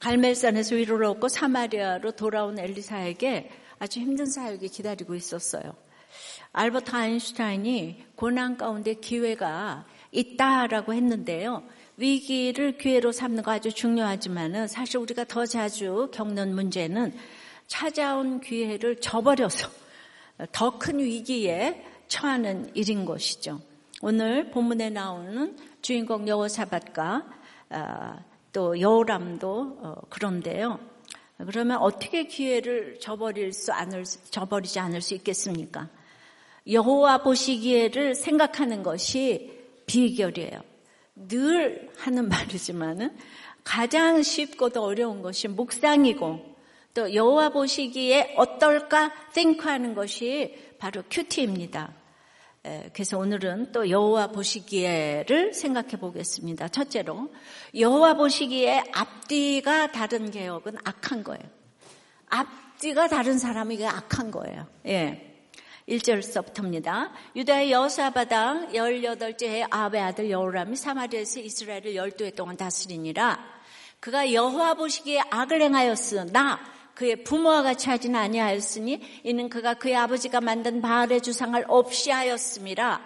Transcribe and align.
갈멜산에서 0.00 0.76
위로를 0.76 1.06
얻고 1.06 1.28
사마리아로 1.28 2.12
돌아온 2.12 2.58
엘리사에게 2.58 3.50
아주 3.78 4.00
힘든 4.00 4.26
사역이 4.26 4.68
기다리고 4.68 5.14
있었어요. 5.14 5.74
알버트 6.52 6.94
아인슈타인이 6.94 8.04
고난 8.16 8.56
가운데 8.56 8.94
기회가 8.94 9.86
있다라고 10.12 10.94
했는데요. 10.94 11.62
위기를 11.96 12.78
기회로 12.78 13.12
삼는 13.12 13.42
거 13.42 13.50
아주 13.50 13.72
중요하지만은 13.72 14.68
사실 14.68 14.98
우리가 14.98 15.24
더 15.24 15.44
자주 15.44 16.08
겪는 16.12 16.54
문제는 16.54 17.12
찾아온 17.66 18.40
기회를 18.40 19.00
저버려서 19.00 19.68
더 20.52 20.78
큰 20.78 21.00
위기에 21.00 21.84
처하는 22.06 22.70
일인 22.74 23.04
것이죠. 23.04 23.60
오늘 24.00 24.50
본문에 24.50 24.90
나오는 24.90 25.56
주인공 25.82 26.28
여호사밧과 26.28 27.26
아, 27.70 28.18
또 28.52 28.80
여호람도 28.80 29.78
어, 29.80 29.94
그런데요. 30.08 30.78
그러면 31.38 31.78
어떻게 31.78 32.26
기회를 32.26 32.98
저버릴 33.00 33.52
수 33.52 33.72
않을 33.72 34.04
저버리지 34.04 34.80
않을 34.80 35.00
수 35.00 35.14
있겠습니까? 35.14 35.88
여호와 36.70 37.22
보시기에를 37.22 38.14
생각하는 38.14 38.82
것이 38.82 39.52
비결이에요. 39.86 40.60
늘 41.14 41.90
하는 41.96 42.28
말이지만은 42.30 43.16
가장 43.64 44.22
쉽고도 44.22 44.82
어려운 44.82 45.22
것이 45.22 45.48
묵상이고 45.48 46.56
또 46.94 47.14
여호와 47.14 47.50
보시기에 47.50 48.34
어떨까 48.36 49.12
생각하는 49.30 49.94
것이 49.94 50.56
바로 50.78 51.02
큐티입니다. 51.10 51.92
그래서 52.92 53.18
오늘은 53.18 53.72
또 53.72 53.88
여호와 53.88 54.28
보시기에를 54.28 55.54
생각해 55.54 55.96
보겠습니다. 55.96 56.68
첫째로 56.68 57.32
여호와 57.74 58.14
보시기에 58.14 58.84
앞뒤가 58.92 59.92
다른 59.92 60.30
개혁은 60.30 60.76
악한 60.84 61.24
거예요. 61.24 61.42
앞뒤가 62.28 63.08
다른 63.08 63.38
사람이 63.38 63.76
게 63.76 63.86
악한 63.86 64.30
거예요. 64.30 64.66
예. 64.86 65.24
1절서부터입니다. 65.88 67.10
유다의 67.34 67.72
여사바당 67.72 68.72
18째 68.72 69.46
해 69.46 69.66
아베 69.70 69.98
아들 70.00 70.30
여호람이 70.30 70.76
사마리아에서 70.76 71.40
이스라엘을 71.40 71.94
12해 71.94 72.36
동안 72.36 72.56
다스리니라. 72.56 73.38
그가 74.00 74.32
여호와 74.32 74.74
보시기에 74.74 75.22
악을 75.30 75.62
행하였으나 75.62 76.60
그의 76.98 77.22
부모와 77.22 77.62
같이 77.62 77.88
하지는 77.88 78.18
아니하였으니 78.18 79.20
이는 79.22 79.48
그가 79.48 79.74
그의 79.74 79.94
아버지가 79.94 80.40
만든 80.40 80.82
바알의 80.82 81.20
주상을 81.20 81.64
없이 81.68 82.10
하였습니다. 82.10 83.02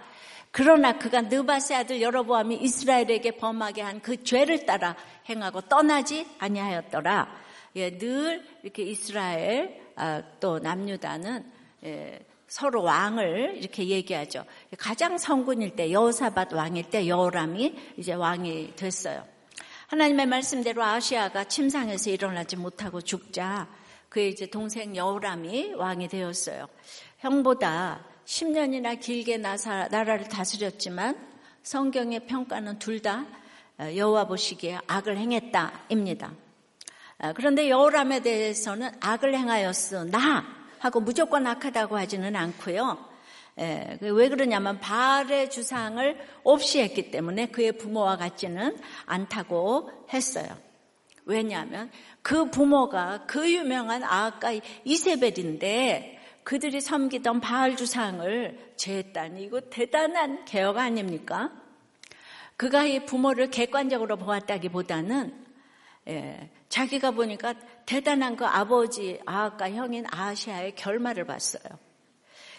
그러나 0.51 0.97
그가 0.99 1.21
느바세 1.21 1.75
아들 1.75 2.01
여로보암이 2.01 2.57
이스라엘에게 2.57 3.33
범하게 3.33 3.83
한 3.83 4.01
그 4.01 4.25
죄를 4.25 4.65
따라 4.65 4.97
행하고 5.29 5.61
떠나지 5.63 6.27
아니하였더라. 6.39 7.29
예, 7.77 7.99
늘 7.99 8.43
이렇게 8.63 8.83
이스라엘 8.83 9.79
아, 9.97 10.23
또 10.41 10.59
남유다는 10.59 11.45
예, 11.85 12.19
서로 12.49 12.85
왕을 12.85 13.59
이렇게 13.59 13.89
얘기하죠. 13.89 14.47
가장 14.79 15.19
성군일 15.19 15.77
때 15.77 15.93
여호사밧 15.93 16.55
왕일 16.55 16.89
때 16.89 17.07
여호람이 17.07 17.75
이제 17.99 18.15
왕이 18.15 18.73
됐어요. 18.75 19.27
하나님의 19.89 20.25
말씀대로 20.25 20.83
아시아가 20.83 21.45
침상에서 21.45 22.09
일어나지 22.09 22.57
못하고 22.57 23.03
죽자 23.03 23.82
그의 24.13 24.29
이제 24.29 24.45
동생 24.45 24.95
여호람이 24.95 25.73
왕이 25.73 26.09
되었어요. 26.09 26.69
형보다 27.21 28.05
10년이나 28.27 29.01
길게 29.01 29.39
나라를 29.39 30.29
다스렸지만 30.29 31.17
성경의 31.63 32.27
평가는 32.27 32.79
둘 32.79 33.01
다 33.01 33.25
여호와 33.79 34.27
보시기에 34.27 34.81
악을 34.87 35.17
행했다입니다. 35.17 36.31
아, 37.19 37.33
그런데 37.33 37.71
여호람에 37.71 38.21
대해서는 38.21 38.91
악을 39.01 39.35
행하였으나 39.35 40.45
하고 40.79 41.01
무조건 41.01 41.47
악하다고 41.47 41.97
하지는 41.97 42.37
않고요. 42.37 43.03
예, 43.61 43.97
그왜 43.99 44.29
그러냐면 44.29 44.79
바알의 44.79 45.51
주상을 45.51 46.19
없이 46.45 46.81
했기 46.81 47.11
때문에 47.11 47.47
그의 47.47 47.79
부모와 47.79 48.19
같지는 48.19 48.79
않다고 49.07 49.91
했어요. 50.13 50.72
왜냐하면 51.25 51.91
그 52.23 52.51
부모가 52.51 53.25
그 53.27 53.51
유명한 53.51 54.03
아까 54.03 54.53
이세벨인데 54.85 56.19
그들이 56.45 56.81
섬기던 56.81 57.41
바알 57.41 57.77
주상을 57.77 58.73
제했다니 58.77 59.45
이거 59.45 59.61
대단한 59.61 60.45
개혁 60.45 60.79
아닙니까? 60.79 61.53
그가 62.57 62.85
이 62.85 63.05
부모를 63.05 63.51
객관적으로 63.51 64.17
보았다기보다는 64.17 65.43
예, 66.09 66.51
자기가 66.69 67.13
보니까 67.13 67.55
대단한 67.87 68.35
그 68.35 68.45
아버지 68.45 69.21
아까 69.25 69.71
형인 69.71 70.05
아시아의 70.11 70.75
결말을 70.75 71.27
봤어요. 71.27 71.63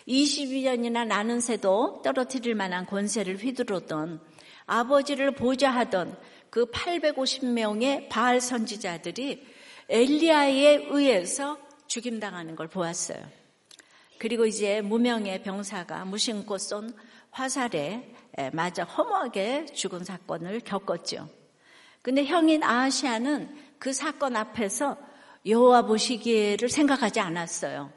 22년이나 0.08 1.06
나는 1.06 1.40
새도 1.40 2.02
떨어뜨릴 2.04 2.56
만한 2.56 2.86
권세를 2.86 3.38
휘두르던 3.38 4.22
아버지를 4.66 5.32
보좌하던 5.32 6.18
그 6.54 6.68
850명의 6.68 8.10
바알 8.10 8.40
선지자들이 8.40 9.44
엘리야에 9.90 10.86
의해서 10.88 11.58
죽임당하는 11.88 12.56
걸 12.56 12.68
보았어요. 12.68 13.18
그리고 14.20 14.46
이제 14.46 14.80
무명의 14.82 15.42
병사가 15.42 16.06
무심코 16.06 16.60
쏜 16.60 16.96
화살에 17.32 18.14
맞아 18.52 18.84
허무하게 18.84 19.66
죽은 19.66 20.04
사건을 20.04 20.60
겪었죠. 20.60 21.28
근데 22.04 22.24
형인 22.24 22.62
아시아는 22.62 23.58
그 23.80 23.92
사건 23.92 24.36
앞에서 24.36 25.00
여호와 25.48 25.88
보시기에를 25.88 26.70
생각하지 26.70 27.20
않았어요. 27.20 27.92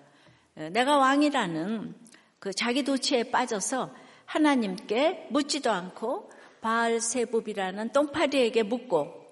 내가 0.72 0.96
왕이라는 0.96 1.94
그 2.38 2.54
자기 2.54 2.84
도취에 2.84 3.24
빠져서 3.24 3.94
하나님께 4.24 5.26
묻지도 5.30 5.70
않고 5.70 6.30
바알 6.66 7.00
세봅이라는 7.00 7.92
똥파리에게 7.92 8.64
묻고 8.64 9.24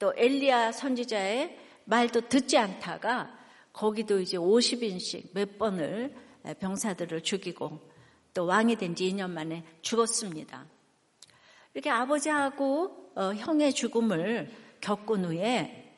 또 0.00 0.12
엘리야 0.16 0.72
선지자의 0.72 1.56
말도 1.84 2.22
듣지 2.22 2.58
않다가 2.58 3.32
거기도 3.72 4.18
이제 4.18 4.36
50인씩 4.36 5.32
몇 5.32 5.56
번을 5.56 6.12
병사들을 6.58 7.22
죽이고 7.22 7.78
또 8.34 8.44
왕이 8.44 8.74
된 8.74 8.96
지 8.96 9.08
2년 9.08 9.30
만에 9.30 9.62
죽었습니다. 9.82 10.66
이렇게 11.74 11.90
아버지하고 11.90 13.12
어, 13.14 13.34
형의 13.34 13.72
죽음을 13.72 14.50
겪은 14.80 15.26
후에 15.26 15.94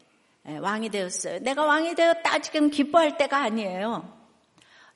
예, 0.47 0.57
왕이 0.59 0.91
되었어요. 0.91 1.39
내가 1.39 1.65
왕이 1.65 1.95
되었다 1.95 2.41
지금 2.41 2.69
기뻐할 2.69 3.17
때가 3.17 3.39
아니에요. 3.39 4.13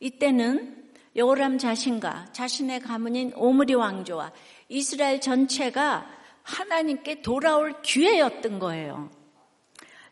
이때는 0.01 0.91
여호람 1.17 1.57
자신과 1.57 2.33
자신의 2.33 2.81
가문인 2.81 3.33
오므리 3.35 3.73
왕조와 3.73 4.33
이스라엘 4.69 5.21
전체가 5.21 6.07
하나님께 6.43 7.23
돌아올 7.23 7.83
기회였던 7.83 8.59
거예요. 8.59 9.11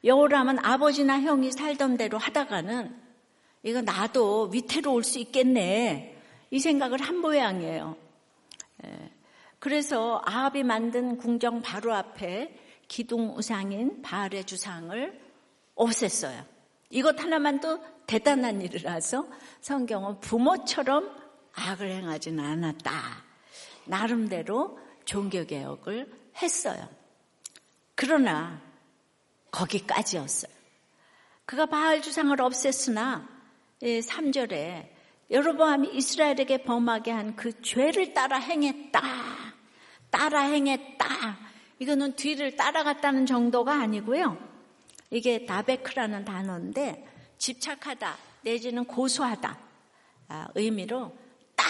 여호람은 0.05 0.65
아버지나 0.65 1.21
형이 1.21 1.53
살던 1.53 1.97
대로 1.97 2.19
하다가는 2.19 2.95
이거 3.63 3.81
나도 3.81 4.51
위태로울 4.53 5.03
수 5.03 5.19
있겠네 5.19 6.21
이 6.51 6.59
생각을 6.59 7.01
한 7.01 7.17
모양이에요. 7.17 7.97
예, 8.85 9.11
그래서 9.59 10.21
아합이 10.27 10.63
만든 10.63 11.17
궁정 11.17 11.63
바로 11.63 11.95
앞에 11.95 12.55
기둥 12.87 13.35
우상인 13.37 14.03
바알의 14.03 14.45
주상을 14.45 15.21
없앴어요. 15.75 16.45
이것 16.91 17.19
하나만도 17.19 17.83
대단한 18.07 18.61
일이라서 18.61 19.27
성경은 19.63 20.21
부모처럼 20.21 21.11
악을 21.55 21.91
행하지는 21.91 22.45
않았다. 22.45 23.24
나름대로 23.87 24.79
종교개혁을 25.05 26.13
했어요. 26.43 26.89
그러나 27.95 28.61
거기까지였어요. 29.51 30.53
그가 31.45 31.67
바알 31.67 32.03
주상을 32.03 32.37
없앴으나 32.37 33.27
3절에 33.83 34.89
여로보암이 35.31 35.91
이스라엘에게 35.95 36.65
범하게 36.65 37.11
한 37.11 37.37
그 37.37 37.61
죄를 37.63 38.15
따라 38.15 38.39
행했다. 38.39 39.01
따라 40.11 40.41
행했다. 40.43 41.39
이거는 41.79 42.15
뒤를 42.17 42.57
따라갔다는 42.57 43.27
정도가 43.27 43.75
아니고요. 43.75 44.39
이게 45.11 45.45
다베크라는 45.45 46.25
단어인데 46.25 47.07
집착하다 47.39 48.17
내지는 48.43 48.85
고소하다 48.85 49.59
아, 50.29 50.49
의미로 50.55 51.17
딱 51.57 51.67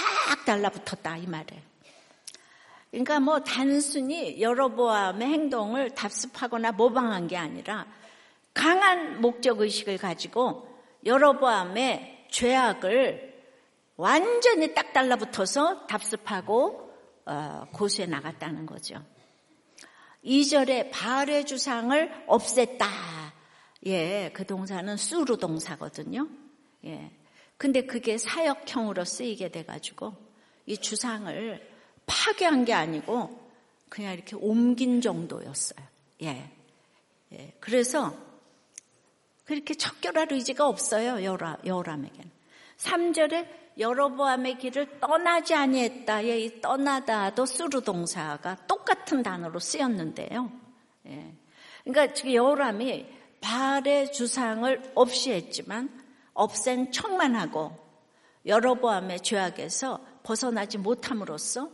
달라붙었다 0.46 1.16
이 1.16 1.26
말이에요. 1.26 1.62
그러니까 2.94 3.18
뭐 3.18 3.40
단순히 3.40 4.40
여러보암의 4.40 5.26
행동을 5.26 5.90
답습하거나 5.90 6.70
모방한 6.70 7.26
게 7.26 7.36
아니라 7.36 7.88
강한 8.52 9.20
목적 9.20 9.60
의식을 9.60 9.98
가지고 9.98 10.68
여러보암의 11.04 12.26
죄악을 12.30 13.34
완전히 13.96 14.74
딱 14.74 14.92
달라붙어서 14.92 15.88
답습하고 15.88 16.88
어, 17.26 17.66
고수해 17.72 18.06
나갔다는 18.06 18.64
거죠. 18.64 19.02
2절에 20.24 20.92
바알의 20.92 21.46
주상을 21.46 22.26
없앴다. 22.28 22.86
예, 23.86 24.30
그 24.32 24.46
동사는 24.46 24.96
수루 24.96 25.36
동사거든요. 25.36 26.28
예. 26.84 27.10
근데 27.56 27.86
그게 27.86 28.18
사역형으로 28.18 29.04
쓰이게 29.04 29.48
돼가지고 29.48 30.14
이 30.66 30.76
주상을 30.76 31.73
파괴한 32.06 32.64
게 32.64 32.72
아니고 32.72 33.44
그냥 33.88 34.12
이렇게 34.14 34.36
옮긴 34.36 35.00
정도였어요. 35.00 35.86
예. 36.22 36.50
예. 37.32 37.52
그래서 37.60 38.14
그렇게 39.44 39.74
척결할 39.74 40.32
의지가 40.32 40.66
없어요. 40.66 41.22
여라, 41.22 41.58
여람에게는. 41.64 42.30
3절에 42.78 43.46
여로보암의 43.78 44.58
길을 44.58 45.00
떠나지 45.00 45.54
아니했다의 45.54 46.44
이 46.44 46.60
떠나다도 46.60 47.44
수루 47.46 47.82
동사가 47.82 48.56
똑같은 48.66 49.22
단어로 49.22 49.58
쓰였는데요. 49.58 50.50
예. 51.06 51.34
그러니까 51.84 52.14
지금 52.14 52.32
여호람이 52.32 53.06
바알의 53.40 54.12
주상을 54.12 54.92
없이 54.94 55.32
했지만 55.32 55.90
없앤 56.32 56.92
척만 56.92 57.34
하고 57.36 57.76
여로보암의 58.46 59.20
죄악에서 59.20 60.00
벗어나지 60.22 60.78
못함으로써 60.78 61.70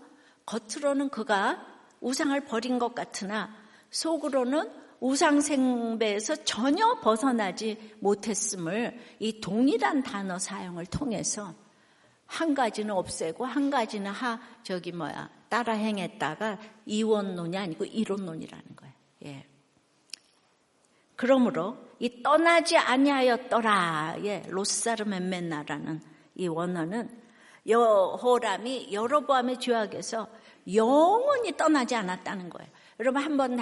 겉으로는 0.50 1.10
그가 1.10 1.64
우상을 2.00 2.38
버린 2.46 2.80
것 2.80 2.92
같으나 2.92 3.54
속으로는 3.90 4.68
우상생배에서 4.98 6.44
전혀 6.44 6.98
벗어나지 7.00 7.94
못했음을 8.00 8.98
이 9.20 9.40
동일한 9.40 10.02
단어 10.02 10.38
사용을 10.38 10.86
통해서 10.86 11.54
한 12.26 12.54
가지는 12.54 12.94
없애고 12.94 13.44
한 13.44 13.70
가지는 13.70 14.10
하 14.10 14.40
저기 14.62 14.92
뭐야 14.92 15.30
따라 15.48 15.72
행했다가 15.72 16.58
이원론이 16.84 17.56
아니고 17.56 17.84
이론론이라는 17.84 18.76
거예요. 18.76 18.94
예. 19.26 19.46
그러므로 21.16 21.76
이 21.98 22.22
떠나지 22.22 22.76
아니하였더라의 22.76 24.44
로사르멘멘나라는 24.48 26.00
이 26.36 26.48
원어는 26.48 27.20
여호람이 27.66 28.92
여로보암의 28.92 29.58
죄악에서 29.60 30.28
영원히 30.74 31.56
떠나지 31.56 31.94
않았다는 31.94 32.50
거예요. 32.50 32.70
여러분 33.00 33.22
한 33.22 33.36
번 33.36 33.56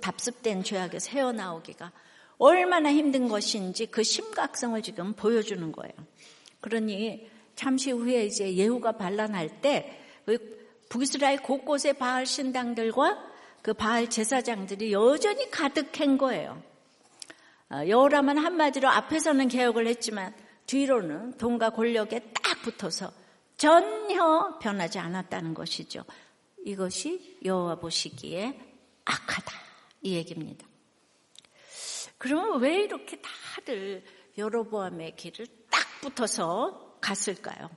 답습된 0.00 0.62
죄악에서 0.62 1.10
헤어나오기가 1.12 1.92
얼마나 2.38 2.92
힘든 2.92 3.28
것인지 3.28 3.86
그 3.86 4.02
심각성을 4.02 4.80
지금 4.82 5.14
보여주는 5.14 5.72
거예요. 5.72 5.92
그러니 6.60 7.28
잠시 7.54 7.90
후에 7.90 8.26
이제 8.26 8.54
예후가 8.54 8.92
반란할 8.92 9.60
때그 9.60 10.62
북이스라엘 10.88 11.42
곳곳에 11.42 11.92
바알 11.94 12.26
신당들과 12.26 13.18
그 13.62 13.72
바알 13.72 14.10
제사장들이 14.10 14.92
여전히 14.92 15.50
가득한 15.50 16.18
거예요. 16.18 16.62
어, 17.70 17.86
여호람은 17.86 18.36
한마디로 18.36 18.88
앞에서는 18.88 19.48
개혁을 19.48 19.86
했지만 19.86 20.34
뒤로는 20.66 21.38
돈과 21.38 21.70
권력에 21.70 22.20
딱 22.42 22.60
붙어서 22.62 23.10
전혀 23.56 24.58
변하지 24.60 24.98
않았다는 24.98 25.54
것이죠. 25.54 26.04
이것이 26.64 27.38
여호와 27.44 27.76
보시기에 27.76 28.58
악하다 29.04 29.52
이 30.02 30.14
얘기입니다. 30.14 30.66
그러면 32.18 32.60
왜 32.60 32.84
이렇게 32.84 33.20
다들 33.20 34.04
여로보암의 34.38 35.16
길을 35.16 35.46
딱 35.70 35.80
붙어서 36.00 36.98
갔을까요? 37.00 37.68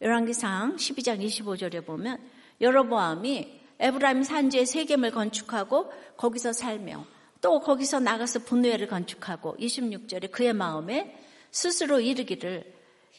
열왕기상 0.00 0.76
12장 0.76 1.24
25절에 1.24 1.86
보면 1.86 2.18
여로보암이 2.60 3.60
에브라임 3.78 4.22
산지에 4.22 4.64
세겜을 4.64 5.10
건축하고 5.10 5.90
거기서 6.16 6.52
살며 6.52 7.04
또 7.40 7.60
거기서 7.60 8.00
나가서 8.00 8.40
분노회를 8.40 8.86
건축하고 8.86 9.56
26절에 9.58 10.30
그의 10.30 10.52
마음에 10.52 11.18
스스로 11.50 12.00
이르기를 12.00 12.72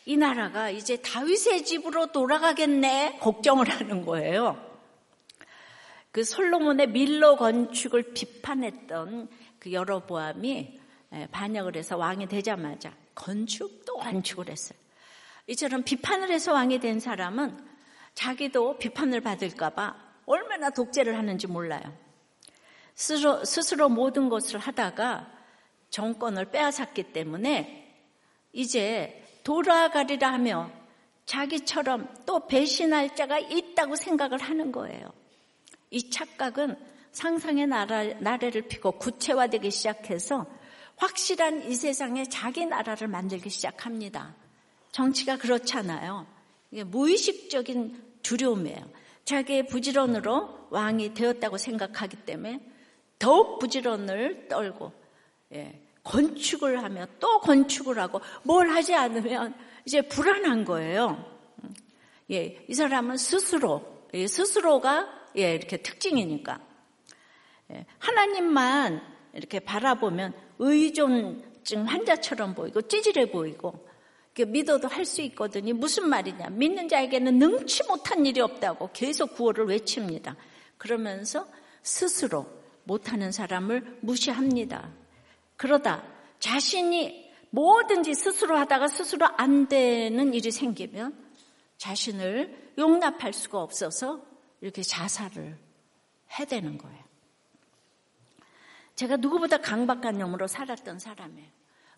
이 0.05 0.17
나라가 0.17 0.69
이제 0.69 0.97
다윗의 0.97 1.65
집으로 1.65 2.11
돌아가겠네 2.11 3.19
걱정을 3.19 3.69
하는 3.69 4.05
거예요. 4.05 4.72
그 6.13 6.23
솔로몬의 6.23 6.89
밀로 6.89 7.35
건축을 7.37 8.13
비판했던 8.13 9.29
그 9.57 9.73
여러보암이 9.73 10.79
반역을 11.31 11.75
해서 11.75 11.97
왕이 11.97 12.27
되자마자 12.27 12.93
건축도 13.15 13.95
건축을 13.95 14.47
했어요. 14.47 14.77
이처럼 15.47 15.81
비판을 15.81 16.29
해서 16.29 16.53
왕이 16.53 16.79
된 16.79 16.99
사람은 16.99 17.57
자기도 18.13 18.77
비판을 18.77 19.21
받을까봐 19.21 19.95
얼마나 20.27 20.69
독재를 20.69 21.17
하는지 21.17 21.47
몰라요. 21.47 21.81
스스로, 22.93 23.43
스스로 23.43 23.89
모든 23.89 24.29
것을 24.29 24.59
하다가 24.59 25.31
정권을 25.89 26.51
빼앗았기 26.51 27.11
때문에 27.11 27.91
이제 28.51 29.25
돌아가리라 29.43 30.31
하며 30.31 30.69
자기처럼 31.25 32.13
또 32.27 32.45
배신할 32.45 33.15
자가 33.15 33.39
있다고 33.39 33.95
생각을 33.95 34.37
하는 34.37 34.71
거예요. 34.71 35.11
이 35.93 36.09
착각은 36.09 36.75
상상의 37.11 37.67
나라, 37.67 38.03
나래를 38.03 38.63
피고 38.63 38.93
구체화되기 38.93 39.69
시작해서 39.69 40.47
확실한 40.97 41.69
이 41.69 41.75
세상에 41.75 42.25
자기 42.25 42.65
나라를 42.65 43.07
만들기 43.07 43.51
시작합니다. 43.51 44.35
정치가 44.91 45.37
그렇잖아요. 45.37 46.25
이게 46.71 46.83
무의식적인 46.83 48.01
두려움이에요. 48.23 48.83
자기의 49.23 49.67
부지런으로 49.67 50.67
왕이 50.71 51.13
되었다고 51.13 51.57
생각하기 51.57 52.17
때문에 52.17 52.59
더욱 53.19 53.59
부지런을 53.59 54.47
떨고 54.47 54.91
예, 55.53 55.79
건축을 56.03 56.83
하며 56.83 57.05
또 57.19 57.39
건축을 57.39 57.99
하고 57.99 58.19
뭘 58.41 58.69
하지 58.69 58.95
않으면 58.95 59.53
이제 59.85 60.01
불안한 60.01 60.65
거예요. 60.65 61.23
예, 62.31 62.65
이 62.67 62.73
사람은 62.73 63.17
스스로 63.17 63.85
예, 64.15 64.25
스스로가 64.25 65.22
예, 65.37 65.55
이렇게 65.55 65.77
특징이니까 65.77 66.59
예, 67.71 67.85
하나님만 67.99 69.01
이렇게 69.33 69.59
바라보면 69.59 70.33
의존증 70.59 71.85
환자처럼 71.85 72.53
보이고 72.55 72.81
찌질해 72.81 73.31
보이고 73.31 73.87
믿어도 74.47 74.87
할 74.87 75.05
수 75.05 75.21
있거든요. 75.21 75.75
무슨 75.75 76.09
말이냐? 76.09 76.49
믿는 76.49 76.87
자에게는 76.87 77.37
능치 77.37 77.83
못한 77.87 78.25
일이 78.25 78.41
없다고 78.41 78.89
계속 78.93 79.35
구호를 79.35 79.67
외칩니다. 79.67 80.35
그러면서 80.77 81.45
스스로 81.83 82.47
못하는 82.83 83.31
사람을 83.31 83.99
무시합니다. 84.01 84.91
그러다 85.55 86.03
자신이 86.39 87.31
뭐든지 87.51 88.15
스스로 88.15 88.57
하다가 88.57 88.87
스스로 88.87 89.27
안 89.37 89.67
되는 89.67 90.33
일이 90.33 90.49
생기면 90.49 91.15
자신을 91.77 92.73
용납할 92.77 93.33
수가 93.33 93.61
없어서 93.61 94.25
이렇게 94.63 94.81
자살을 94.81 95.57
해대는 96.39 96.77
거예요. 96.77 97.03
제가 98.95 99.17
누구보다 99.17 99.57
강박한 99.57 100.17
놈으로 100.17 100.47
살았던 100.47 100.99
사람이에요. 100.99 101.49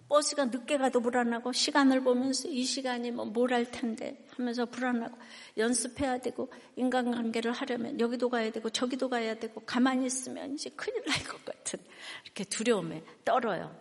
버스가 0.10 0.46
늦게 0.46 0.80
가도 0.80 1.00
불안하고 1.00 1.52
시간을 1.52 2.02
보면서 2.02 2.48
이 2.48 2.64
시간이면 2.64 3.34
뭘할 3.34 3.70
텐데 3.70 4.26
하면서 4.36 4.66
불안하고 4.66 5.16
연습해야 5.58 6.18
되고 6.20 6.52
인간관계를 6.76 7.52
하려면 7.52 8.00
여기도 8.00 8.30
가야 8.30 8.52
되고 8.52 8.68
저기도 8.72 9.10
가야 9.10 9.36
되고 9.36 9.62
가만히 9.62 10.08
있으면 10.08 10.56
이제 10.56 10.72
큰일 10.72 11.04
날 11.06 11.24
것 11.24 11.46
같은 11.46 11.80
이렇게 12.24 12.44
두려움에 12.46 13.04
떨어요. 13.24 13.76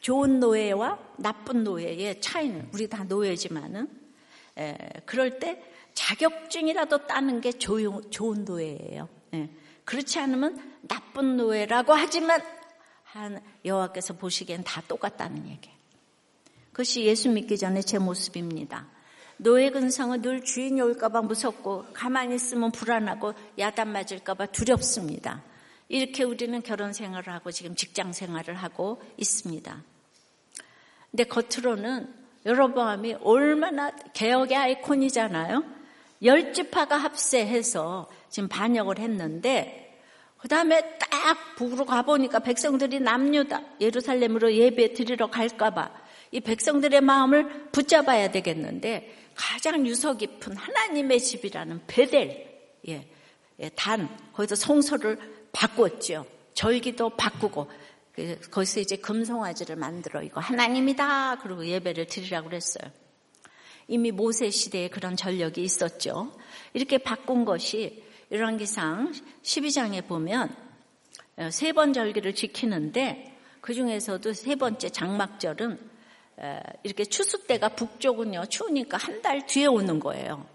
좋은 0.00 0.40
노예와 0.40 1.14
나쁜 1.18 1.62
노예의 1.62 2.20
차이는 2.20 2.70
우리 2.74 2.88
다 2.88 3.04
노예지만은 3.04 3.88
에, 4.58 4.76
그럴 5.04 5.38
때 5.38 5.62
자격증이라도 5.96 7.06
따는 7.06 7.40
게 7.40 7.50
조용, 7.50 8.08
좋은 8.10 8.44
노예예요. 8.44 9.08
에, 9.34 9.50
그렇지 9.84 10.20
않으면 10.20 10.76
나쁜 10.82 11.36
노예라고 11.36 11.94
하지만 11.94 12.40
한 13.02 13.40
여호와께서 13.64 14.14
보시기엔 14.14 14.62
다 14.62 14.82
똑같다는 14.86 15.48
얘기예요. 15.48 15.76
그것이 16.70 17.04
예수 17.04 17.30
믿기 17.30 17.56
전에 17.56 17.80
제 17.80 17.98
모습입니다. 17.98 18.86
노예 19.38 19.70
근성은 19.70 20.22
늘 20.22 20.44
주인이 20.44 20.80
올까봐 20.80 21.22
무섭고 21.22 21.86
가만히 21.92 22.34
있으면 22.34 22.70
불안하고 22.72 23.32
야단 23.58 23.88
맞을까봐 23.88 24.46
두렵습니다. 24.46 25.42
이렇게 25.88 26.24
우리는 26.24 26.62
결혼 26.62 26.92
생활을 26.92 27.32
하고 27.32 27.50
지금 27.50 27.74
직장 27.74 28.12
생활을 28.12 28.54
하고 28.54 29.00
있습니다. 29.16 29.82
근데 31.10 31.24
겉으로는 31.24 32.12
여러보암이 32.44 33.14
얼마나 33.22 33.90
개혁의 34.12 34.56
아이콘이잖아요. 34.56 35.76
열 36.26 36.52
지파가 36.52 36.96
합세해서 36.96 38.08
지금 38.28 38.48
반역을 38.48 38.98
했는데 38.98 39.98
그 40.36 40.48
다음에 40.48 40.98
딱 40.98 41.56
북으로 41.56 41.86
가보니까 41.86 42.40
백성들이 42.40 43.00
남유다 43.00 43.62
예루살렘으로 43.80 44.52
예배 44.52 44.92
드리러 44.92 45.30
갈까봐 45.30 45.90
이 46.32 46.40
백성들의 46.40 47.00
마음을 47.00 47.70
붙잡아야 47.72 48.30
되겠는데 48.30 49.26
가장 49.34 49.86
유서 49.86 50.16
깊은 50.16 50.56
하나님의 50.56 51.20
집이라는 51.20 51.82
베델, 51.86 52.78
예, 52.88 53.06
예, 53.60 53.68
단, 53.70 54.08
거기서 54.32 54.54
성소를 54.54 55.18
바꿨죠. 55.52 56.26
절기도 56.54 57.10
바꾸고 57.10 57.70
그, 58.12 58.40
거기서 58.50 58.80
이제 58.80 58.96
금송아지를 58.96 59.76
만들어 59.76 60.22
이거 60.22 60.40
하나님이다 60.40 61.36
그리고 61.42 61.66
예배를 61.66 62.06
드리라고 62.06 62.48
그랬어요. 62.48 62.90
이미 63.88 64.10
모세 64.10 64.50
시대에 64.50 64.88
그런 64.88 65.16
전력이 65.16 65.62
있었죠. 65.62 66.32
이렇게 66.72 66.98
바꾼 66.98 67.44
것이 67.44 68.02
열왕기상 68.30 69.12
12장에 69.42 70.06
보면 70.06 70.54
어, 71.36 71.50
세번 71.50 71.92
절기를 71.92 72.34
지키는데 72.34 73.36
그 73.60 73.74
중에서도 73.74 74.32
세 74.32 74.54
번째 74.56 74.88
장막절은 74.90 75.96
이렇게 76.82 77.04
추수 77.04 77.46
때가 77.46 77.70
북쪽은요 77.70 78.46
추우니까 78.46 78.96
한 78.98 79.22
달 79.22 79.46
뒤에 79.46 79.66
오는 79.66 79.98
거예요. 80.00 80.46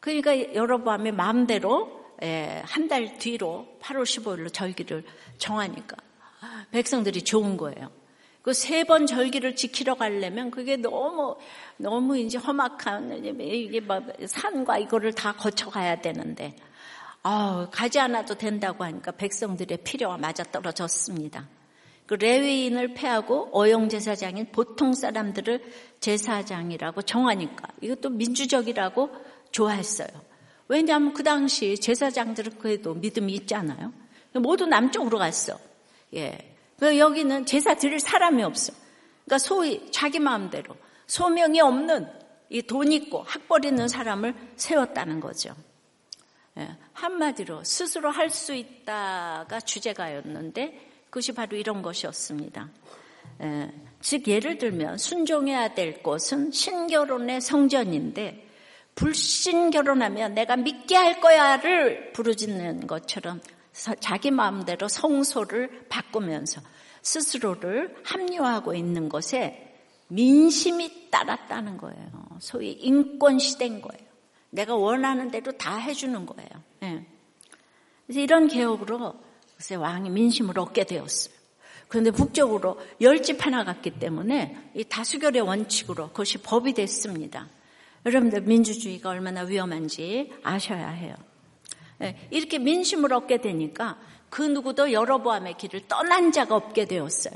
그러니까 0.00 0.54
여러밤의 0.54 1.12
마음대로 1.12 2.00
한 2.62 2.88
달 2.88 3.18
뒤로 3.18 3.66
8월 3.82 4.04
15일로 4.04 4.52
절기를 4.52 5.04
정하니까 5.38 5.96
백성들이 6.70 7.22
좋은 7.22 7.56
거예요. 7.56 7.90
그 8.42 8.50
세 8.50 8.84
번 8.84 9.06
절기를 9.06 9.54
지키러 9.54 9.94
가려면 9.94 10.50
그게 10.50 10.76
너무 10.76 11.36
너무 11.76 12.18
이제 12.18 12.38
험악한 12.38 13.24
이게 13.24 13.80
뭐 13.80 14.00
산과 14.26 14.78
이거를 14.78 15.12
다 15.12 15.32
거쳐 15.32 15.70
가야 15.70 16.00
되는데 16.00 16.56
아 17.22 17.68
가지 17.70 18.00
않아도 18.00 18.34
된다고 18.34 18.82
하니까 18.84 19.12
백성들의 19.12 19.78
필요가 19.84 20.16
맞아 20.18 20.42
떨어졌습니다. 20.42 21.48
그 22.06 22.14
레위인을 22.14 22.94
패하고 22.94 23.50
어용 23.52 23.88
제사장인 23.88 24.50
보통 24.50 24.92
사람들을 24.92 25.62
제사장이라고 26.00 27.02
정하니까 27.02 27.68
이것도 27.80 28.10
민주적이라고 28.10 29.10
좋아했어요. 29.52 30.08
왜냐하면 30.66 31.12
그 31.12 31.22
당시 31.22 31.78
제사장들은 31.78 32.58
그래도 32.58 32.94
믿음이 32.94 33.32
있잖아요. 33.34 33.92
모두 34.34 34.66
남쪽으로 34.66 35.18
갔어. 35.18 35.58
예. 36.14 36.51
그 36.82 36.98
여기는 36.98 37.46
제사 37.46 37.76
드릴 37.76 38.00
사람이 38.00 38.42
없어. 38.42 38.72
그러니까 39.24 39.38
소위 39.38 39.88
자기 39.92 40.18
마음대로 40.18 40.74
소명이 41.06 41.60
없는 41.60 42.08
이 42.50 42.60
돈 42.62 42.90
있고 42.90 43.22
학벌 43.22 43.64
있는 43.64 43.86
사람을 43.86 44.34
세웠다는 44.56 45.20
거죠. 45.20 45.54
예, 46.58 46.68
한마디로 46.92 47.62
스스로 47.62 48.10
할 48.10 48.30
수 48.30 48.52
있다가 48.52 49.60
주제가였는데 49.60 51.04
그것이 51.04 51.30
바로 51.30 51.56
이런 51.56 51.82
것이었습니다. 51.82 52.68
예, 53.42 53.72
즉 54.00 54.26
예를 54.26 54.58
들면 54.58 54.98
순종해야 54.98 55.74
될 55.74 56.02
것은 56.02 56.50
신결혼의 56.50 57.40
성전인데 57.42 58.48
불신 58.96 59.70
결혼하면 59.70 60.34
내가 60.34 60.56
믿게 60.56 60.96
할 60.96 61.20
거야를 61.20 62.12
부르짖는 62.12 62.88
것처럼 62.88 63.40
자기 63.72 64.30
마음대로 64.30 64.88
성소를 64.88 65.86
바꾸면서 65.88 66.60
스스로를 67.02 67.96
합리화하고 68.04 68.74
있는 68.74 69.08
것에 69.08 69.74
민심이 70.08 71.10
따랐다는 71.10 71.78
거예요. 71.78 72.10
소위 72.38 72.72
인권 72.72 73.38
시대인 73.38 73.80
거예요. 73.80 74.06
내가 74.50 74.74
원하는 74.76 75.30
대로 75.30 75.52
다 75.52 75.76
해주는 75.76 76.26
거예요. 76.26 76.50
네. 76.80 77.06
그래서 78.06 78.20
이런 78.20 78.48
개혁으로 78.48 79.14
글쎄 79.56 79.74
왕이 79.74 80.10
민심을 80.10 80.58
얻게 80.58 80.84
되었어요. 80.84 81.34
그런데 81.88 82.10
북쪽으로 82.10 82.80
열집 83.00 83.44
하나 83.44 83.64
갔기 83.64 83.98
때문에 83.98 84.70
이 84.74 84.84
다수결의 84.84 85.42
원칙으로 85.42 86.08
그것이 86.08 86.38
법이 86.38 86.74
됐습니다. 86.74 87.48
여러분들 88.04 88.42
민주주의가 88.42 89.10
얼마나 89.10 89.42
위험한지 89.42 90.32
아셔야 90.42 90.88
해요. 90.88 91.14
예, 92.02 92.16
이렇게 92.30 92.58
민심을 92.58 93.12
얻게 93.12 93.40
되니까 93.40 93.98
그 94.28 94.42
누구도 94.42 94.92
여러보암의 94.92 95.56
길을 95.58 95.82
떠난 95.88 96.32
자가 96.32 96.56
없게 96.56 96.86
되었어요. 96.86 97.34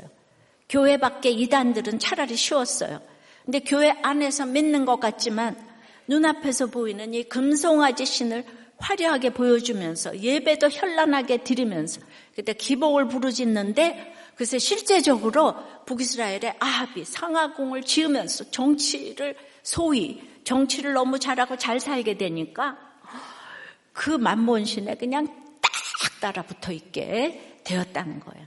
교회 0.69 0.97
밖에 0.97 1.29
이단들은 1.29 1.99
차라리 1.99 2.35
쉬웠어요. 2.35 3.01
근데 3.45 3.59
교회 3.61 3.91
안에서 4.01 4.45
믿는 4.45 4.85
것 4.85 4.99
같지만 4.99 5.55
눈앞에서 6.07 6.67
보이는 6.67 7.13
이 7.13 7.23
금송아지 7.23 8.05
신을 8.05 8.43
화려하게 8.77 9.31
보여주면서 9.31 10.19
예배도 10.19 10.69
현란하게 10.69 11.43
드리면서 11.43 12.01
그때 12.35 12.53
기복을 12.53 13.07
부르짖는데 13.07 14.13
그래서 14.35 14.59
실제적으로 14.59 15.55
북이스라엘의 15.85 16.57
아합이 16.59 17.05
상하궁을 17.05 17.83
지으면서 17.83 18.51
정치를 18.51 19.35
소위 19.63 20.21
정치를 20.43 20.93
너무 20.93 21.17
잘하고 21.17 21.57
잘 21.57 21.79
살게 21.79 22.17
되니까 22.17 22.77
그 23.97 24.11
만몬신에 24.11 24.95
그냥 24.95 25.25
딱 25.59 25.71
따라 26.21 26.43
붙어 26.43 26.71
있게 26.71 27.61
되었다는 27.63 28.19
거예요. 28.19 28.45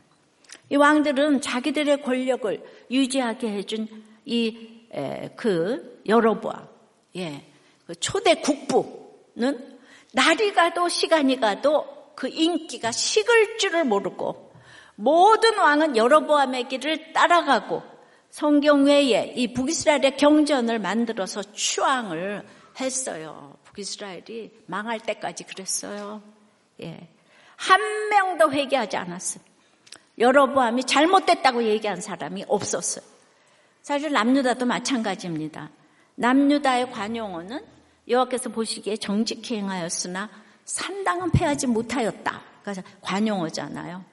이 0.71 0.77
왕들은 0.77 1.41
자기들의 1.41 2.03
권력을 2.03 2.65
유지하게 2.89 3.49
해준 3.55 3.89
이그 4.25 6.03
여로보암, 6.07 6.69
예, 7.17 7.45
그 7.85 7.97
초대 7.97 8.37
국부는 8.37 9.79
날이 10.13 10.55
가도 10.55 10.89
시간이 10.89 11.41
가도 11.41 12.13
그 12.15 12.29
인기가 12.29 12.93
식을 12.93 13.59
줄을 13.59 13.85
모르고 13.85 14.53
모든 14.95 15.59
왕은 15.59 15.97
여로보암의 15.97 16.69
길을 16.69 17.13
따라가고 17.13 17.83
성경 18.31 18.85
외에 18.85 19.33
이 19.35 19.53
북이스라엘의 19.53 20.17
경전을 20.17 20.79
만들어서 20.79 21.43
추앙을 21.43 22.47
했어요. 22.79 23.57
북이스라엘이 23.73 24.53
망할 24.67 25.01
때까지 25.01 25.45
그랬어요. 25.45 26.23
예. 26.83 27.09
한 27.57 27.81
명도 28.09 28.53
회개하지 28.53 28.97
않았어요. 28.97 29.43
여러보암이 30.19 30.85
잘못됐다고 30.85 31.65
얘기한 31.65 32.01
사람이 32.01 32.45
없었어요. 32.49 33.05
사실 33.83 34.13
남유다도 34.13 34.67
마찬가지입니다. 34.67 35.71
남유다의 36.17 36.91
관용어는 36.91 37.65
여호와께서 38.09 38.51
보시기에 38.51 38.97
정직히 38.97 39.57
행하였으나 39.57 40.29
산당은 40.65 41.31
패하지 41.31 41.67
못하였다. 41.67 42.43
그래서 42.63 42.83
관용어잖아요. 43.01 44.05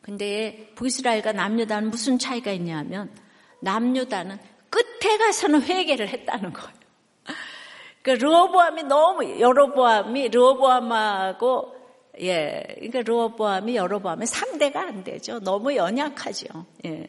근데 0.00 0.72
북이스라엘과 0.74 1.32
남유다는 1.32 1.90
무슨 1.90 2.18
차이가 2.18 2.50
있냐면 2.52 3.10
남유다는 3.60 4.38
끝에 4.70 5.18
가서는 5.18 5.62
회개를 5.62 6.08
했다는 6.08 6.52
거예요. 6.52 6.83
그 8.04 8.10
르호보암이 8.10 8.82
너무 8.82 9.40
여로보암이 9.40 10.28
르호보암하고 10.28 11.74
예, 12.20 12.62
그러니까 12.74 13.00
르호보암이 13.00 13.76
여로보암의 13.76 14.26
상대가 14.26 14.82
안 14.82 15.02
되죠. 15.02 15.40
너무 15.40 15.74
연약하죠. 15.74 16.66
예. 16.84 17.08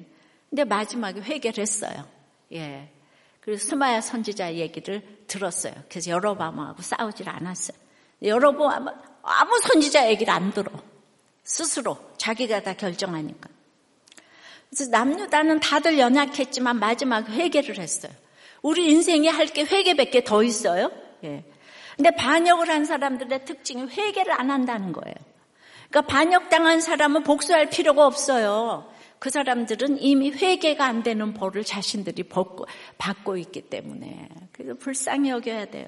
근데 0.50 0.64
마지막에 0.64 1.20
회개를 1.20 1.62
했어요. 1.62 2.06
예. 2.54 2.90
그리고 3.42 3.60
스마야 3.60 4.00
선지자 4.00 4.54
얘기를 4.54 5.04
들었어요. 5.28 5.74
그래서 5.90 6.12
여로보암하고 6.12 6.82
싸우질 6.82 7.28
않았어요. 7.28 7.78
여로보암은 8.24 8.94
아무 9.22 9.60
선지자 9.64 10.10
얘기를 10.10 10.34
안 10.34 10.54
들어. 10.54 10.72
스스로 11.44 11.98
자기가 12.16 12.64
다 12.64 12.74
결정하니까. 12.74 13.50
그래서 14.70 14.90
남유다는 14.92 15.60
다들 15.60 16.00
연약했지만 16.00 16.80
마지막 16.80 17.28
회개를 17.28 17.80
했어요. 17.80 18.14
우리 18.66 18.90
인생에 18.90 19.30
할 19.30 19.46
게 19.46 19.64
회개밖에 19.64 20.24
더 20.24 20.42
있어요. 20.42 20.92
예. 21.24 21.44
근데 21.96 22.10
반역을 22.16 22.68
한 22.68 22.84
사람들의 22.84 23.46
특징이 23.46 23.84
회개를 23.84 24.34
안 24.34 24.50
한다는 24.50 24.92
거예요. 24.92 25.16
그러니까 25.90 26.12
반역당한 26.12 26.82
사람은 26.82 27.22
복수할 27.22 27.70
필요가 27.70 28.08
없어요. 28.08 28.92
그 29.20 29.30
사람들은 29.30 30.02
이미 30.02 30.32
회개가 30.32 30.84
안 30.84 31.04
되는 31.04 31.36
벌을 31.36 31.64
자신들이 31.64 32.24
받고, 32.24 32.66
받고 32.98 33.38
있기 33.38 33.70
때문에. 33.70 34.30
그래서 34.52 34.74
불쌍히 34.80 35.30
여겨야 35.30 35.66
돼요. 35.66 35.88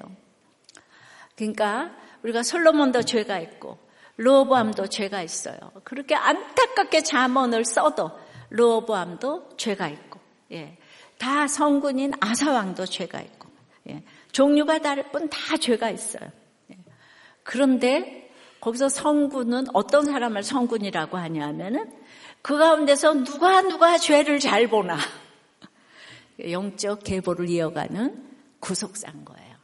그러니까 1.34 1.90
우리가 2.22 2.44
솔로몬도 2.44 3.02
죄가 3.02 3.40
있고 3.40 3.76
르호보암도 4.18 4.86
죄가 4.86 5.22
있어요. 5.22 5.58
그렇게 5.82 6.14
안타깝게 6.14 7.02
자문을 7.02 7.64
써도 7.64 8.12
르호보암도 8.50 9.56
죄가 9.56 9.88
있고. 9.88 10.20
예. 10.52 10.78
다 11.18 11.46
성군인 11.48 12.12
아사왕도 12.20 12.86
죄가 12.86 13.20
있고 13.20 13.48
예. 13.90 14.02
종류가 14.32 14.78
다를 14.80 15.10
뿐 15.10 15.28
다 15.28 15.56
죄가 15.56 15.90
있어요. 15.90 16.30
예. 16.70 16.78
그런데 17.42 18.30
거기서 18.60 18.88
성군은 18.88 19.66
어떤 19.74 20.04
사람을 20.06 20.42
성군이라고 20.42 21.16
하냐면은 21.16 21.90
그 22.42 22.56
가운데서 22.58 23.24
누가 23.24 23.62
누가 23.62 23.98
죄를 23.98 24.38
잘 24.40 24.68
보나 24.68 24.96
영적 26.50 27.04
계보를 27.04 27.48
이어가는 27.48 28.28
구속사인 28.60 29.24
거예요. 29.24 29.56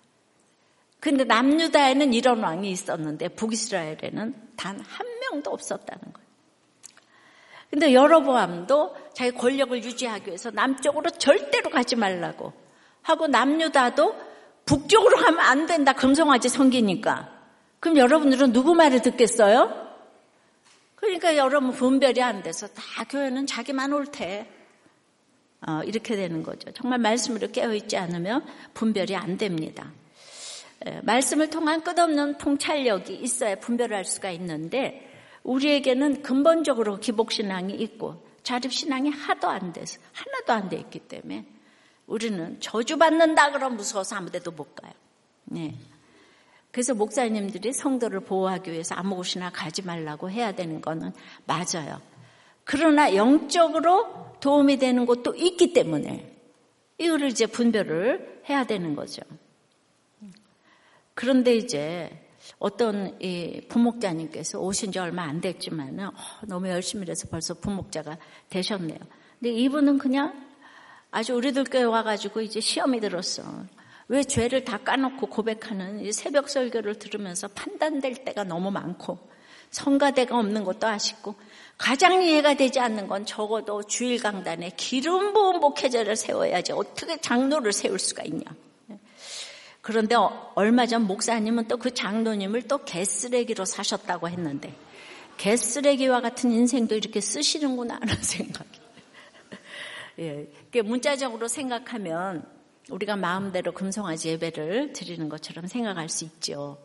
근데 1.01 1.25
남유다에는 1.25 2.15
이런 2.15 2.43
왕이 2.43 2.71
있었는데 2.71 3.29
북이스라엘에는 3.29 4.35
단 4.57 4.81
한 4.81 5.07
명도 5.21 5.51
없었다는 5.51 6.13
거예요. 6.13 6.29
근데 7.71 7.93
여로보암도 7.93 8.97
자기 9.15 9.31
권력을 9.31 9.83
유지하기 9.83 10.27
위해서 10.27 10.51
남쪽으로 10.51 11.11
절대로 11.11 11.71
가지 11.71 11.97
말라고 11.97 12.53
하고 13.03 13.27
남유다도 13.27 14.15
북쪽으로 14.67 15.17
가면 15.19 15.41
안 15.41 15.67
된다. 15.67 15.93
금송아지 15.93 16.49
성기니까. 16.49 17.31
그럼 17.81 17.99
여러분들은 17.99 18.53
누구 18.53 18.75
말을 18.75 19.03
듣겠어요? 19.03 19.85
그러니까 20.97 21.37
여러분 21.37 21.71
분별이 21.73 22.23
안 22.23 22.43
돼서 22.43 22.67
다 22.69 23.05
교회는 23.09 23.47
자기만 23.47 23.93
옳대. 23.93 24.47
어, 25.67 25.81
이렇게 25.85 26.17
되는 26.17 26.43
거죠. 26.43 26.71
정말 26.73 26.99
말씀으로 26.99 27.49
깨어있지 27.51 27.97
않으면 27.97 28.45
분별이 28.75 29.15
안 29.17 29.39
됩니다. 29.39 29.93
에, 30.85 31.01
말씀을 31.03 31.49
통한 31.49 31.83
끝없는 31.83 32.39
통찰력이 32.39 33.15
있어야 33.15 33.57
분별을 33.57 33.97
할 33.97 34.05
수가 34.05 34.31
있는데 34.33 35.11
우리에게는 35.43 36.23
근본적으로 36.23 36.99
기복신앙이 36.99 37.75
있고 37.75 38.23
자립신앙이 38.45 39.11
하도 39.11 39.49
안 39.49 39.73
돼서 39.73 39.99
하나도 40.13 40.53
안 40.53 40.69
돼 40.69 40.77
있기 40.77 41.01
때문에 41.01 41.47
우리는 42.07 42.61
저주받는다 42.61 43.51
그러면 43.51 43.77
무서워서 43.77 44.17
아무 44.17 44.31
데도 44.31 44.53
못 44.53 44.75
가요. 44.75 44.93
네. 45.47 45.75
그래서 46.71 46.95
목사님들이 46.95 47.73
성도를 47.73 48.21
보호하기 48.21 48.71
위해서 48.71 48.95
아무 48.95 49.17
곳이나 49.17 49.51
가지 49.51 49.83
말라고 49.83 50.31
해야 50.31 50.53
되는 50.53 50.81
거는 50.81 51.13
맞아요. 51.47 52.01
그러나 52.65 53.15
영적으로 53.15 54.37
도움이 54.41 54.79
되는 54.79 55.07
곳도 55.07 55.35
있기 55.35 55.73
때문에 55.73 56.33
이거를 56.99 57.29
이제 57.29 57.47
분별을 57.47 58.43
해야 58.49 58.65
되는 58.65 58.95
거죠. 58.95 59.23
그런데 61.15 61.55
이제 61.55 62.24
어떤 62.59 63.17
이 63.21 63.63
부목자님께서 63.69 64.59
오신 64.61 64.93
지 64.93 64.99
얼마 64.99 65.23
안 65.23 65.41
됐지만은 65.41 66.07
어, 66.07 66.13
너무 66.47 66.69
열심히 66.69 67.09
해서 67.09 67.27
벌써 67.31 67.55
부목자가 67.55 68.19
되셨네요. 68.51 68.99
근데 69.41 69.53
이분은 69.53 69.99
그냥 69.99 70.49
아주 71.11 71.35
우리들 71.35 71.65
교회 71.65 71.83
와가지고 71.83 72.41
이제 72.41 72.61
시험이 72.61 73.01
들었어. 73.01 73.43
왜 74.09 74.23
죄를 74.23 74.65
다 74.65 74.79
까놓고 74.79 75.27
고백하는 75.29 76.11
새벽 76.13 76.49
설교를 76.49 76.99
들으면서 76.99 77.49
판단될 77.49 78.25
때가 78.25 78.45
너무 78.45 78.71
많고 78.71 79.19
성가대가 79.71 80.39
없는 80.39 80.65
것도 80.65 80.87
아쉽고 80.87 81.35
가장 81.79 82.23
이해가 82.23 82.55
되지 82.55 82.81
않는 82.81 83.09
건 83.09 83.27
적어도 83.27 83.83
주일 83.83 84.21
강단에 84.23 84.71
기름 84.77 85.33
부은 85.33 85.61
목회자를 85.61 86.17
세워야지 86.17 86.73
어떻게 86.73 87.17
장로를 87.17 87.73
세울 87.73 87.99
수가 87.99 88.23
있냐. 88.25 88.45
그런데 89.85 90.17
얼마 90.55 90.87
전 90.87 91.07
목사님은 91.07 91.69
또 91.69 91.77
그 91.77 91.93
장로님을 91.93 92.63
또 92.63 92.79
개쓰레기로 92.79 93.67
사셨다고 93.67 94.31
했는데 94.31 94.75
개쓰레기와 95.37 96.23
같은 96.23 96.51
인생도 96.51 96.95
이렇게 96.95 97.21
쓰시는구나 97.21 97.97
하는 98.01 98.15
생각이. 98.23 98.81
예, 100.21 100.49
문자적으로 100.83 101.49
생각하면 101.49 102.47
우리가 102.89 103.17
마음대로 103.17 103.73
금송아지 103.73 104.31
예배를 104.31 104.95
드리는 104.95 105.29
것처럼 105.29 105.67
생각할 105.67 106.09
수 106.09 106.25
있죠. 106.25 106.79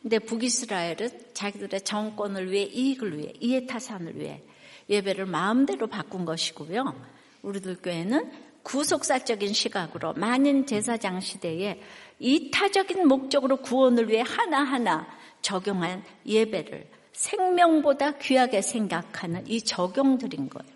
근데 0.00 0.20
북이스라엘은 0.20 1.08
자기들의 1.34 1.80
정권을 1.80 2.52
위해 2.52 2.64
이익을 2.64 3.18
위해 3.18 3.32
이해타산을 3.40 4.20
위해 4.20 4.42
예배를 4.88 5.26
마음대로 5.26 5.88
바꾼 5.88 6.24
것이고요. 6.24 6.94
우리들 7.42 7.78
교회는 7.82 8.30
구속사적인 8.62 9.54
시각으로 9.54 10.12
만인 10.12 10.66
제사장 10.66 11.20
시대에 11.20 11.80
이타적인 12.18 13.06
목적으로 13.06 13.58
구원을 13.58 14.08
위해 14.08 14.22
하나하나 14.26 15.06
적용한 15.42 16.02
예배를 16.26 16.88
생명보다 17.12 18.18
귀하게 18.18 18.62
생각하는 18.62 19.46
이 19.46 19.60
적용들인 19.60 20.48
거예요. 20.48 20.72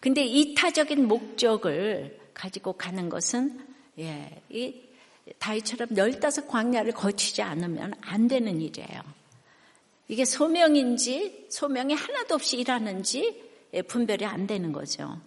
근데 0.00 0.22
이타적인 0.24 1.06
목적을 1.08 2.18
가지고 2.34 2.74
가는 2.74 3.08
것은 3.08 3.58
예, 3.98 4.42
이 4.50 4.82
다이처럼 5.38 5.96
열다섯 5.96 6.48
광야를 6.48 6.92
거치지 6.92 7.42
않으면 7.42 7.94
안 8.00 8.28
되는 8.28 8.60
일이에요. 8.60 9.00
이게 10.08 10.24
소명인지 10.24 11.46
소명이 11.48 11.94
하나도 11.94 12.34
없이 12.34 12.58
일하는지 12.58 13.42
예, 13.72 13.82
분별이 13.82 14.24
안 14.24 14.46
되는 14.46 14.72
거죠. 14.72 15.18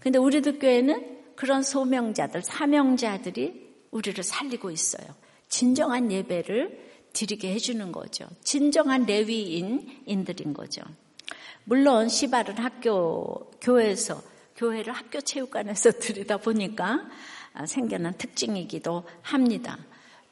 근데 0.00 0.18
우리들 0.18 0.58
교회는 0.58 1.16
그런 1.36 1.62
소명자들, 1.62 2.42
사명자들이 2.42 3.65
우리를 3.90 4.22
살리고 4.22 4.70
있어요. 4.70 5.06
진정한 5.48 6.10
예배를 6.10 6.86
드리게 7.12 7.52
해주는 7.54 7.92
거죠. 7.92 8.26
진정한 8.42 9.06
레위인인들인 9.06 10.52
거죠. 10.52 10.82
물론 11.64 12.08
시발은 12.08 12.58
학교, 12.58 13.50
교회에서 13.60 14.22
교회를 14.56 14.92
학교 14.92 15.20
체육관에서 15.20 15.92
들이다 15.98 16.38
보니까 16.38 17.06
아, 17.54 17.66
생겨난 17.66 18.14
특징이기도 18.18 19.04
합니다. 19.22 19.78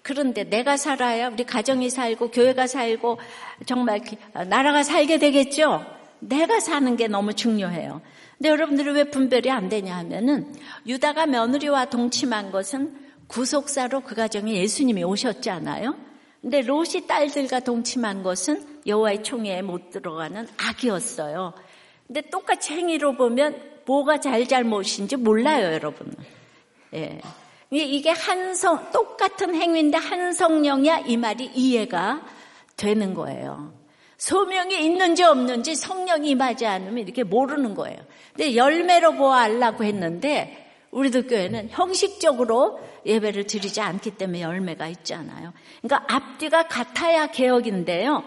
그런데 0.03 0.45
내가 0.45 0.77
살아야 0.77 1.29
우리 1.29 1.45
가정이 1.45 1.89
살고 1.89 2.31
교회가 2.31 2.67
살고 2.67 3.19
정말 3.65 4.03
아, 4.35 4.45
나라가 4.45 4.83
살게 4.83 5.19
되겠죠? 5.19 5.85
내가 6.21 6.61
사는 6.61 6.97
게 6.97 7.09
너무 7.09 7.35
중요해요. 7.35 8.03
근데 8.37 8.49
여러분들이 8.51 8.91
왜 8.91 9.05
분별이 9.05 9.51
안 9.51 9.69
되냐 9.69 9.97
하면은 9.97 10.55
유다가 10.87 11.27
며느리와 11.27 11.87
동침한 11.87 12.51
것은 12.51 13.04
구속사로 13.29 14.01
그 14.01 14.15
가정에 14.15 14.55
예수님이 14.55 15.05
오셨잖아요. 15.05 15.97
근데 16.41 16.61
롯이 16.61 17.07
딸들과 17.07 17.61
동침한 17.61 18.23
것은 18.23 18.83
여호와의 18.87 19.23
총회에 19.23 19.63
못 19.63 19.91
들어가는 19.91 20.47
악이었어요. 20.59 21.55
근데 22.07 22.21
똑같이 22.23 22.75
행위로 22.75 23.17
보면 23.17 23.61
뭐가 23.87 24.21
잘잘못인지 24.21 25.17
몰라요, 25.17 25.73
여러분. 25.73 26.15
예. 26.95 27.21
이게 27.71 28.11
한성, 28.11 28.91
똑같은 28.93 29.55
행위인데 29.55 29.99
한 29.99 30.33
성령이야 30.33 31.01
이 31.07 31.17
말이 31.17 31.51
이해가 31.55 32.23
되는 32.77 33.15
거예요. 33.15 33.73
소명이 34.19 34.85
있는지 34.85 35.23
없는지 35.23 35.75
성령이 35.75 36.31
임하지 36.31 36.67
않으면 36.67 36.99
이렇게 36.99 37.25
모르는 37.25 37.75
거예요. 37.75 37.99
근데 38.35 38.55
열매로 38.55 39.15
보아알라고 39.17 39.85
했는데 39.85 40.64
우리들 40.95 41.27
교회는 41.27 41.69
형식적으로 41.71 42.81
예배를 43.05 43.47
드리지 43.47 43.81
않기 43.81 44.13
때문에 44.13 44.43
열매가 44.43 44.87
있잖아요. 44.89 45.53
그러니까 45.83 46.15
앞뒤가 46.15 46.69
같아야 46.69 47.27
개혁인데요. 47.27 48.23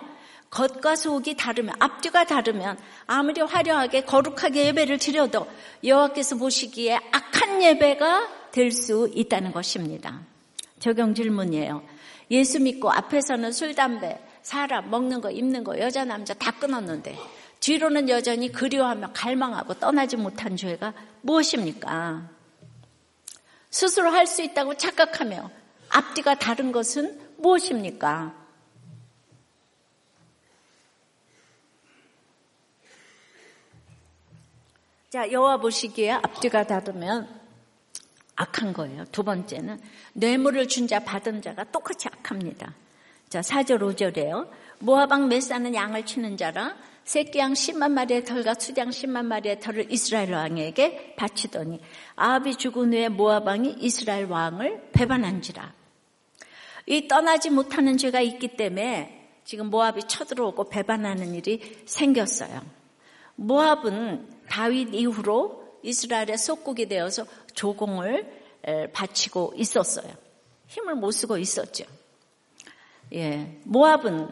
겉과 0.49 0.95
속이 0.95 1.36
다르면 1.36 1.75
앞뒤가 1.80 2.25
다르면 2.25 2.77
아무리 3.06 3.41
화려하게 3.41 4.01
거룩하게 4.01 4.67
예배를 4.67 4.97
드려도 4.97 5.47
여호와께서 5.84 6.38
보시기에 6.38 6.99
악한 7.12 7.63
예배가 7.63 8.27
될 8.51 8.71
수 8.71 9.10
있다는 9.13 9.51
것입니다. 9.51 10.21
적용 10.80 11.13
질문이에요. 11.13 11.84
예수 12.32 12.60
믿고 12.60 12.91
앞에서는 12.91 13.51
술, 13.51 13.75
담배, 13.75 14.19
사람, 14.41 14.89
먹는 14.89 15.21
거, 15.21 15.32
입는 15.32 15.63
거, 15.63 15.77
여자, 15.80 16.03
남자 16.06 16.34
다 16.34 16.51
끊었는데 16.51 17.17
뒤로는 17.60 18.10
여전히 18.10 18.51
그리워하며 18.51 19.12
갈망하고 19.13 19.75
떠나지 19.75 20.17
못한 20.17 20.56
죄가 20.56 20.93
무엇입니까? 21.21 22.37
스스로 23.69 24.10
할 24.12 24.25
수 24.27 24.41
있다고 24.41 24.75
착각하며 24.75 25.49
앞뒤가 25.89 26.36
다른 26.36 26.71
것은 26.71 27.19
무엇입니까? 27.38 28.34
자, 35.10 35.32
여호와 35.32 35.58
보시기에 35.58 36.12
앞뒤가 36.12 36.67
다르면 36.67 37.27
악한 38.36 38.73
거예요. 38.73 39.06
두 39.12 39.23
번째는 39.23 39.80
뇌물을 40.13 40.67
준 40.67 40.88
자 40.88 40.99
받은 40.99 41.41
자가 41.41 41.63
똑같이 41.65 42.08
악합니다. 42.08 42.73
자, 43.30 43.41
4절 43.41 43.80
5절에요. 43.80 44.49
모아방 44.79 45.27
메사는 45.27 45.73
양을 45.73 46.05
치는 46.05 46.37
자라 46.37 46.75
새끼 47.03 47.39
양 47.39 47.53
10만 47.53 47.91
마리의 47.91 48.25
털과 48.25 48.55
수장 48.55 48.89
10만 48.89 49.25
마리의 49.25 49.61
털을 49.61 49.91
이스라엘 49.91 50.33
왕에게 50.33 51.15
바치더니 51.15 51.79
아합이 52.15 52.55
죽은 52.57 52.91
후에 52.91 53.07
모아방이 53.07 53.77
이스라엘 53.79 54.25
왕을 54.25 54.89
배반한지라. 54.91 55.73
이 56.87 57.07
떠나지 57.07 57.49
못하는 57.49 57.97
죄가 57.97 58.19
있기 58.21 58.57
때문에 58.57 59.29
지금 59.45 59.69
모압이 59.69 60.03
쳐들어오고 60.03 60.69
배반하는 60.69 61.33
일이 61.33 61.81
생겼어요. 61.85 62.61
모압은 63.35 64.27
다윗 64.49 64.93
이후로 64.93 65.79
이스라엘의 65.83 66.37
속국이 66.37 66.89
되어서 66.89 67.25
조공을 67.53 68.89
바치고 68.91 69.53
있었어요. 69.55 70.11
힘을 70.67 70.95
못 70.95 71.11
쓰고 71.11 71.37
있었죠. 71.37 71.85
예, 73.13 73.61
모압은 73.63 74.29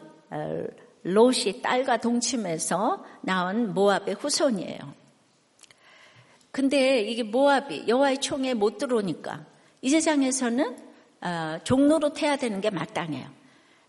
롯이 1.03 1.61
딸과 1.61 1.97
동침해서 1.97 3.05
나온 3.21 3.73
모압의 3.73 4.15
후손이에요. 4.15 4.79
근데 6.51 7.01
이게 7.01 7.23
모압이 7.23 7.85
여호와의 7.87 8.19
총에 8.21 8.53
못 8.53 8.77
들어오니까 8.77 9.45
이 9.81 9.89
세상에서는 9.89 10.77
어, 11.21 11.59
종로로 11.63 12.13
태야 12.13 12.37
되는 12.37 12.61
게 12.61 12.69
마땅해요. 12.69 13.27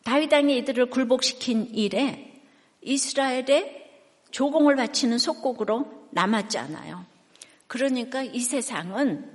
다윗 0.05 0.33
왕이 0.33 0.57
이들을 0.59 0.91
굴복시킨 0.91 1.75
일에 1.75 2.43
이스라엘의 2.83 3.85
조공을 4.31 4.77
바치는 4.77 5.19
속국으로 5.19 6.09
남았잖아요. 6.11 7.05
그러니까 7.67 8.23
이 8.23 8.41
세상은 8.41 9.31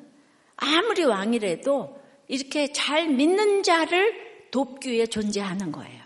아무리 0.55 1.03
왕이라도 1.03 1.99
이렇게 2.27 2.71
잘 2.71 3.09
믿는 3.09 3.63
자를 3.63 4.13
돕기 4.51 4.91
위해 4.91 5.05
존재하는 5.05 5.71
거예요. 5.71 6.00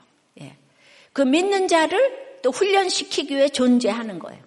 예. 1.15 1.21
그 1.21 1.21
믿는 1.21 1.67
자를 1.67 2.39
또 2.41 2.51
훈련시키기 2.51 3.35
위해 3.35 3.49
존재하는 3.49 4.19
거예요. 4.19 4.43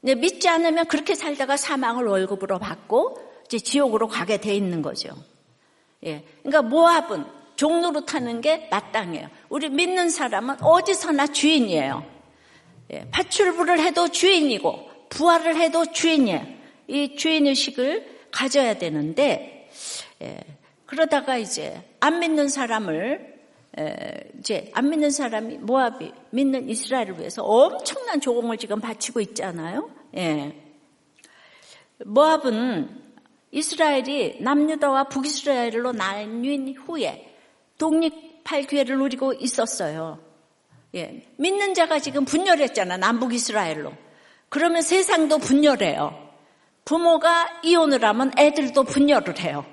근데 0.00 0.14
믿지 0.14 0.48
않으면 0.48 0.86
그렇게 0.86 1.14
살다가 1.14 1.56
사망을 1.56 2.04
월급으로 2.06 2.58
받고 2.58 3.18
이제 3.46 3.58
지옥으로 3.58 4.08
가게 4.08 4.36
돼 4.36 4.54
있는 4.54 4.82
거죠. 4.82 5.10
예. 6.04 6.24
그러니까 6.42 6.62
모압은 6.62 7.24
종로로 7.56 8.04
타는 8.04 8.40
게 8.40 8.68
마땅해요. 8.70 9.28
우리 9.48 9.68
믿는 9.68 10.10
사람은 10.10 10.62
어디서나 10.62 11.28
주인이에요. 11.28 12.04
예. 12.92 13.08
파출부를 13.10 13.80
해도 13.80 14.08
주인이고 14.08 14.90
부활을 15.08 15.56
해도 15.56 15.90
주인이에요. 15.90 16.46
이 16.88 17.16
주인의식을 17.16 18.28
가져야 18.30 18.78
되는데 18.78 19.70
예. 20.22 20.38
그러다가 20.86 21.38
이제 21.38 21.82
안 22.00 22.18
믿는 22.18 22.48
사람을 22.48 23.31
이제 24.38 24.70
안 24.74 24.90
믿는 24.90 25.10
사람이 25.10 25.58
모압이 25.58 26.12
믿는 26.30 26.68
이스라엘을 26.68 27.18
위해서 27.18 27.42
엄청난 27.42 28.20
조공을 28.20 28.58
지금 28.58 28.80
바치고 28.80 29.20
있잖아요. 29.20 29.90
예. 30.16 30.54
모압은 32.04 33.00
이스라엘이 33.50 34.38
남유다와 34.40 35.04
북이스라엘로 35.04 35.92
나뉜 35.92 36.74
후에 36.76 37.34
독립할 37.78 38.64
기회를 38.64 38.98
누리고 38.98 39.34
있었어요. 39.34 40.18
예. 40.94 41.26
믿는 41.36 41.74
자가 41.74 41.98
지금 41.98 42.24
분열했잖아. 42.24 42.98
남북 42.98 43.32
이스라엘로. 43.32 43.92
그러면 44.48 44.82
세상도 44.82 45.38
분열해요. 45.38 46.30
부모가 46.84 47.60
이혼을 47.62 48.04
하면 48.04 48.32
애들도 48.36 48.84
분열을 48.84 49.38
해요. 49.40 49.64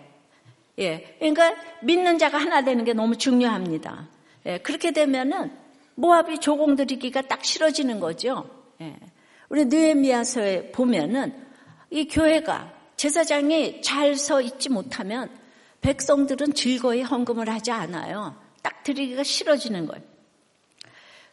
예. 0.80 1.15
그러니까 1.20 1.56
믿는 1.82 2.18
자가 2.18 2.38
하나 2.38 2.63
되는 2.63 2.84
게 2.86 2.94
너무 2.94 3.18
중요합니다. 3.18 4.08
예. 4.46 4.58
그렇게 4.60 4.92
되면은 4.92 5.52
모압이 5.96 6.39
조공들이기가 6.39 7.24
딱 7.24 7.44
싫어지는 7.44 8.00
거죠. 8.00 8.50
예. 8.82 8.96
우리 9.50 9.65
느헤미야서에 9.65 10.72
보면은 10.72 11.34
이 11.89 12.08
교회가 12.08 12.74
제사장이 12.96 13.82
잘 13.82 14.15
서 14.15 14.42
있지 14.42 14.70
못하면 14.70 15.30
백성들은 15.82 16.54
즐거이 16.54 17.02
헌금을 17.04 17.50
하지 17.50 17.72
않아요. 17.72 18.36
딱 18.62 18.84
드리기가 18.84 19.24
싫어지는 19.24 19.86
거예요. 19.88 20.04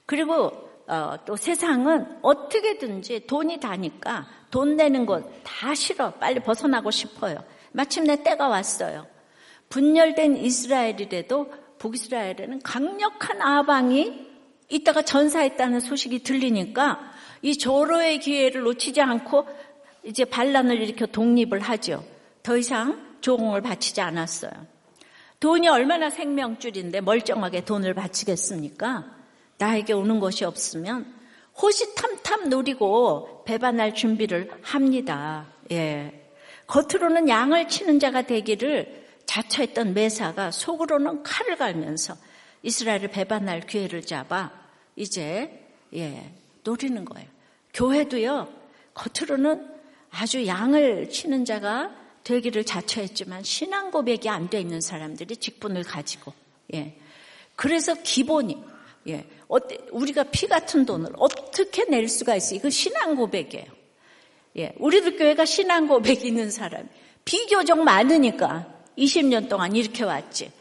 그리고 0.06 0.52
어, 0.88 1.16
또 1.24 1.34
세상은 1.34 2.06
어떻게든지 2.22 3.26
돈이 3.26 3.58
다니까 3.58 4.26
돈 4.50 4.76
내는 4.76 5.04
것 5.06 5.24
다 5.44 5.74
싫어. 5.74 6.12
빨리 6.14 6.38
벗어나고 6.40 6.90
싶어요. 6.90 7.42
마침내 7.72 8.22
때가 8.22 8.46
왔어요. 8.48 9.06
분열된 9.68 10.36
이스라엘이라도 10.36 11.52
북이스라엘에는 11.78 12.62
강력한 12.62 13.42
아방이 13.42 14.26
이따가 14.68 15.02
전사했다는 15.02 15.80
소식이 15.80 16.22
들리니까 16.22 17.12
이 17.42 17.56
조로의 17.56 18.20
기회를 18.20 18.62
놓치지 18.62 19.00
않고 19.00 19.46
이제 20.02 20.24
반란을 20.24 20.80
일으켜 20.80 21.06
독립을 21.06 21.60
하죠. 21.60 22.04
더 22.42 22.56
이상 22.56 23.18
조공을 23.20 23.60
바치지 23.60 24.00
않았어요. 24.00 24.52
돈이 25.40 25.68
얼마나 25.68 26.10
생명줄인데 26.10 27.02
멀쩡하게 27.02 27.64
돈을 27.64 27.94
바치겠습니까? 27.94 29.04
나에게 29.58 29.92
오는 29.92 30.20
것이 30.20 30.44
없으면 30.44 31.12
호시탐탐 31.60 32.48
노리고 32.48 33.44
배반할 33.44 33.94
준비를 33.94 34.50
합니다. 34.62 35.46
예. 35.72 36.22
겉으로는 36.66 37.28
양을 37.28 37.68
치는 37.68 37.98
자가 37.98 38.22
되기를 38.22 39.05
자처했던 39.26 39.94
메사가 39.94 40.50
속으로는 40.50 41.22
칼을 41.22 41.56
갈면서 41.56 42.16
이스라엘을 42.62 43.08
배반할 43.08 43.60
기회를 43.60 44.02
잡아 44.02 44.50
이제 44.96 45.66
예, 45.94 46.32
노리는 46.64 47.04
거예요. 47.04 47.28
교회도요. 47.74 48.48
겉으로는 48.94 49.68
아주 50.10 50.46
양을 50.46 51.10
치는 51.10 51.44
자가 51.44 51.94
되기를 52.24 52.64
자처했지만 52.64 53.42
신앙 53.44 53.90
고백이 53.90 54.28
안 54.28 54.48
돼 54.48 54.60
있는 54.60 54.80
사람들이 54.80 55.36
직분을 55.36 55.84
가지고 55.84 56.32
예. 56.74 56.98
그래서 57.54 57.94
기본이 57.94 58.62
예. 59.08 59.26
우리가 59.92 60.24
피 60.24 60.46
같은 60.48 60.84
돈을 60.86 61.10
어떻게 61.16 61.84
낼 61.84 62.08
수가 62.08 62.34
있어? 62.36 62.54
이거 62.54 62.70
신앙 62.70 63.14
고백이에요. 63.14 63.66
예. 64.58 64.74
우리들 64.78 65.16
교회가 65.18 65.44
신앙 65.44 65.86
고백이 65.86 66.26
있는 66.26 66.50
사람 66.50 66.88
비교적 67.24 67.78
많으니까 67.78 68.75
20년 68.98 69.48
동안 69.48 69.74
이렇게 69.74 70.04
왔지. 70.04 70.52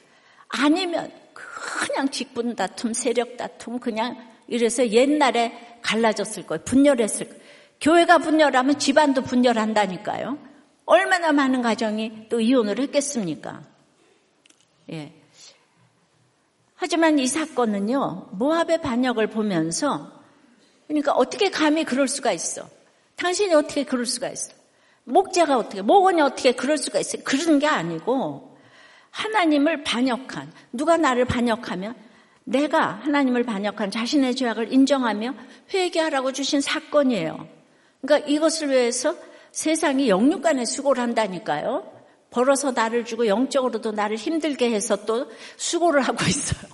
아니면 0.48 1.12
그냥 1.34 2.10
직분 2.10 2.56
다툼, 2.56 2.94
세력 2.94 3.38
다툼 3.38 3.80
그냥 3.80 4.18
이래서 4.48 4.88
옛날에 4.90 5.80
갈라졌을 5.82 6.46
거예요. 6.46 6.64
분열했을 6.64 7.28
거예요. 7.28 7.42
교회가 7.82 8.20
분열하면 8.20 8.80
집안도 8.80 9.24
분열한다니까요. 9.24 10.38
얼마나 10.86 11.32
많은 11.32 11.62
가정이 11.62 12.30
또 12.30 12.40
이혼을 12.40 12.80
했겠습니까? 12.80 13.64
예. 14.92 15.14
하지만 16.76 17.18
이 17.20 17.28
사건은요, 17.28 18.30
모압의 18.34 18.82
반역을 18.82 19.28
보면서, 19.28 20.12
그러니까 20.88 21.14
어떻게 21.14 21.50
감히 21.50 21.84
그럴 21.84 22.08
수가 22.08 22.32
있어? 22.32 22.70
당신이 23.16 23.54
어떻게 23.54 23.84
그럴 23.84 24.06
수가 24.06 24.30
있어? 24.30 24.54
목자가 25.06 25.58
어떻게, 25.58 25.82
목원이 25.82 26.22
어떻게 26.22 26.52
그럴 26.52 26.78
수가 26.78 27.00
있어요? 27.00 27.22
그런 27.24 27.60
게 27.60 27.68
아니고, 27.68 28.58
하나님을 29.12 29.84
반역한, 29.84 30.52
누가 30.74 30.98
나를 30.98 31.26
반역하면, 31.26 31.96
내가 32.44 33.00
하나님을 33.04 33.44
반역한 33.44 33.92
자신의 33.92 34.36
죄악을 34.36 34.72
인정하며 34.72 35.34
회개하라고 35.74 36.32
주신 36.32 36.62
사건이에요. 36.62 37.48
그러니까 38.02 38.30
이것을 38.30 38.70
위해서 38.70 39.16
세상이 39.52 40.10
영육간에 40.10 40.66
수고를 40.66 41.02
한다니까요. 41.02 41.92
벌어서 42.30 42.72
나를 42.72 43.06
주고 43.06 43.28
영적으로도 43.28 43.94
나를 43.94 44.18
힘들게 44.18 44.70
해서 44.72 45.06
또 45.06 45.32
수고를 45.58 46.02
하고 46.02 46.24
있어요. 46.26 46.70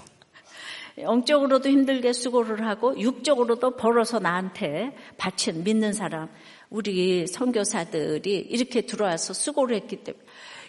영적으로도 0.97 1.69
힘들게 1.69 2.11
수고를 2.11 2.65
하고 2.65 2.99
육적으로도 2.99 3.77
벌어서 3.77 4.19
나한테 4.19 4.95
바친 5.17 5.63
믿는 5.63 5.93
사람 5.93 6.29
우리 6.71 7.27
선교사들이 7.27 8.47
이렇게 8.49 8.81
들어와서 8.81 9.33
수고를 9.33 9.75
했기 9.75 9.97
때문에 9.97 10.23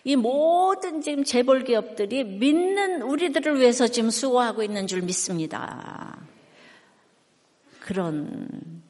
이 0.04 0.16
모든 0.16 1.00
지금 1.00 1.22
재벌 1.22 1.62
기업들이 1.64 2.24
믿는 2.24 3.02
우리들을 3.02 3.60
위해서 3.60 3.86
지금 3.86 4.10
수고하고 4.10 4.64
있는 4.64 4.88
줄 4.88 5.02
믿습니다. 5.02 6.18
그런 7.80 8.82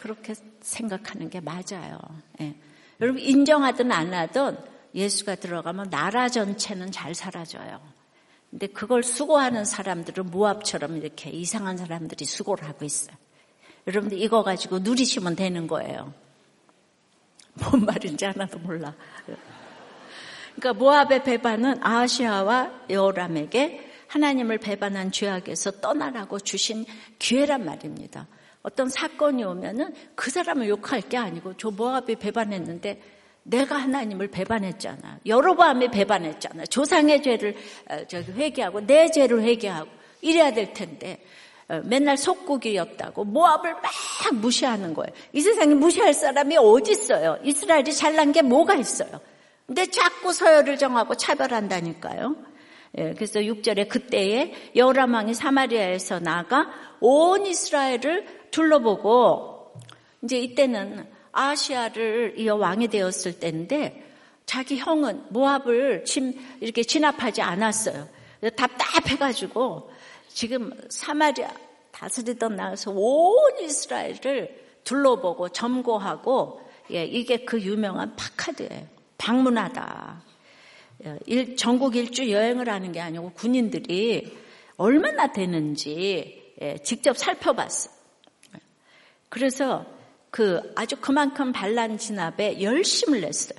그렇게 0.00 0.34
생각하는 0.60 1.30
게 1.30 1.40
맞아요. 1.40 1.98
예. 2.40 2.56
여러분 3.00 3.22
인정하든 3.22 3.92
안 3.92 4.12
하든 4.12 4.58
예수가 4.94 5.36
들어가면 5.36 5.90
나라 5.90 6.28
전체는 6.28 6.90
잘 6.90 7.14
사라져요. 7.14 7.80
근데 8.50 8.66
그걸 8.66 9.04
수고하는 9.04 9.64
사람들은 9.64 10.30
모압처럼 10.30 10.96
이렇게 10.96 11.30
이상한 11.30 11.76
사람들이 11.76 12.24
수고를 12.24 12.66
하고 12.66 12.84
있어요. 12.84 13.16
여러분들 13.88 14.20
이거 14.20 14.42
가지고 14.42 14.78
누리시면 14.80 15.34
되는 15.34 15.66
거예요. 15.66 16.12
뭔 17.54 17.84
말인지 17.84 18.24
하나도 18.26 18.58
몰라. 18.58 18.94
그러니까 20.54 20.72
모압의 20.74 21.24
배반은 21.24 21.82
아시아와 21.82 22.84
여람에게 22.90 23.90
하나님을 24.08 24.58
배반한 24.58 25.10
죄악에서 25.10 25.80
떠나라고 25.80 26.38
주신 26.38 26.84
기회란 27.18 27.64
말입니다. 27.64 28.26
어떤 28.62 28.88
사건이 28.88 29.44
오면은 29.44 29.94
그 30.14 30.30
사람을 30.30 30.68
욕할 30.68 31.00
게 31.00 31.16
아니고 31.16 31.54
저 31.56 31.70
모압이 31.70 32.16
배반했는데 32.16 33.00
내가 33.44 33.76
하나님을 33.76 34.28
배반했잖아. 34.28 35.20
여로보암이 35.24 35.90
배반했잖아. 35.90 36.66
조상의 36.66 37.22
죄를 37.22 37.56
어, 37.88 38.04
저기 38.06 38.32
회개하고 38.32 38.86
내 38.86 39.10
죄를 39.10 39.42
회개하고 39.42 39.88
이래야 40.20 40.52
될 40.52 40.74
텐데 40.74 41.14
어, 41.14 41.47
맨날 41.84 42.16
속국이었다고 42.16 43.24
모압을 43.24 43.74
막 43.74 43.82
무시하는 44.34 44.94
거예요. 44.94 45.12
이 45.32 45.40
세상에 45.40 45.74
무시할 45.74 46.14
사람이 46.14 46.56
어디 46.56 46.92
있어요? 46.92 47.38
이스라엘이 47.44 47.92
잘난 47.92 48.32
게 48.32 48.40
뭐가 48.42 48.74
있어요? 48.74 49.20
근데 49.66 49.84
자꾸 49.86 50.32
서열을 50.32 50.78
정하고 50.78 51.14
차별한다니까요. 51.14 52.36
예, 52.96 53.12
그래서 53.12 53.40
6절에 53.40 53.88
그때에 53.88 54.54
여호람 54.74 55.12
왕이 55.12 55.34
사마리아에서 55.34 56.20
나가 56.20 56.68
온 57.00 57.44
이스라엘을 57.44 58.48
둘러보고 58.50 59.74
이제 60.22 60.38
이때는 60.38 61.06
아시아를 61.32 62.34
이어 62.38 62.56
왕이 62.56 62.88
되었을 62.88 63.38
때인데 63.38 64.04
자기 64.46 64.78
형은 64.78 65.24
모압을 65.28 66.06
침, 66.06 66.32
이렇게 66.60 66.82
진압하지 66.82 67.42
않았어요. 67.42 68.08
답답해가지고 68.56 69.90
지금 70.28 70.70
사마리아 70.88 71.50
다스리던 71.90 72.56
나가서 72.56 72.92
온 72.92 73.58
이스라엘을 73.60 74.66
둘러보고 74.84 75.48
점거하고 75.50 76.62
예, 76.92 77.04
이게 77.04 77.44
그 77.44 77.60
유명한 77.60 78.16
파카드예요. 78.16 78.86
방문하다. 79.18 80.22
예, 81.04 81.18
일, 81.26 81.56
전국 81.56 81.96
일주 81.96 82.30
여행을 82.30 82.68
하는 82.68 82.92
게 82.92 83.00
아니고 83.00 83.32
군인들이 83.32 84.36
얼마나 84.76 85.32
되는지 85.32 86.54
예, 86.62 86.78
직접 86.78 87.18
살펴봤어요. 87.18 87.94
그래서 89.28 89.84
그 90.30 90.72
아주 90.76 90.96
그만큼 91.00 91.52
반란 91.52 91.98
진압에 91.98 92.62
열심을 92.62 93.20
냈어요. 93.20 93.58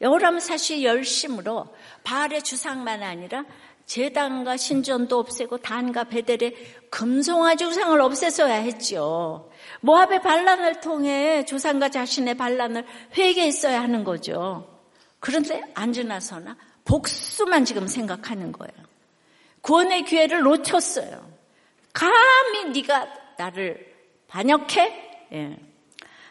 여호람은 0.00 0.40
사실 0.40 0.84
열심으로 0.84 1.74
바알의 2.04 2.42
주상만 2.42 3.02
아니라 3.02 3.44
제단과 3.88 4.58
신전도 4.58 5.18
없애고 5.18 5.58
단과 5.58 6.04
베델의 6.04 6.54
금송아 6.90 7.56
주상을 7.56 7.98
없애서야 7.98 8.56
했죠. 8.56 9.50
모압의 9.80 10.20
반란을 10.20 10.80
통해 10.80 11.44
조상과 11.46 11.88
자신의 11.88 12.36
반란을 12.36 12.86
회개했어야 13.16 13.80
하는 13.80 14.04
거죠. 14.04 14.68
그런데 15.20 15.62
앉으나서나 15.74 16.56
복수만 16.84 17.64
지금 17.64 17.86
생각하는 17.86 18.52
거예요. 18.52 18.74
구원의 19.62 20.04
기회를 20.04 20.42
놓쳤어요. 20.42 21.26
감히 21.94 22.66
네가 22.66 23.08
나를 23.38 23.94
반역해? 24.28 25.28
예. 25.32 25.56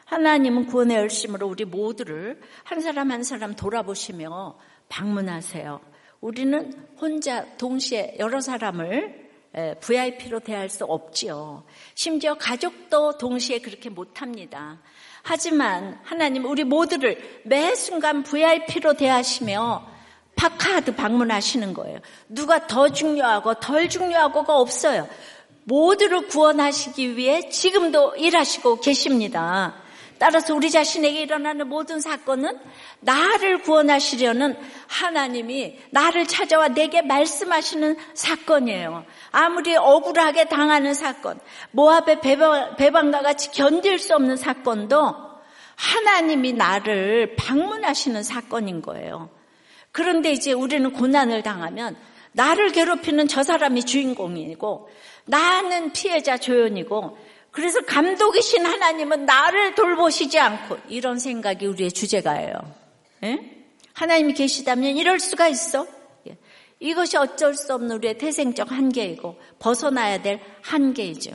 하나님은 0.06 0.67
구원의 0.67 0.96
열심으로 0.96 1.48
우리 1.48 1.65
모두를 1.65 2.39
한 2.63 2.82
사람 2.82 3.12
한 3.12 3.24
사람 3.24 3.56
돌아보시며 3.56 4.58
방문하세요. 4.89 5.97
우리는 6.21 6.73
혼자 6.99 7.45
동시에 7.58 8.15
여러 8.19 8.41
사람을 8.41 9.27
VIP로 9.82 10.39
대할 10.39 10.69
수 10.69 10.86
없지요. 10.86 11.63
심지어 11.95 12.36
가족도 12.36 13.17
동시에 13.17 13.60
그렇게 13.60 13.89
못합니다. 13.89 14.80
하지만 15.23 15.99
하나님 16.03 16.45
우리 16.45 16.63
모두를 16.63 17.41
매 17.43 17.75
순간 17.75 18.23
VIP로 18.23 18.93
대하시며 18.93 19.97
파카드 20.36 20.95
방문하시는 20.95 21.73
거예요. 21.73 21.99
누가 22.30 22.67
더 22.67 22.89
중요하고 22.89 23.56
덜 23.56 23.89
중요하고가 23.89 24.56
없어요. 24.56 25.08
모두를 25.63 26.27
구원하시기 26.27 27.17
위해 27.17 27.49
지금도 27.49 28.15
일하시고 28.15 28.80
계십니다. 28.80 29.75
따라서 30.19 30.56
우리 30.56 30.69
자신에게 30.69 31.21
일어나는 31.21 31.67
모든 31.67 31.99
사건은 31.99 32.58
나를 32.99 33.62
구원하시려는 33.62 34.58
하나님이 34.88 35.77
나를 35.91 36.27
찾아와 36.27 36.69
내게 36.69 37.01
말씀하시는 37.01 37.97
사건이에요. 38.13 39.06
아무리 39.32 39.75
억울하게 39.75 40.45
당하는 40.45 40.93
사건, 40.93 41.39
모압의 41.71 42.21
배방, 42.21 43.12
과 43.12 43.21
같이 43.21 43.51
견딜 43.51 43.99
수 43.99 44.15
없는 44.15 44.38
사건도 44.38 45.15
하나님이 45.75 46.53
나를 46.53 47.36
방문하시는 47.36 48.23
사건인 48.23 48.82
거예요. 48.82 49.30
그런데 49.91 50.32
이제 50.32 50.51
우리는 50.51 50.91
고난을 50.91 51.43
당하면 51.43 51.95
나를 52.32 52.71
괴롭히는 52.71 53.27
저 53.27 53.43
사람이 53.43 53.84
주인공이고 53.84 54.89
나는 55.25 55.91
피해자 55.91 56.38
조연이고 56.38 57.17
그래서 57.58 57.82
감독이신 57.82 58.67
하나님은 58.67 59.26
나를 59.26 59.74
돌보시지 59.74 60.38
않고 60.38 60.78
이런 60.89 61.17
생각이 61.17 61.65
우리의 61.65 61.91
주제가예요. 61.91 62.54
예? 63.24 63.65
하나님이 63.93 64.36
계시다면 64.36 64.96
이럴 64.96 65.20
수가 65.20 65.48
있어? 65.48 65.88
예. 66.30 66.38
이것이 66.80 67.17
어쩔 67.17 67.56
수 67.56 67.74
없는 67.74 67.96
우리의 67.96 68.20
태생적 68.20 68.72
한계이고 68.72 69.39
벗어나야 69.58 70.22
될 70.22 70.39
한계이죠. 70.62 71.32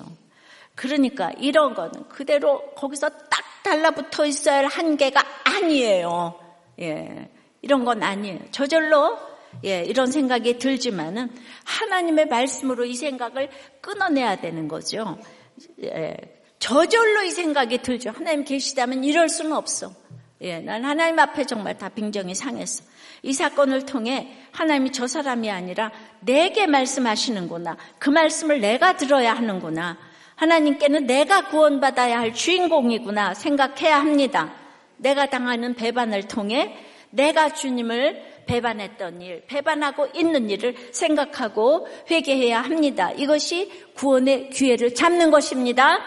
그러니까 0.77 1.33
이런 1.39 1.75
거는 1.75 2.09
그대로 2.09 2.71
거기서 2.77 3.09
딱 3.09 3.45
달라붙어 3.65 4.25
있어야 4.25 4.59
할 4.59 4.67
한계가 4.67 5.25
아니에요. 5.43 6.39
예. 6.83 7.31
이런 7.63 7.85
건 7.85 8.01
아니에요. 8.01 8.39
저절로 8.53 9.19
예, 9.65 9.83
이런 9.83 10.13
생각이 10.13 10.59
들지만은 10.59 11.31
하나님의 11.65 12.27
말씀으로 12.27 12.85
이 12.85 12.95
생각을 12.95 13.51
끊어내야 13.81 14.37
되는 14.37 14.69
거죠. 14.69 15.19
예, 15.83 16.17
저절로 16.59 17.23
이 17.23 17.31
생각이 17.31 17.79
들죠. 17.79 18.11
하나님 18.11 18.45
계시다면 18.45 19.05
이럴 19.05 19.29
수는 19.29 19.53
없어. 19.53 19.93
예, 20.41 20.59
난 20.59 20.85
하나님 20.85 21.19
앞에 21.19 21.45
정말 21.45 21.79
다 21.79 21.89
빙정이 21.89 22.35
상했어. 22.35 22.85
이 23.23 23.33
사건을 23.33 23.87
통해 23.87 24.33
하나님이 24.51 24.91
저 24.93 25.07
사람이 25.07 25.51
아니라 25.51 25.93
내게 26.21 26.67
말씀하시는구나. 26.67 27.77
그 27.99 28.11
말씀을 28.11 28.61
내가 28.61 28.97
들어야 28.97 29.35
하는구나. 29.35 29.99
하나님께는 30.35 31.07
내가 31.07 31.49
구원받아야 31.49 32.19
할 32.19 32.35
주인공이구나 32.35 33.35
생각해야 33.35 34.01
합니다. 34.01 34.53
내가 34.97 35.27
당하는 35.27 35.75
배반을 35.75 36.27
통해 36.27 36.77
내가 37.11 37.53
주님을 37.53 38.32
배반했던 38.47 39.23
일, 39.23 39.45
배반하고 39.47 40.09
있는 40.15 40.51
일을 40.51 40.75
생각하고 40.93 41.87
회개해야 42.11 42.61
합니다. 42.61 43.11
이것이 43.13 43.71
구원의 43.95 44.51
기회를 44.51 44.95
잡는 44.95 45.31
것입니다. 45.31 45.99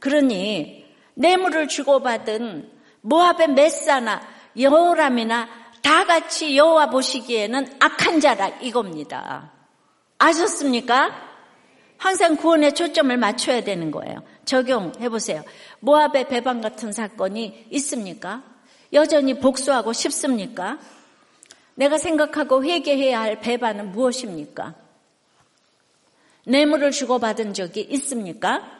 그러니 0.00 0.86
뇌물을 1.14 1.68
주고받은 1.68 2.70
모압의 3.02 3.48
메사나 3.48 4.20
여호람이나 4.58 5.48
다 5.82 6.04
같이 6.04 6.56
여호와 6.56 6.90
보시기에는 6.90 7.76
악한 7.80 8.20
자라 8.20 8.48
이겁니다. 8.60 9.52
아셨습니까? 10.18 11.30
항상 11.96 12.36
구원에 12.36 12.72
초점을 12.72 13.14
맞춰야 13.16 13.62
되는 13.62 13.90
거예요. 13.90 14.22
적용해 14.44 15.08
보세요. 15.08 15.42
모압의 15.80 16.28
배반 16.28 16.60
같은 16.60 16.92
사건이 16.92 17.66
있습니까? 17.70 18.42
여전히 18.92 19.38
복수하고 19.38 19.92
싶습니까? 19.92 20.78
내가 21.80 21.96
생각하고 21.96 22.62
회개해야 22.62 23.18
할 23.18 23.40
배반은 23.40 23.92
무엇입니까? 23.92 24.74
뇌물을 26.44 26.90
주고받은 26.90 27.54
적이 27.54 27.86
있습니까? 27.92 28.70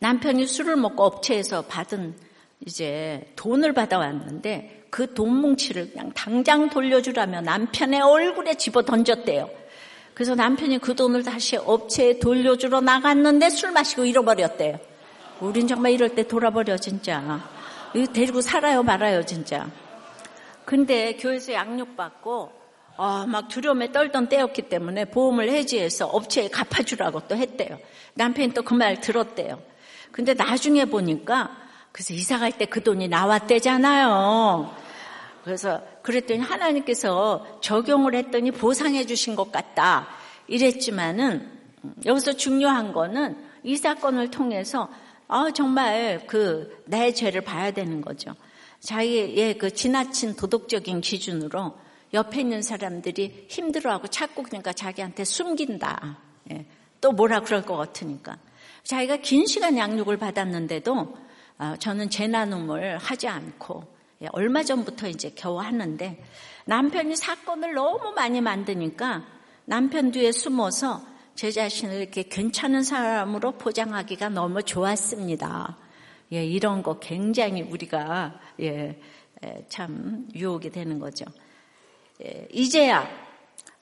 남편이 0.00 0.46
술을 0.46 0.76
먹고 0.76 1.04
업체에서 1.04 1.66
받은 1.66 2.16
이제 2.64 3.30
돈을 3.36 3.74
받아왔는데 3.74 4.86
그 4.88 5.12
돈 5.12 5.36
뭉치를 5.36 5.90
그냥 5.90 6.10
당장 6.14 6.70
돌려주라며 6.70 7.42
남편의 7.42 8.00
얼굴에 8.00 8.54
집어 8.54 8.80
던졌대요. 8.82 9.50
그래서 10.14 10.34
남편이 10.34 10.78
그 10.78 10.96
돈을 10.96 11.22
다시 11.22 11.58
업체에 11.58 12.18
돌려주러 12.18 12.80
나갔는데 12.80 13.50
술 13.50 13.72
마시고 13.72 14.06
잃어버렸대요. 14.06 14.97
우린 15.40 15.66
정말 15.68 15.92
이럴 15.92 16.14
때 16.14 16.26
돌아버려 16.26 16.76
진짜. 16.76 17.40
이거 17.94 18.12
데리고 18.12 18.40
살아요 18.40 18.82
말아요 18.82 19.24
진짜. 19.24 19.68
근데 20.64 21.14
교회에서 21.16 21.52
양육받고 21.54 22.52
어, 22.96 23.26
막 23.26 23.48
두려움에 23.48 23.92
떨던 23.92 24.28
때였기 24.28 24.62
때문에 24.62 25.04
보험을 25.06 25.48
해지해서 25.50 26.06
업체에 26.06 26.48
갚아주라고 26.48 27.22
또 27.28 27.36
했대요. 27.36 27.78
남편이 28.14 28.52
또 28.54 28.62
그 28.62 28.74
말 28.74 29.00
들었대요. 29.00 29.60
근데 30.10 30.34
나중에 30.34 30.84
보니까 30.86 31.56
그래서 31.92 32.12
이사 32.12 32.38
갈 32.38 32.50
때 32.52 32.66
그 32.66 32.82
돈이 32.82 33.08
나왔대잖아요. 33.08 34.74
그래서 35.44 35.80
그랬더니 36.02 36.40
하나님께서 36.40 37.60
적용을 37.62 38.14
했더니 38.16 38.50
보상해 38.50 39.06
주신 39.06 39.36
것 39.36 39.52
같다. 39.52 40.08
이랬지만은 40.48 41.50
여기서 42.04 42.32
중요한 42.32 42.92
거는 42.92 43.36
이 43.62 43.76
사건을 43.76 44.30
통해서 44.30 44.88
아, 45.28 45.50
정말 45.54 46.26
그 46.26 46.78
내 46.88 47.12
죄를 47.12 47.42
봐야 47.42 47.70
되는 47.70 48.00
거죠. 48.00 48.34
자기의 48.80 49.58
그 49.58 49.72
지나친 49.72 50.36
도덕적인 50.36 51.00
기준으로 51.00 51.76
옆에 52.14 52.40
있는 52.40 52.62
사람들이 52.62 53.46
힘들어하고 53.48 54.08
찾고 54.08 54.44
그러니까 54.44 54.72
자기한테 54.72 55.24
숨긴다. 55.24 56.18
예. 56.52 56.66
또 57.00 57.12
뭐라 57.12 57.40
그럴 57.40 57.62
것 57.62 57.76
같으니까. 57.76 58.38
자기가 58.84 59.18
긴 59.18 59.46
시간 59.46 59.76
양육을 59.76 60.16
받았는데도 60.16 61.16
어, 61.58 61.74
저는 61.78 62.08
재 62.08 62.26
나눔을 62.26 62.96
하지 62.98 63.28
않고 63.28 63.84
예, 64.22 64.28
얼마 64.32 64.62
전부터 64.62 65.08
이제 65.08 65.32
겨우 65.36 65.58
하는데 65.58 66.24
남편이 66.64 67.16
사건을 67.16 67.74
너무 67.74 68.12
많이 68.12 68.40
만드니까 68.40 69.26
남편 69.66 70.10
뒤에 70.10 70.32
숨어서 70.32 71.04
제 71.38 71.52
자신을 71.52 72.00
이렇게 72.00 72.24
괜찮은 72.24 72.82
사람으로 72.82 73.52
포장하기가 73.52 74.28
너무 74.30 74.60
좋았습니다. 74.64 75.78
예, 76.32 76.44
이런 76.44 76.82
거 76.82 76.98
굉장히 76.98 77.62
우리가 77.62 78.40
예, 78.58 79.00
참 79.68 80.26
유혹이 80.34 80.70
되는 80.70 80.98
거죠. 80.98 81.26
예, 82.24 82.48
이제야 82.50 83.08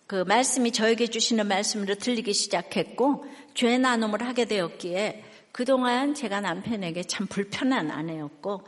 그 0.06 0.16
말씀이 0.16 0.70
저에게 0.70 1.06
주시는 1.06 1.48
말씀으로 1.48 1.94
들리기 1.94 2.34
시작했고 2.34 3.24
죄 3.54 3.78
나눔을 3.78 4.22
하게 4.22 4.44
되었기에 4.44 5.24
그동안 5.50 6.12
제가 6.12 6.42
남편에게 6.42 7.04
참 7.04 7.26
불편한 7.26 7.90
아내였고 7.90 8.64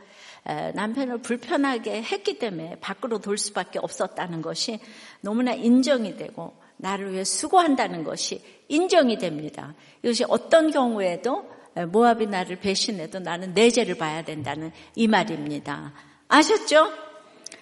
남편을 0.73 1.19
불편하게 1.19 2.01
했기 2.01 2.39
때문에 2.39 2.79
밖으로 2.79 3.19
돌 3.19 3.37
수밖에 3.37 3.77
없었다는 3.77 4.41
것이 4.41 4.79
너무나 5.21 5.53
인정이 5.53 6.17
되고 6.17 6.58
나를 6.79 7.13
위해 7.13 7.23
수고한다는 7.23 8.03
것이 8.03 8.41
인정이 8.69 9.17
됩니다. 9.17 9.75
이것이 10.01 10.23
어떤 10.27 10.71
경우에도 10.71 11.49
모압이 11.91 12.27
나를 12.27 12.57
배신해도 12.59 13.19
나는 13.19 13.53
내 13.53 13.69
죄를 13.69 13.95
봐야 13.95 14.23
된다는 14.23 14.71
이 14.95 15.07
말입니다. 15.07 15.93
아셨죠? 16.27 16.91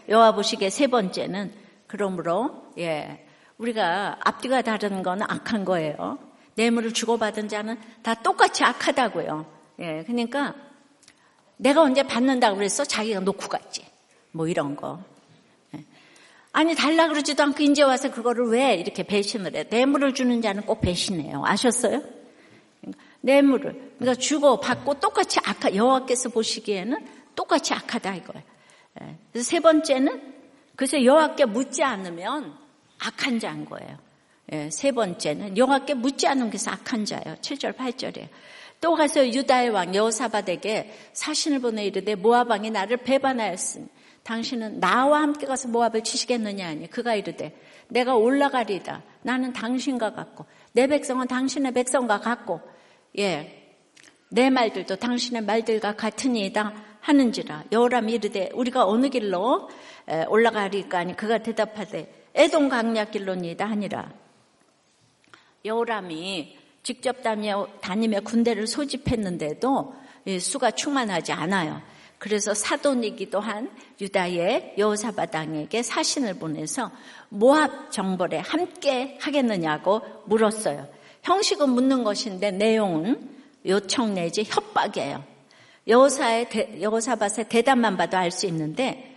여호와 0.07 0.33
보시기에 0.33 0.69
세 0.69 0.87
번째는 0.87 1.51
그러므로 1.87 2.71
예 2.77 3.25
우리가 3.57 4.19
앞뒤가 4.23 4.61
다른 4.61 5.01
거는 5.01 5.25
악한 5.27 5.65
거예요. 5.65 6.19
뇌물을 6.55 6.93
주고받은 6.93 7.49
자는 7.49 7.79
다 8.03 8.13
똑같이 8.13 8.63
악하다고요. 8.63 9.45
예, 9.79 10.03
그러니까 10.03 10.55
내가 11.57 11.81
언제 11.81 12.03
받는다고 12.03 12.57
그랬어? 12.57 12.83
자기가 12.83 13.19
놓고 13.21 13.47
갔지. 13.47 13.85
뭐 14.31 14.47
이런 14.47 14.75
거. 14.75 14.99
예. 16.57 16.59
아니 16.59 16.75
달라 16.75 17.07
그러지도 17.07 17.43
않고 17.43 17.63
이제 17.63 17.83
와서 17.83 18.11
그거를 18.11 18.47
왜 18.47 18.75
이렇게 18.75 19.03
배신을 19.03 19.55
해? 19.55 19.65
뇌물을 19.69 20.13
주는 20.13 20.41
자는 20.41 20.63
꼭 20.63 20.81
배신해요. 20.81 21.43
아셨어요? 21.45 22.01
뇌물을 23.21 23.93
그러니까 23.99 24.19
주고 24.19 24.59
받고 24.59 24.95
똑같이 24.99 25.39
악하 25.43 25.75
여호와께서 25.75 26.29
보시기에는 26.29 27.05
똑같이 27.35 27.73
악하다 27.73 28.15
이거예요. 28.15 28.43
예. 29.01 29.15
그래서 29.31 29.49
세 29.49 29.59
번째는 29.59 30.33
그래서 30.75 31.03
여호와께 31.03 31.45
묻지 31.45 31.83
않으면 31.83 32.55
악한 32.99 33.39
자인 33.39 33.65
거예요. 33.65 33.97
예, 34.53 34.69
세 34.69 34.91
번째는 34.91 35.57
여호와께 35.57 35.95
묻지 35.95 36.27
않은 36.27 36.49
것이 36.49 36.69
악한 36.69 37.05
자예요. 37.05 37.35
7절 37.41 37.75
8절이에요. 37.75 38.27
또 38.79 38.95
가서 38.95 39.27
유다의 39.27 39.69
왕 39.71 39.93
여호사밧에게 39.93 40.93
사신을 41.13 41.59
보내 41.59 41.85
이르되 41.85 42.15
모압 42.15 42.49
왕이 42.49 42.69
나를 42.71 42.97
배반하였으니 42.97 43.87
당신은 44.27 44.81
나와 44.81 45.21
함께 45.21 45.47
가서 45.47 45.69
모압을 45.69 46.03
치시겠느냐 46.03 46.67
하니 46.67 46.89
그가 46.89 47.15
이르되 47.15 47.57
내가 47.87 48.17
올라가리다. 48.17 49.01
나는 49.21 49.53
당신과 49.53 50.11
같고 50.11 50.45
내 50.73 50.85
백성은 50.87 51.27
당신의 51.27 51.71
백성과 51.71 52.19
같고 52.19 52.59
예. 53.19 53.73
내 54.27 54.49
말들도 54.49 54.97
당신의 54.97 55.43
말들과 55.43 55.95
같으니이다 55.95 56.73
하는지라 56.99 57.63
여호람이 57.71 58.11
이르되 58.11 58.49
우리가 58.53 58.85
어느 58.85 59.07
길로 59.07 59.69
올라가리까 60.27 60.97
하니 60.97 61.15
그가 61.15 61.37
대답하되 61.37 62.27
에돔 62.35 62.67
강약 62.67 63.11
길로니이다 63.11 63.65
하니라 63.65 64.11
여호람이 65.63 66.57
직접 66.83 67.21
다니며 67.21 68.19
군대를 68.25 68.67
소집했는데도 68.67 69.95
수가 70.41 70.71
충만하지 70.71 71.31
않아요. 71.31 71.81
그래서 72.17 72.53
사돈이기도 72.53 73.39
한 73.39 73.69
유다의 74.01 74.75
여호사바 74.77 75.27
당에게 75.27 75.83
사신을 75.83 76.35
보내서 76.35 76.91
모압 77.29 77.91
정벌에 77.91 78.39
함께 78.39 79.17
하겠느냐고 79.21 80.01
물었어요. 80.25 80.87
형식은 81.23 81.69
묻는 81.69 82.03
것인데 82.03 82.51
내용은 82.51 83.29
요청 83.65 84.13
내지 84.13 84.43
협박이에요. 84.43 85.23
여호사의 85.87 86.49
여호사밧의 86.81 87.49
대답만 87.49 87.97
봐도 87.97 88.17
알 88.17 88.31
수 88.31 88.45
있는데 88.47 89.15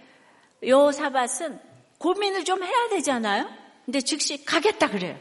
여호사밧은 0.62 1.58
고민을 1.98 2.44
좀 2.44 2.62
해야 2.62 2.88
되잖아요. 2.90 3.48
근데 3.84 4.00
즉시 4.00 4.44
가겠다 4.44 4.88
그래요. 4.88 5.16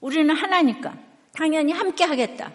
우리는 0.00 0.34
하나니까 0.34 0.96
당연히 1.32 1.72
함께 1.72 2.04
하겠다. 2.04 2.52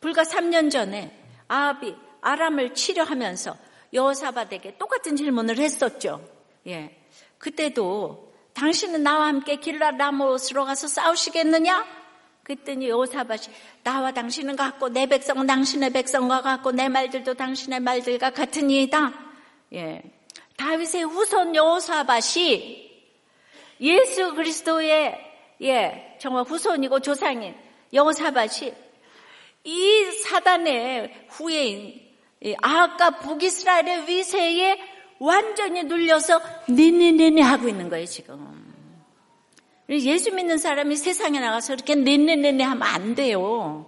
불과 0.00 0.22
3년 0.22 0.70
전에 0.70 1.16
아합이 1.48 1.94
아람을 2.20 2.74
치료하면서 2.74 3.56
여호사밧에게 3.92 4.78
똑같은 4.78 5.16
질문을 5.16 5.58
했었죠. 5.58 6.24
예. 6.66 6.96
그때도 7.38 8.32
당신은 8.52 9.02
나와 9.02 9.26
함께 9.26 9.56
길라 9.56 9.92
라못으로 9.92 10.64
가서 10.64 10.86
싸우시겠느냐? 10.88 12.00
그랬더니 12.42 12.88
여호사밧이 12.88 13.42
나와 13.82 14.12
당신은 14.12 14.56
같고 14.56 14.88
내 14.88 15.06
백성은 15.06 15.46
당신의 15.46 15.90
백성과 15.90 16.42
같고 16.42 16.72
내 16.72 16.88
말들도 16.88 17.34
당신의 17.34 17.80
말들과 17.80 18.30
같으니이다. 18.30 19.12
예. 19.74 20.02
다윗의 20.56 21.04
후손 21.04 21.54
여호사밧이 21.54 22.90
예수 23.80 24.34
그리스도의 24.34 25.18
예, 25.62 26.16
정말 26.20 26.44
후손이고 26.44 27.00
조상인 27.00 27.54
여호사밧이 27.92 28.72
이 29.64 30.04
사단의 30.24 31.26
후예인 31.28 32.09
아합과 32.60 33.18
북이스라엘의 33.20 34.08
위세에 34.08 34.78
완전히 35.18 35.84
눌려서 35.84 36.40
니니니니 36.68 37.40
하고 37.42 37.68
있는 37.68 37.88
거예요 37.88 38.06
지금. 38.06 38.70
예수 39.90 40.32
믿는 40.32 40.56
사람이 40.56 40.96
세상에 40.96 41.40
나가서 41.40 41.74
이렇게 41.74 41.94
니니니니 41.94 42.62
하면 42.62 42.82
안 42.82 43.14
돼요. 43.14 43.86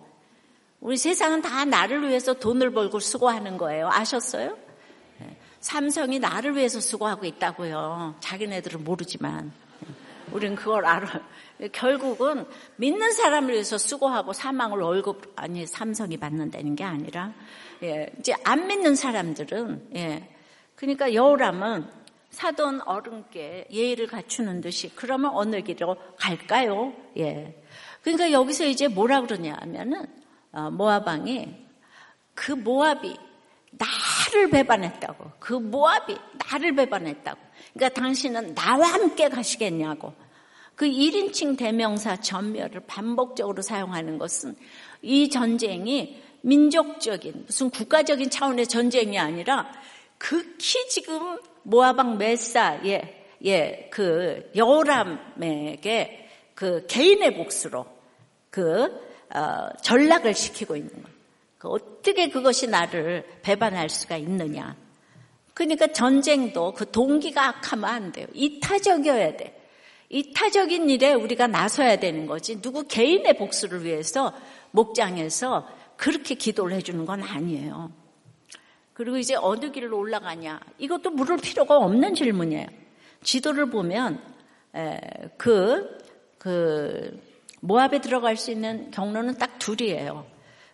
우리 0.80 0.96
세상은 0.96 1.40
다 1.40 1.64
나를 1.64 2.08
위해서 2.08 2.34
돈을 2.34 2.72
벌고 2.72 2.98
수고하는 2.98 3.56
거예요. 3.56 3.88
아셨어요? 3.88 4.58
예, 5.22 5.36
삼성이 5.60 6.18
나를 6.18 6.56
위해서 6.56 6.80
수고하고 6.80 7.24
있다고요. 7.24 8.16
자기네들은 8.18 8.82
모르지만. 8.82 9.52
우리는 10.32 10.56
그걸 10.56 10.84
알아요. 10.84 11.20
결국은 11.72 12.46
믿는 12.76 13.12
사람을 13.12 13.52
위해서 13.52 13.78
수고하고 13.78 14.32
사망을 14.32 14.78
월급 14.80 15.32
아니 15.36 15.66
삼성이 15.66 16.16
받는다는 16.16 16.74
게 16.74 16.84
아니라 16.84 17.32
예, 17.82 18.12
이제 18.18 18.34
안 18.44 18.66
믿는 18.66 18.94
사람들은 18.94 19.90
예, 19.94 20.28
그러니까 20.74 21.14
여우람은 21.14 21.86
사돈 22.30 22.80
어른께 22.82 23.66
예의를 23.70 24.06
갖추는 24.06 24.62
듯이 24.62 24.90
그러면 24.96 25.32
어느 25.34 25.60
길로 25.62 25.96
갈까요? 26.18 26.94
예. 27.18 27.62
그러니까 28.02 28.32
여기서 28.32 28.64
이제 28.64 28.88
뭐라 28.88 29.20
그러냐 29.20 29.56
하면은 29.60 30.06
어, 30.52 30.70
모아방이 30.70 31.66
그 32.34 32.52
모압이 32.52 33.16
나를 33.72 34.50
배반했다고. 34.50 35.32
그 35.38 35.54
모압이 35.54 36.16
나를 36.50 36.74
배반했다고. 36.74 37.40
그러니까 37.72 38.00
당신은 38.00 38.54
나와 38.54 38.88
함께 38.88 39.28
가시겠냐고. 39.28 40.14
그 40.74 40.86
1인칭 40.86 41.56
대명사 41.56 42.16
전멸을 42.16 42.82
반복적으로 42.86 43.62
사용하는 43.62 44.18
것은 44.18 44.56
이 45.02 45.28
전쟁이 45.28 46.22
민족적인 46.42 47.44
무슨 47.46 47.70
국가적인 47.70 48.30
차원의 48.30 48.66
전쟁이 48.66 49.18
아니라 49.18 49.70
극히 50.18 50.88
지금 50.88 51.38
모아방 51.62 52.18
메사의 52.18 53.22
예, 53.44 53.88
그 53.90 54.50
여호람에게 54.54 56.28
그 56.54 56.86
개인의 56.86 57.32
몫으로 57.32 57.86
그 58.50 58.84
어, 59.34 59.68
전락을 59.82 60.34
시키고 60.34 60.76
있는 60.76 60.90
거예요. 60.90 61.11
그 61.62 61.68
어떻게 61.68 62.28
그것이 62.28 62.66
나를 62.66 63.24
배반할 63.42 63.88
수가 63.88 64.16
있느냐? 64.16 64.74
그러니까 65.54 65.86
전쟁도 65.86 66.74
그 66.74 66.90
동기가 66.90 67.46
악하면 67.50 67.84
안 67.84 68.10
돼요. 68.10 68.26
이타적이어야 68.34 69.36
돼. 69.36 69.62
이타적인 70.08 70.90
일에 70.90 71.12
우리가 71.12 71.46
나서야 71.46 72.00
되는 72.00 72.26
거지 72.26 72.60
누구 72.60 72.82
개인의 72.88 73.38
복수를 73.38 73.84
위해서 73.84 74.34
목장에서 74.72 75.68
그렇게 75.96 76.34
기도를 76.34 76.74
해주는 76.78 77.06
건 77.06 77.22
아니에요. 77.22 77.92
그리고 78.92 79.18
이제 79.18 79.36
어느 79.36 79.70
길로 79.70 79.98
올라가냐 79.98 80.58
이것도 80.78 81.10
물을 81.10 81.36
필요가 81.36 81.76
없는 81.76 82.16
질문이에요. 82.16 82.66
지도를 83.22 83.70
보면 83.70 84.20
그, 85.36 85.96
그 86.38 87.22
모압에 87.60 88.00
들어갈 88.00 88.36
수 88.36 88.50
있는 88.50 88.90
경로는 88.90 89.38
딱 89.38 89.60
둘이에요. 89.60 90.31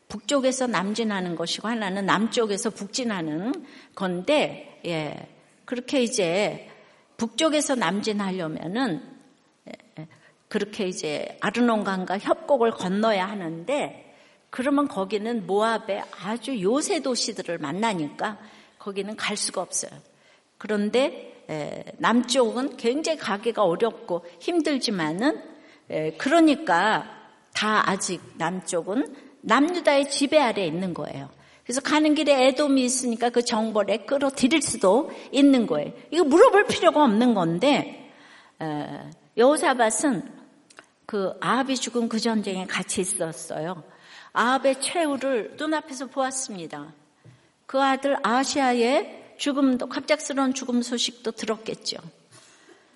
북쪽에서 0.09 0.67
남진하는 0.67 1.37
것이고 1.37 1.69
하나는 1.69 2.07
남쪽에서 2.07 2.71
북진하는 2.71 3.53
건데 3.95 4.81
예, 4.87 5.29
그렇게 5.65 6.03
이제 6.03 6.69
북쪽에서 7.19 7.75
남진하려면은 7.75 9.17
그렇게 10.49 10.87
이제 10.87 11.37
아르논강과 11.41 12.19
협곡을 12.19 12.71
건너야 12.71 13.29
하는데 13.29 14.15
그러면 14.51 14.89
거기는 14.89 15.47
모압의 15.47 16.05
아주 16.25 16.63
요새 16.63 17.01
도시들을 17.01 17.59
만나니까 17.59 18.39
거기는 18.79 19.15
갈 19.15 19.37
수가 19.37 19.61
없어요. 19.61 19.91
그런데 20.57 21.45
남쪽은 21.99 22.79
굉장히 22.79 23.19
가기가 23.19 23.65
어렵고 23.65 24.25
힘들지만은 24.41 25.43
그러니까 26.17 27.15
다 27.53 27.91
아직 27.91 28.23
남쪽은 28.39 29.28
남유다의 29.43 30.11
지배 30.11 30.39
아래 30.39 30.67
있는 30.67 30.95
거예요. 30.95 31.31
그래서 31.65 31.81
가는 31.81 32.15
길에 32.15 32.47
애돔이 32.47 32.83
있으니까 32.83 33.29
그 33.29 33.45
정벌에 33.45 33.99
끌어들일 33.99 34.63
수도 34.63 35.11
있는 35.33 35.67
거예요. 35.67 35.93
이거 36.11 36.25
물어볼 36.25 36.67
필요가 36.67 37.05
없는 37.05 37.35
건데 37.35 38.11
여호사밧은 39.37 40.39
그 41.05 41.35
아합이 41.41 41.77
죽은 41.77 42.09
그 42.09 42.19
전쟁에 42.19 42.67
같이 42.67 43.01
있었어요. 43.01 43.83
아합의 44.33 44.81
최후를 44.81 45.57
눈앞에서 45.59 46.07
보았습니다. 46.07 46.93
그 47.67 47.83
아들 47.83 48.17
아시아의 48.23 49.35
죽음도 49.37 49.89
갑작스러운 49.89 50.55
죽음 50.55 50.83
소식도 50.83 51.33
들었겠죠. 51.33 51.99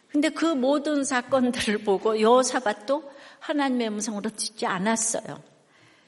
근데 0.09 0.29
그 0.29 0.47
모든 0.47 1.05
사건들을 1.05 1.85
보고 1.85 2.21
여호사밧도 2.21 3.11
하나님의 3.39 3.89
음성으로 3.89 4.31
듣지 4.31 4.67
않았어요. 4.67 5.52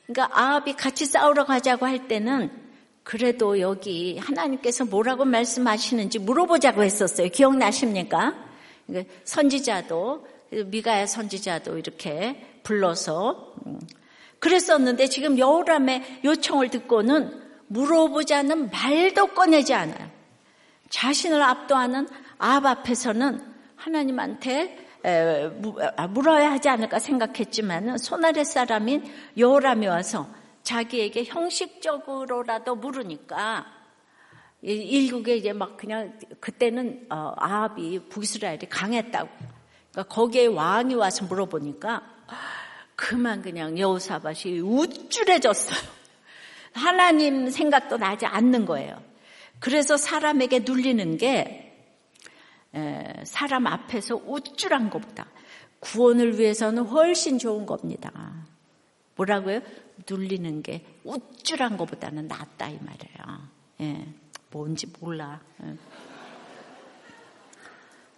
그러니까 0.06 0.38
아합이 0.38 0.74
같이 0.74 1.06
싸우러 1.06 1.44
가자고 1.44 1.86
할 1.86 2.08
때는 2.08 2.50
그래도 3.02 3.60
여기 3.60 4.18
하나님께서 4.18 4.84
뭐라고 4.84 5.24
말씀하시는지 5.24 6.18
물어보자고 6.20 6.82
했었어요. 6.82 7.28
기억나십니까? 7.28 8.34
그러니까 8.86 9.14
선지자도 9.24 10.26
미가야 10.66 11.06
선지자도 11.06 11.78
이렇게 11.78 12.58
불러서 12.62 13.54
음. 13.66 13.80
그랬었는데 14.38 15.06
지금 15.08 15.38
여호람의 15.38 16.20
요청을 16.24 16.68
듣고는 16.70 17.42
물어보자는 17.68 18.70
말도 18.70 19.28
꺼내지 19.28 19.74
않아요. 19.74 20.10
자신을 20.90 21.42
압도하는 21.42 22.08
압 22.38 22.66
앞에서는 22.66 23.40
하나님한테 23.76 24.78
아, 24.78 24.83
물어야 26.08 26.50
하지 26.52 26.68
않을까 26.68 26.98
생각했지만 26.98 27.98
손아래 27.98 28.42
사람인 28.44 29.04
여호람이 29.36 29.86
와서 29.86 30.28
자기에게 30.62 31.24
형식적으로라도 31.24 32.74
물으니까 32.76 33.66
일국에 34.62 35.36
이제 35.36 35.52
막 35.52 35.76
그냥 35.76 36.18
그때는 36.40 37.06
어, 37.10 37.34
아합이 37.36 38.08
북이스라엘이 38.08 38.68
강했다고 38.70 39.28
그러니까 39.92 40.14
거기에 40.14 40.46
왕이 40.46 40.94
와서 40.94 41.26
물어보니까 41.26 42.02
그만 42.96 43.42
그냥 43.42 43.78
여호사밭이 43.78 44.60
우쭐해졌어요. 44.60 45.76
하나님 46.72 47.50
생각도 47.50 47.98
나지 47.98 48.24
않는 48.24 48.64
거예요. 48.64 49.00
그래서 49.60 49.96
사람에게 49.96 50.60
눌리는 50.60 51.18
게 51.18 51.63
사람 53.24 53.66
앞에서 53.66 54.16
우쭐한 54.16 54.90
것보다 54.90 55.26
구원을 55.80 56.38
위해서는 56.38 56.84
훨씬 56.84 57.38
좋은 57.38 57.66
겁니다. 57.66 58.10
뭐라고요? 59.16 59.60
눌리는 60.08 60.62
게 60.62 60.84
우쭐한 61.04 61.76
것보다는 61.76 62.26
낫다 62.26 62.68
이 62.68 62.78
말이에요. 62.80 63.48
예, 63.80 64.06
뭔지 64.50 64.86
몰라. 65.00 65.40
예. 65.62 65.76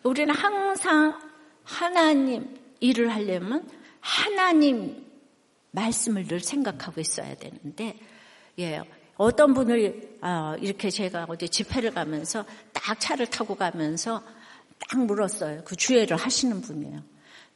우리는 0.02 0.34
항상 0.34 1.20
하나님 1.64 2.58
일을 2.80 3.12
하려면 3.12 3.68
하나님 4.00 5.04
말씀을 5.72 6.26
늘 6.26 6.40
생각하고 6.40 7.00
있어야 7.00 7.34
되는데, 7.34 7.98
예, 8.58 8.80
어떤 9.16 9.52
분을 9.52 10.18
어, 10.22 10.54
이렇게 10.60 10.90
제가 10.90 11.26
어디 11.28 11.48
집회를 11.48 11.92
가면서 11.92 12.44
딱 12.72 13.00
차를 13.00 13.26
타고 13.26 13.54
가면서 13.54 14.22
딱 14.78 15.04
물었어요. 15.04 15.62
그 15.64 15.76
주회를 15.76 16.16
하시는 16.16 16.60
분이에요. 16.60 17.02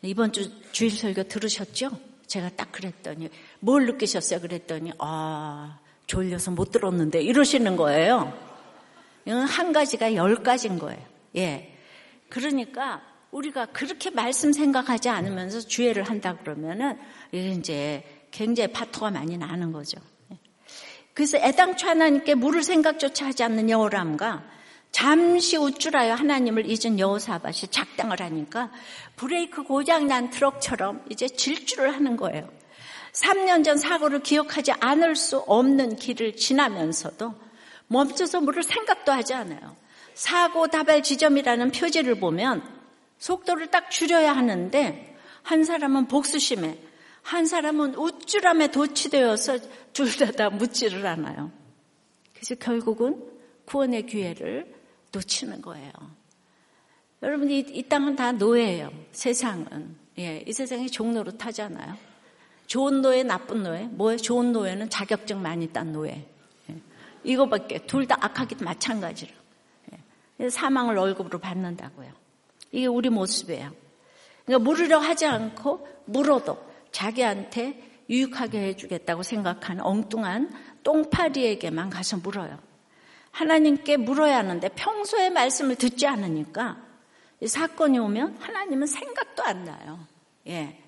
이번 0.03 0.33
주 0.33 0.51
주일 0.73 0.91
설교 0.91 1.25
들으셨죠? 1.25 1.91
제가 2.27 2.51
딱 2.51 2.73
그랬더니 2.73 3.29
뭘 3.59 3.87
느끼셨어요? 3.87 4.41
그랬더니 4.41 4.93
아 4.99 5.79
졸려서 6.07 6.53
못 6.53 6.71
들었는데 6.71 7.23
이러시는 7.23 7.77
거예요. 7.77 8.33
한 9.27 9.73
가지가 9.73 10.15
열 10.15 10.43
가지인 10.43 10.79
거예요. 10.79 11.05
예. 11.37 11.77
그러니까 12.29 13.03
우리가 13.31 13.67
그렇게 13.67 14.11
말씀 14.11 14.53
생각하지 14.53 15.09
않으면서 15.09 15.61
주회를 15.61 16.05
한다 16.05 16.37
그러면은 16.37 16.99
이게 17.33 17.51
이제 17.51 18.27
굉장히 18.31 18.73
파토가 18.73 19.11
많이 19.11 19.37
나는 19.37 19.73
거죠. 19.73 20.01
예. 20.33 20.39
그래서 21.15 21.37
애당초 21.39 21.89
하나님께 21.89 22.35
물을 22.35 22.63
생각조차 22.63 23.27
하지 23.27 23.43
않는 23.43 23.71
여호람과 23.71 24.45
잠시 24.93 25.57
우쭐하여 25.57 26.15
하나님을 26.15 26.67
잊은 26.69 26.99
여호사밭이 26.99 27.71
작당을 27.71 28.21
하니까 28.21 28.71
브레이크 29.17 29.63
고장 29.63 30.07
난 30.09 30.31
트럭처럼 30.31 31.05
이제 31.09 31.29
질주를 31.29 31.95
하는 31.95 32.17
거예요. 32.17 32.49
3년 33.13 33.65
전 33.65 33.77
사고를 33.77 34.21
기억하지 34.23 34.73
않을 34.73 35.17
수 35.17 35.39
없는 35.39 35.97
길을 35.97 36.37
지나면서도 36.37 37.35
멈춰서 37.89 38.41
물을 38.41 38.63
생각도 38.63 39.13
하지 39.13 39.35
않아요. 39.35 39.77
사고 40.15 40.69
다발 40.69 41.03
지점이라는 41.03 41.71
표지를 41.73 42.17
보면 42.17 42.63
속도를 43.19 43.69
딱 43.69 43.91
줄여야 43.91 44.33
하는데 44.33 45.17
한 45.43 45.65
사람은 45.65 46.09
복수심에 46.09 46.79
한 47.23 47.47
사람은 47.47 47.95
우쭐함에 47.97 48.69
도취되어서 48.69 49.59
둘 49.93 50.17
다 50.17 50.31
다 50.33 50.51
묻지를 50.51 51.07
않아요. 51.07 51.51
그래서 52.33 52.55
결국은 52.57 53.23
구원의 53.67 54.07
기회를 54.07 54.80
놓치는 55.13 55.63
거예요. 55.63 55.93
여러분, 57.23 57.51
이, 57.51 57.59
이 57.59 57.83
땅은 57.83 58.17
다 58.17 58.33
노예예요. 58.33 58.91
세상은. 59.13 59.97
예, 60.19 60.43
이 60.47 60.53
세상이 60.53 60.91
종로로 60.91 61.33
타잖아요. 61.37 61.97
좋은 62.67 63.03
노예, 63.03 63.23
나쁜 63.23 63.63
노예. 63.63 63.83
뭐예요? 63.85 64.17
좋은 64.17 64.53
노예는 64.53 64.91
자격증 64.91 65.43
많이 65.43 65.69
딴 65.73 65.93
노예. 65.93 66.27
예, 66.71 66.77
이거밖에. 67.25 67.87
둘 67.87 68.07
다 68.07 68.17
악하기도 68.21 68.65
마찬가지로. 68.65 69.33
예, 70.41 70.49
사망을 70.49 70.97
월급으로 70.97 71.39
받는다고요. 71.39 72.11
이게 72.73 72.87
우리 72.87 73.11
모습이에요. 73.11 73.73
그러니까 74.47 74.71
물으려 74.71 74.99
하지 74.99 75.27
않고 75.27 75.87
물어도 76.07 76.59
자기한테 76.93 77.83
유익하게 78.09 78.69
해주겠다고 78.69 79.23
생각하는 79.23 79.85
엉뚱한 79.85 80.53
똥파리에게만 80.83 81.91
가서 81.91 82.17
물어요. 82.17 82.59
하나님께 83.31 83.97
물어야 83.97 84.39
하는데 84.39 84.69
평소에 84.71 85.31
말씀을 85.31 85.77
듣지 85.77 86.07
않으니까 86.07 86.77
사건이 87.47 87.99
오면 87.99 88.37
하나님은 88.41 88.87
생각도 88.87 89.43
안 89.43 89.65
나요. 89.65 89.99
예. 90.49 90.79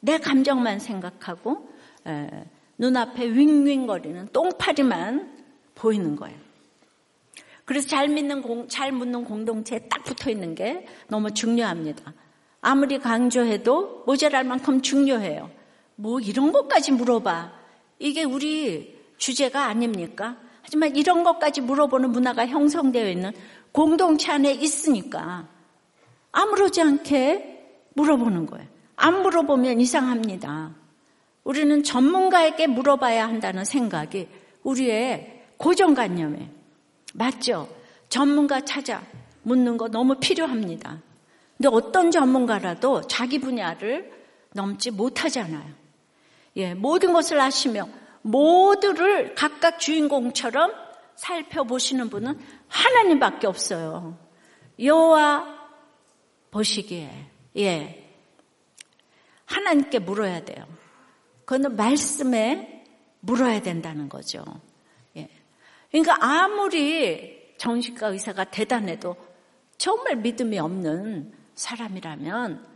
내 0.00 0.18
감정만 0.18 0.80
생각하고 0.80 1.68
에, 2.06 2.28
눈앞에 2.76 3.24
윙윙거리는 3.26 4.28
똥파리만 4.32 5.44
보이는 5.74 6.16
거예요. 6.16 6.36
그래서 7.64 7.88
잘 7.88 8.08
믿는 8.08 8.42
공, 8.42 8.68
잘 8.68 8.92
묻는 8.92 9.24
공동체에 9.24 9.78
딱 9.88 10.02
붙어 10.04 10.30
있는 10.30 10.54
게 10.54 10.86
너무 11.08 11.32
중요합니다. 11.32 12.12
아무리 12.60 12.98
강조해도 12.98 14.04
모자랄 14.06 14.44
만큼 14.44 14.82
중요해요. 14.82 15.50
뭐 15.96 16.20
이런 16.20 16.52
것까지 16.52 16.92
물어봐. 16.92 17.52
이게 17.98 18.24
우리 18.24 18.98
주제가 19.16 19.66
아닙니까? 19.66 20.36
하지만 20.62 20.94
이런 20.96 21.24
것까지 21.24 21.60
물어보는 21.60 22.10
문화가 22.10 22.46
형성되어 22.46 23.08
있는 23.08 23.32
공동체 23.72 24.32
안에 24.32 24.52
있으니까 24.52 25.48
아무렇지 26.30 26.80
않게 26.80 27.90
물어보는 27.94 28.46
거예요. 28.46 28.66
안 28.96 29.22
물어보면 29.22 29.80
이상합니다. 29.80 30.74
우리는 31.44 31.82
전문가에게 31.82 32.66
물어봐야 32.68 33.26
한다는 33.26 33.64
생각이 33.64 34.28
우리의 34.62 35.42
고정관념에 35.56 36.50
맞죠? 37.14 37.68
전문가 38.08 38.60
찾아 38.60 39.02
묻는 39.42 39.76
거 39.76 39.88
너무 39.88 40.14
필요합니다. 40.16 41.00
근데 41.56 41.68
어떤 41.70 42.10
전문가라도 42.10 43.02
자기 43.02 43.38
분야를 43.40 44.10
넘지 44.54 44.90
못하잖아요. 44.90 45.82
예, 46.56 46.74
모든 46.74 47.12
것을 47.12 47.40
아시며 47.40 47.88
모두를 48.22 49.34
각각 49.34 49.78
주인공처럼 49.78 50.72
살펴보시는 51.16 52.10
분은 52.10 52.38
하나님밖에 52.68 53.46
없어요. 53.46 54.18
여호와 54.78 55.68
보시기에 56.50 57.10
예 57.58 57.98
하나님께 59.44 59.98
물어야 59.98 60.44
돼요. 60.44 60.66
그거는 61.44 61.76
말씀에 61.76 62.84
물어야 63.20 63.60
된다는 63.60 64.08
거죠. 64.08 64.44
예. 65.16 65.28
그러니까 65.90 66.16
아무리 66.20 67.54
정신과 67.58 68.08
의사가 68.08 68.44
대단해도 68.44 69.16
정말 69.76 70.16
믿음이 70.16 70.58
없는 70.58 71.32
사람이라면 71.54 72.66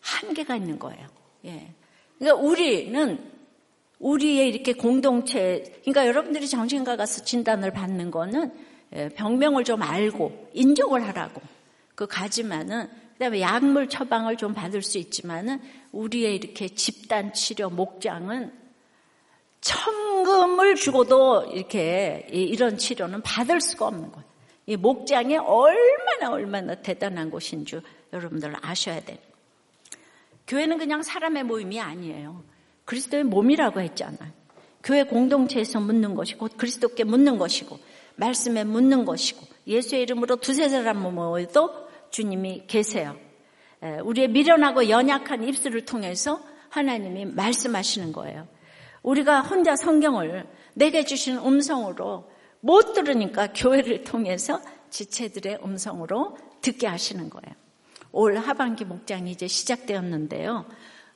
한계가 0.00 0.56
있는 0.56 0.78
거예요. 0.78 1.06
예. 1.44 1.72
그러니까 2.18 2.42
우리는 2.42 3.39
우리의 4.00 4.48
이렇게 4.48 4.72
공동체, 4.72 5.62
그러니까 5.82 6.06
여러분들이 6.06 6.48
정신과 6.48 6.96
가서 6.96 7.22
진단을 7.22 7.70
받는 7.72 8.10
거는 8.10 8.52
예, 8.94 9.08
병명을 9.10 9.64
좀 9.64 9.82
알고 9.82 10.50
인정을 10.52 11.06
하라고 11.06 11.40
그 11.94 12.06
가지만은 12.06 12.88
그다음에 13.12 13.40
약물 13.40 13.88
처방을 13.88 14.36
좀 14.36 14.54
받을 14.54 14.82
수 14.82 14.98
있지만은 14.98 15.60
우리의 15.92 16.34
이렇게 16.34 16.68
집단 16.68 17.32
치료 17.34 17.68
목장은 17.68 18.52
천금을 19.60 20.74
주고도 20.74 21.50
이렇게 21.52 22.26
이런 22.30 22.78
치료는 22.78 23.20
받을 23.20 23.60
수가 23.60 23.88
없는 23.88 24.10
거예요. 24.10 24.30
이 24.66 24.76
목장이 24.76 25.36
얼마나 25.36 26.30
얼마나 26.30 26.74
대단한 26.74 27.30
곳인 27.30 27.66
줄 27.66 27.82
여러분들 28.12 28.54
아셔야 28.62 29.00
돼요. 29.00 29.18
교회는 30.46 30.78
그냥 30.78 31.02
사람의 31.02 31.44
모임이 31.44 31.78
아니에요. 31.78 32.42
그리스도의 32.90 33.22
몸이라고 33.22 33.80
했잖아요. 33.80 34.32
교회 34.82 35.04
공동체에서 35.04 35.78
묻는 35.78 36.16
것이 36.16 36.34
곧 36.34 36.56
그리스도께 36.56 37.04
묻는 37.04 37.38
것이고 37.38 37.78
말씀에 38.16 38.64
묻는 38.64 39.04
것이고 39.04 39.46
예수의 39.68 40.02
이름으로 40.02 40.36
두세 40.36 40.68
사람 40.68 41.00
모여도 41.00 41.70
주님이 42.10 42.64
계세요. 42.66 43.16
우리의 44.02 44.28
미련하고 44.30 44.88
연약한 44.88 45.44
입술을 45.44 45.84
통해서 45.84 46.40
하나님이 46.68 47.26
말씀하시는 47.26 48.12
거예요. 48.12 48.48
우리가 49.04 49.42
혼자 49.42 49.76
성경을 49.76 50.48
내게 50.74 51.04
주신 51.04 51.38
음성으로 51.38 52.28
못 52.58 52.92
들으니까 52.92 53.52
교회를 53.52 54.02
통해서 54.02 54.60
지체들의 54.90 55.60
음성으로 55.64 56.36
듣게 56.60 56.88
하시는 56.88 57.30
거예요. 57.30 57.54
올 58.10 58.36
하반기 58.36 58.84
목장이 58.84 59.30
이제 59.30 59.46
시작되었는데요. 59.46 60.66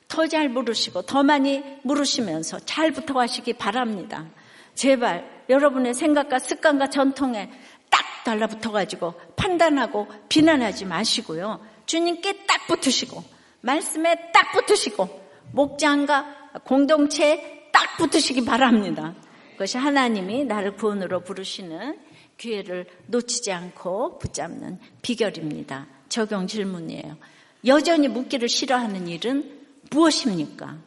더 0.07 0.27
잘 0.27 0.49
물으시고 0.49 1.03
더 1.03 1.23
많이 1.23 1.63
물으시면서 1.83 2.59
잘 2.59 2.91
붙어가시기 2.91 3.53
바랍니다. 3.53 4.25
제발 4.73 5.43
여러분의 5.49 5.93
생각과 5.93 6.39
습관과 6.39 6.89
전통에 6.89 7.49
딱 7.89 8.01
달라붙어가지고 8.23 9.13
판단하고 9.35 10.07
비난하지 10.29 10.85
마시고요. 10.85 11.59
주님께 11.85 12.45
딱 12.45 12.67
붙으시고 12.67 13.23
말씀에 13.61 14.31
딱 14.33 14.51
붙으시고 14.53 15.25
목장과 15.51 16.51
공동체에 16.65 17.69
딱 17.71 17.97
붙으시기 17.97 18.45
바랍니다. 18.45 19.13
그것이 19.53 19.77
하나님이 19.77 20.45
나를 20.45 20.75
구원으로 20.75 21.23
부르시는 21.23 21.97
기회를 22.37 22.87
놓치지 23.07 23.51
않고 23.51 24.19
붙잡는 24.19 24.79
비결입니다. 25.01 25.87
적용 26.09 26.47
질문이에요. 26.47 27.17
여전히 27.65 28.07
묻기를 28.07 28.49
싫어하는 28.49 29.07
일은 29.07 29.54
무엇입니까? 29.89 30.77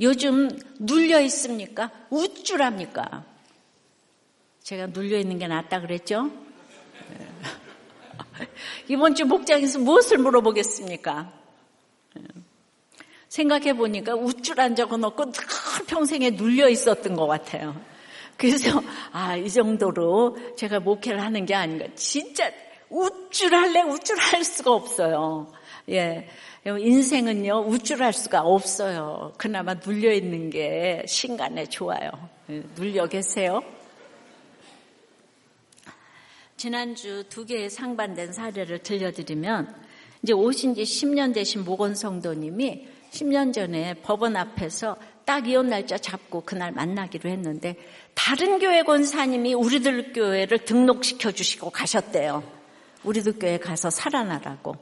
요즘 0.00 0.48
눌려 0.78 1.20
있습니까? 1.22 1.90
우쭐합니까? 2.10 3.24
제가 4.62 4.86
눌려 4.86 5.18
있는 5.18 5.38
게 5.38 5.46
낫다 5.46 5.80
그랬죠? 5.80 6.30
이번 8.88 9.14
주 9.14 9.24
목장에서 9.24 9.78
무엇을 9.78 10.18
물어보겠습니까? 10.18 11.32
생각해 13.28 13.74
보니까 13.74 14.14
우쭐한 14.14 14.76
적은 14.76 15.04
없고 15.04 15.32
늘 15.32 15.44
평생에 15.86 16.30
눌려 16.30 16.68
있었던 16.68 17.14
것 17.14 17.26
같아요. 17.26 17.78
그래서 18.36 18.82
아 19.12 19.36
이 19.36 19.50
정도로 19.50 20.36
제가 20.56 20.80
목회를 20.80 21.20
하는 21.20 21.46
게 21.46 21.54
아닌가. 21.54 21.86
진짜 21.94 22.50
우쭐할래 22.88 23.82
우쭐할 23.82 24.44
수가 24.44 24.72
없어요. 24.72 25.52
예. 25.88 26.28
인생은요, 26.66 27.66
우쭐할 27.68 28.12
수가 28.12 28.42
없어요. 28.42 29.32
그나마 29.38 29.74
눌려있는 29.74 30.50
게 30.50 31.04
신간에 31.06 31.66
좋아요. 31.66 32.10
예, 32.50 32.62
눌려 32.74 33.06
계세요? 33.06 33.62
지난주 36.56 37.24
두 37.28 37.44
개의 37.46 37.70
상반된 37.70 38.32
사례를 38.32 38.80
들려드리면, 38.80 39.74
이제 40.22 40.32
오신 40.32 40.74
지 40.74 40.82
10년 40.82 41.32
되신 41.32 41.64
모건 41.64 41.94
성도님이 41.94 42.88
10년 43.12 43.52
전에 43.52 43.94
법원 43.94 44.36
앞에서 44.36 44.96
딱 45.24 45.48
이혼 45.48 45.68
날짜 45.68 45.98
잡고 45.98 46.40
그날 46.40 46.72
만나기로 46.72 47.30
했는데, 47.30 47.76
다른 48.14 48.58
교회 48.58 48.82
권사님이 48.82 49.54
우리들 49.54 50.12
교회를 50.14 50.58
등록시켜 50.64 51.30
주시고 51.30 51.70
가셨대요. 51.70 52.42
우리들 53.04 53.38
교회 53.38 53.58
가서 53.58 53.90
살아나라고. 53.90 54.76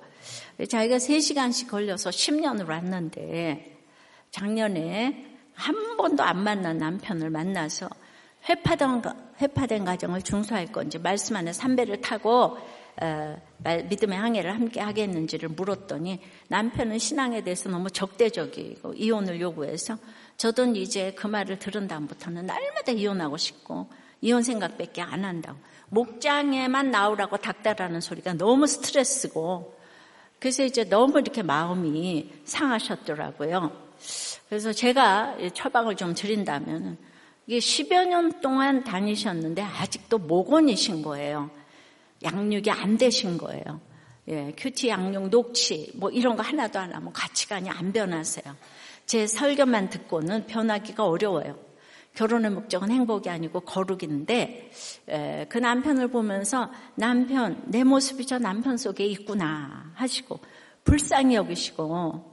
자기가 0.68 0.96
3시간씩 0.96 1.68
걸려서 1.68 2.10
10년을 2.10 2.68
왔는데 2.68 3.78
작년에 4.30 5.26
한 5.54 5.96
번도 5.96 6.22
안 6.22 6.42
만난 6.42 6.78
남편을 6.78 7.30
만나서 7.30 7.88
회파된, 8.48 9.02
회파된 9.40 9.84
가정을 9.84 10.22
중수할 10.22 10.66
건지 10.70 10.98
말씀 10.98 11.36
안에 11.36 11.52
삼배를 11.52 12.00
타고 12.00 12.58
어, 13.00 13.36
믿음의 13.64 14.16
항해를 14.16 14.54
함께 14.54 14.80
하겠는지를 14.80 15.48
물었더니 15.48 16.20
남편은 16.48 16.98
신앙에 16.98 17.42
대해서 17.42 17.68
너무 17.68 17.90
적대적이고 17.90 18.94
이혼을 18.94 19.40
요구해서 19.40 19.98
저도 20.36 20.66
이제 20.76 21.12
그 21.12 21.26
말을 21.26 21.58
들은 21.58 21.88
다음부터는 21.88 22.46
날마다 22.46 22.92
이혼하고 22.92 23.36
싶고 23.36 23.88
이혼 24.20 24.42
생각밖에 24.42 25.02
안 25.02 25.24
한다고. 25.24 25.58
목장에만 25.90 26.90
나오라고 26.90 27.36
닥달하는 27.36 28.00
소리가 28.00 28.34
너무 28.34 28.66
스트레스고 28.66 29.73
그래서 30.38 30.64
이제 30.64 30.84
너무 30.84 31.18
이렇게 31.20 31.42
마음이 31.42 32.30
상하셨더라고요. 32.44 33.72
그래서 34.48 34.72
제가 34.72 35.38
처방을 35.54 35.96
좀 35.96 36.14
드린다면 36.14 36.98
이게 37.46 37.58
10여 37.58 38.06
년 38.06 38.40
동안 38.40 38.84
다니셨는데 38.84 39.62
아직도 39.62 40.18
모건이신 40.18 41.02
거예요. 41.02 41.50
양육이 42.22 42.70
안 42.70 42.96
되신 42.98 43.38
거예요. 43.38 43.80
예, 44.28 44.54
큐티 44.56 44.88
양육 44.88 45.28
녹취 45.28 45.90
뭐 45.94 46.10
이런 46.10 46.36
거 46.36 46.42
하나도 46.42 46.78
안 46.78 46.94
하면 46.94 47.12
가치관이 47.12 47.68
안 47.68 47.92
변하세요. 47.92 48.54
제 49.06 49.26
설교만 49.26 49.90
듣고는 49.90 50.46
변하기가 50.46 51.04
어려워요. 51.06 51.58
결혼의 52.14 52.50
목적은 52.52 52.90
행복이 52.90 53.28
아니고 53.28 53.60
거룩인데 53.60 54.70
그 55.48 55.58
남편을 55.58 56.08
보면서 56.08 56.70
남편 56.94 57.62
내 57.66 57.84
모습이 57.84 58.26
저 58.26 58.38
남편 58.38 58.76
속에 58.76 59.04
있구나 59.04 59.90
하시고 59.94 60.38
불쌍히 60.84 61.34
여기시고 61.34 62.32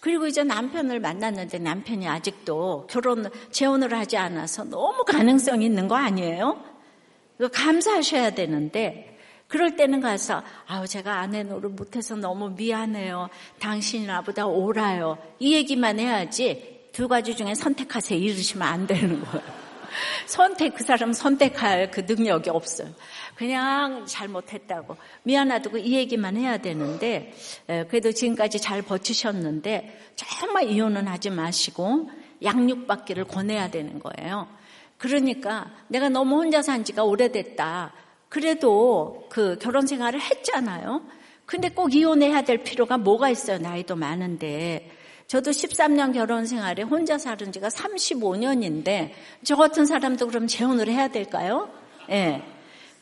그리고 0.00 0.26
이제 0.26 0.44
남편을 0.44 1.00
만났는데 1.00 1.58
남편이 1.58 2.06
아직도 2.06 2.86
결혼 2.88 3.28
재혼을 3.50 3.92
하지 3.92 4.16
않아서 4.16 4.62
너무 4.64 5.04
가능성이 5.04 5.66
있는 5.66 5.88
거 5.88 5.96
아니에요? 5.96 6.62
감사하셔야 7.52 8.30
되는데 8.30 9.18
그럴 9.48 9.76
때는 9.76 10.00
가서 10.00 10.42
아우 10.66 10.86
제가 10.86 11.20
아내 11.20 11.42
노릇 11.42 11.72
못해서 11.72 12.14
너무 12.16 12.50
미안해요. 12.50 13.28
당신이 13.58 14.06
나보다 14.06 14.46
옳아요. 14.46 15.18
이 15.38 15.54
얘기만 15.54 15.98
해야지 15.98 16.75
두 16.96 17.08
가지 17.08 17.36
중에 17.36 17.54
선택하세요. 17.54 18.18
이러시면 18.18 18.66
안 18.66 18.86
되는 18.86 19.22
거예요. 19.22 19.44
선택, 20.24 20.74
그 20.74 20.82
사람 20.82 21.12
선택할 21.12 21.90
그 21.90 22.00
능력이 22.00 22.48
없어요. 22.48 22.88
그냥 23.34 24.06
잘못했다고. 24.06 24.96
미안하다고 25.24 25.76
이 25.76 25.92
얘기만 25.92 26.38
해야 26.38 26.56
되는데, 26.56 27.34
그래도 27.66 28.12
지금까지 28.12 28.60
잘 28.60 28.80
버티셨는데, 28.80 30.12
정말 30.16 30.70
이혼은 30.70 31.06
하지 31.06 31.28
마시고, 31.28 32.08
양육받기를 32.42 33.24
권해야 33.24 33.70
되는 33.70 33.98
거예요. 33.98 34.48
그러니까 34.96 35.70
내가 35.88 36.08
너무 36.08 36.36
혼자 36.36 36.62
산 36.62 36.82
지가 36.82 37.04
오래됐다. 37.04 37.92
그래도 38.30 39.26
그 39.28 39.58
결혼 39.60 39.86
생활을 39.86 40.18
했잖아요. 40.18 41.02
근데 41.44 41.68
꼭 41.68 41.94
이혼해야 41.94 42.40
될 42.40 42.64
필요가 42.64 42.96
뭐가 42.96 43.28
있어요. 43.28 43.58
나이도 43.58 43.96
많은데. 43.96 44.95
저도 45.26 45.50
13년 45.50 46.12
결혼 46.12 46.46
생활에 46.46 46.82
혼자 46.82 47.18
살은 47.18 47.52
지가 47.52 47.68
35년인데 47.68 49.10
저 49.42 49.56
같은 49.56 49.84
사람도 49.84 50.28
그럼 50.28 50.46
재혼을 50.46 50.88
해야 50.88 51.08
될까요? 51.08 51.68
예. 52.08 52.12
네. 52.12 52.52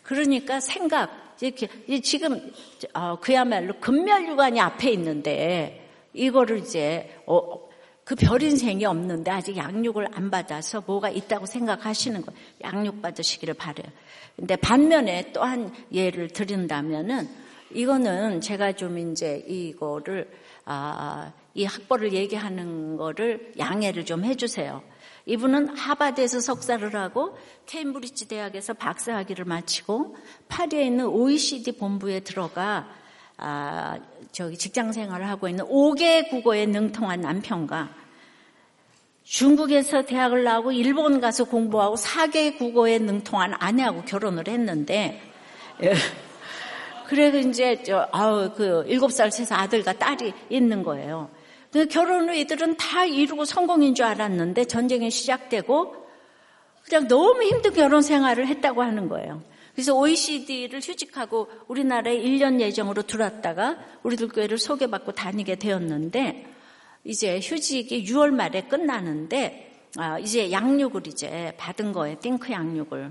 그러니까 0.02 0.60
생각 0.60 1.24
이렇게 1.40 1.68
지금 2.00 2.52
어, 2.94 3.18
그야말로 3.20 3.74
금멸유관이 3.80 4.60
앞에 4.60 4.90
있는데 4.92 5.88
이거를 6.12 6.58
이제 6.58 7.20
어, 7.26 7.68
그 8.04 8.14
별인생이 8.14 8.84
없는데 8.84 9.30
아직 9.30 9.56
양육을 9.56 10.08
안 10.12 10.30
받아서 10.30 10.82
뭐가 10.86 11.08
있다고 11.08 11.46
생각하시는 11.46 12.20
거예요. 12.20 12.40
양육 12.62 13.02
받으시기를 13.02 13.54
바래요. 13.54 13.86
근데 14.36 14.56
반면에 14.56 15.32
또한 15.32 15.72
예를 15.92 16.28
드린다면은 16.28 17.28
이거는 17.72 18.40
제가 18.40 18.72
좀 18.72 18.98
이제 18.98 19.42
이거를 19.48 20.30
아, 20.66 21.32
이 21.54 21.64
학벌을 21.64 22.12
얘기하는 22.12 22.96
거를 22.96 23.52
양해를 23.58 24.04
좀 24.04 24.24
해주세요. 24.24 24.82
이분은 25.26 25.76
하바드에서 25.76 26.40
석사를 26.40 26.94
하고 26.94 27.38
케임브리지 27.66 28.28
대학에서 28.28 28.74
박사학위를 28.74 29.44
마치고 29.44 30.16
파리에 30.48 30.84
있는 30.84 31.06
OECD 31.06 31.72
본부에 31.72 32.20
들어가 32.20 32.88
아, 33.36 33.98
저기 34.32 34.56
직장 34.56 34.92
생활을 34.92 35.28
하고 35.28 35.48
있는 35.48 35.64
5개 35.64 36.28
국어에 36.28 36.66
능통한 36.66 37.20
남편과 37.20 37.94
중국에서 39.24 40.02
대학을 40.02 40.44
나오고 40.44 40.72
일본 40.72 41.20
가서 41.20 41.44
공부하고 41.44 41.96
4개 41.96 42.58
국어에 42.58 42.98
능통한 42.98 43.54
아내하고 43.58 44.02
결혼을 44.02 44.46
했는데 44.46 45.20
예. 45.82 45.94
그래서 47.06 47.38
이제 47.38 47.82
저 47.82 48.08
아우 48.12 48.52
그 48.54 48.84
7살 48.88 49.30
세서 49.30 49.54
아들과 49.54 49.94
딸이 49.94 50.32
있는 50.50 50.82
거예요. 50.82 51.30
그 51.74 51.88
결혼 51.88 52.28
후 52.28 52.34
이들은 52.36 52.76
다 52.76 53.04
이루고 53.04 53.44
성공인 53.44 53.96
줄 53.96 54.04
알았는데 54.04 54.66
전쟁이 54.66 55.10
시작되고 55.10 56.06
그냥 56.84 57.08
너무 57.08 57.42
힘든 57.42 57.72
결혼 57.72 58.00
생활을 58.00 58.46
했다고 58.46 58.80
하는 58.80 59.08
거예요. 59.08 59.42
그래서 59.74 59.92
OECD를 59.92 60.78
휴직하고 60.78 61.48
우리나라에 61.66 62.16
1년 62.16 62.60
예정으로 62.60 63.02
들어왔다가 63.02 63.76
우리들 64.04 64.28
교회를 64.28 64.56
소개받고 64.56 65.12
다니게 65.12 65.56
되었는데 65.56 66.46
이제 67.02 67.40
휴직이 67.42 68.04
6월 68.04 68.30
말에 68.30 68.68
끝나는데 68.68 69.72
아, 69.96 70.20
이제 70.20 70.52
양육을 70.52 71.08
이제 71.08 71.54
받은 71.56 71.90
거예요. 71.90 72.16
띵크 72.20 72.52
양육을. 72.52 73.10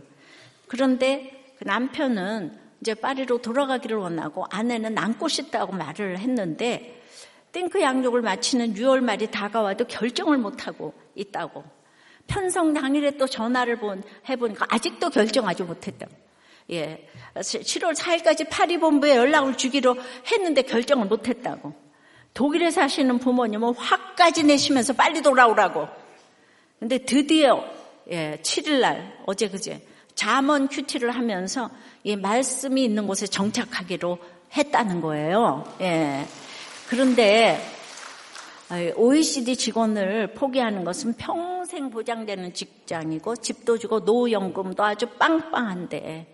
그런데 0.68 1.54
그 1.60 1.66
남편은 1.66 2.58
이제 2.80 2.94
파리로 2.94 3.42
돌아가기를 3.42 3.98
원하고 3.98 4.46
아내는 4.50 4.94
남고 4.94 5.28
싶다고 5.28 5.74
말을 5.74 6.20
했는데 6.20 7.03
탱크 7.54 7.80
양육을 7.80 8.22
마치는 8.22 8.74
6월 8.74 9.00
말이 9.00 9.28
다가와도 9.28 9.86
결정을 9.86 10.38
못하고 10.40 10.94
있다고. 11.16 11.64
편성 12.26 12.74
당일에 12.74 13.12
또 13.12 13.28
전화를 13.28 13.78
본, 13.78 14.04
해보니까 14.28 14.66
아직도 14.70 15.12
결정하지 15.12 15.64
못했다고. 15.64 16.12
예. 16.72 17.08
7월 17.36 17.96
4일까지 17.96 18.50
파리본부에 18.50 19.16
연락을 19.16 19.56
주기로 19.56 19.96
했는데 20.32 20.64
결정을 20.64 21.06
못했다고. 21.06 21.74
독일에 22.34 22.72
사시는 22.72 23.20
부모님은 23.20 23.76
화까지 23.76 24.44
내시면서 24.44 24.94
빨리 24.94 25.22
돌아오라고. 25.22 25.88
근데 26.80 26.98
드디어 26.98 27.64
예, 28.10 28.40
7일날 28.42 29.14
어제 29.28 29.48
그제 29.48 29.86
잠언 30.16 30.68
큐티를 30.68 31.12
하면서 31.12 31.70
이 32.04 32.16
말씀이 32.16 32.84
있는 32.84 33.06
곳에 33.06 33.28
정착하기로 33.28 34.18
했다는 34.58 35.02
거예요. 35.02 35.72
예. 35.82 36.26
그런데 36.94 37.60
OECD 38.96 39.56
직원을 39.56 40.36
포기하는 40.36 40.84
것은 40.84 41.14
평생 41.14 41.90
보장되는 41.90 42.54
직장이고 42.54 43.38
집도 43.38 43.80
주고 43.80 44.02
노후연금도 44.02 44.84
아주 44.84 45.08
빵빵한데 45.08 46.28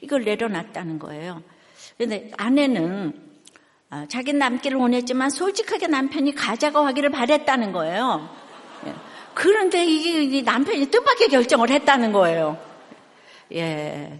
이걸 0.00 0.24
내려놨다는 0.24 0.98
거예요. 0.98 1.42
그런데 1.98 2.30
아내는 2.38 3.20
아, 3.90 4.06
자기 4.08 4.32
남기를 4.32 4.78
원했지만 4.78 5.28
솔직하게 5.28 5.88
남편이 5.88 6.34
가자고 6.34 6.78
하기를 6.78 7.10
바랬다는 7.10 7.72
거예요. 7.72 8.30
예. 8.86 8.94
그런데 9.34 9.84
이게 9.84 10.40
남편이 10.40 10.86
뜻밖의 10.86 11.28
결정을 11.28 11.68
했다는 11.68 12.12
거예요. 12.12 12.58
예. 13.52 14.18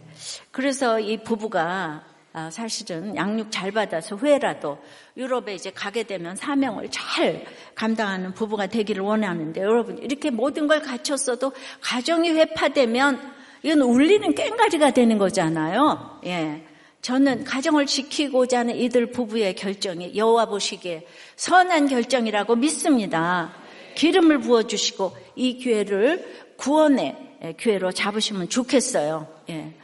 그래서 0.50 1.00
이 1.00 1.22
부부가 1.22 1.62
아, 1.62 2.07
사실은 2.50 3.16
양육 3.16 3.50
잘 3.50 3.70
받아서 3.72 4.16
후회라도 4.16 4.78
유럽에 5.16 5.54
이제 5.54 5.70
가게 5.70 6.04
되면 6.04 6.36
사명을 6.36 6.88
잘 6.90 7.44
감당하는 7.74 8.32
부부가 8.34 8.66
되기를 8.66 9.02
원하는데 9.02 9.60
여러분 9.60 9.98
이렇게 9.98 10.30
모든 10.30 10.66
걸 10.66 10.80
갖췄어도 10.80 11.52
가정이 11.80 12.30
회파되면 12.30 13.38
이건 13.62 13.80
울리는 13.82 14.34
꽹가리가 14.34 14.92
되는 14.92 15.18
거잖아요. 15.18 16.20
예. 16.26 16.64
저는 17.02 17.44
가정을 17.44 17.86
지키고자 17.86 18.60
하는 18.60 18.76
이들 18.76 19.12
부부의 19.12 19.54
결정이 19.54 20.16
여호와 20.16 20.46
보시기에 20.46 21.06
선한 21.36 21.88
결정이라고 21.88 22.56
믿습니다. 22.56 23.52
기름을 23.94 24.40
부어 24.40 24.64
주시고 24.64 25.16
이 25.36 25.58
기회를 25.58 26.54
구원의 26.56 27.16
기회로 27.58 27.92
잡으시면 27.92 28.48
좋겠어요. 28.48 29.26
예. 29.50 29.74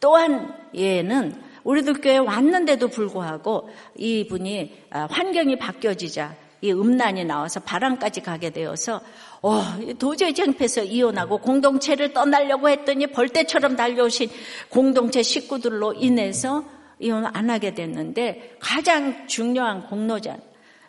또한 0.00 0.54
얘는 0.76 1.51
우리들 1.64 2.00
교회 2.00 2.18
왔는데도 2.18 2.88
불구하고 2.88 3.68
이분이 3.96 4.86
아, 4.90 5.06
환경이 5.10 5.58
바뀌어지자 5.58 6.34
이 6.62 6.72
음란이 6.72 7.24
나와서 7.24 7.60
바람까지 7.60 8.20
가게 8.20 8.50
되어서 8.50 9.00
어, 9.42 9.62
도저히 9.98 10.32
창피해서 10.32 10.84
이혼하고 10.84 11.38
공동체를 11.38 12.12
떠나려고 12.12 12.68
했더니 12.68 13.08
벌떼처럼 13.08 13.74
달려오신 13.74 14.30
공동체 14.68 15.22
식구들로 15.22 15.94
인해서 15.94 16.64
이혼 17.00 17.26
안 17.26 17.50
하게 17.50 17.74
됐는데 17.74 18.56
가장 18.60 19.26
중요한 19.26 19.82
공로자 19.88 20.36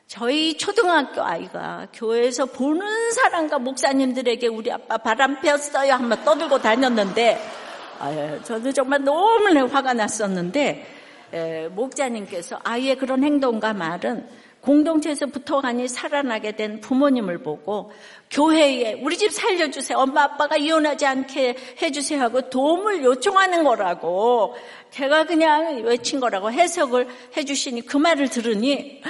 저희 0.06 0.56
초등학교 0.58 1.24
아이가 1.24 1.88
교회에서 1.92 2.46
보는 2.46 3.12
사람과 3.14 3.58
목사님들에게 3.58 4.48
우리 4.48 4.72
아빠 4.72 4.98
바람 4.98 5.42
폈어요 5.42 5.94
한번 5.94 6.24
떠들고 6.24 6.60
다녔는데 6.60 7.63
아, 8.00 8.40
저도 8.44 8.72
정말 8.72 9.04
너무 9.04 9.68
화가 9.68 9.94
났었는데 9.94 10.86
에, 11.34 11.68
목자님께서 11.70 12.60
아이의 12.64 12.98
그런 12.98 13.24
행동과 13.24 13.74
말은 13.74 14.28
공동체에서 14.62 15.26
붙어가니 15.26 15.90
살아나게 15.90 16.54
된 16.54 16.80
부모님을 16.80 17.40
보고 17.40 17.92
교회에 18.32 18.94
우리 18.94 19.18
집 19.18 19.32
살려주세요. 19.32 19.98
엄마 19.98 20.24
아빠가 20.24 20.56
이혼하지 20.56 21.06
않게 21.06 21.58
해주세요 21.82 22.22
하고 22.22 22.50
도움을 22.50 23.04
요청하는 23.04 23.66
거라고 23.66 24.56
제가 24.92 25.26
그냥 25.26 25.84
외친 25.84 26.22
거라고 26.22 26.52
해석을 26.52 27.08
해주시니 27.36 27.86
그 27.86 27.98
말을 27.98 28.30
들으니 28.30 29.02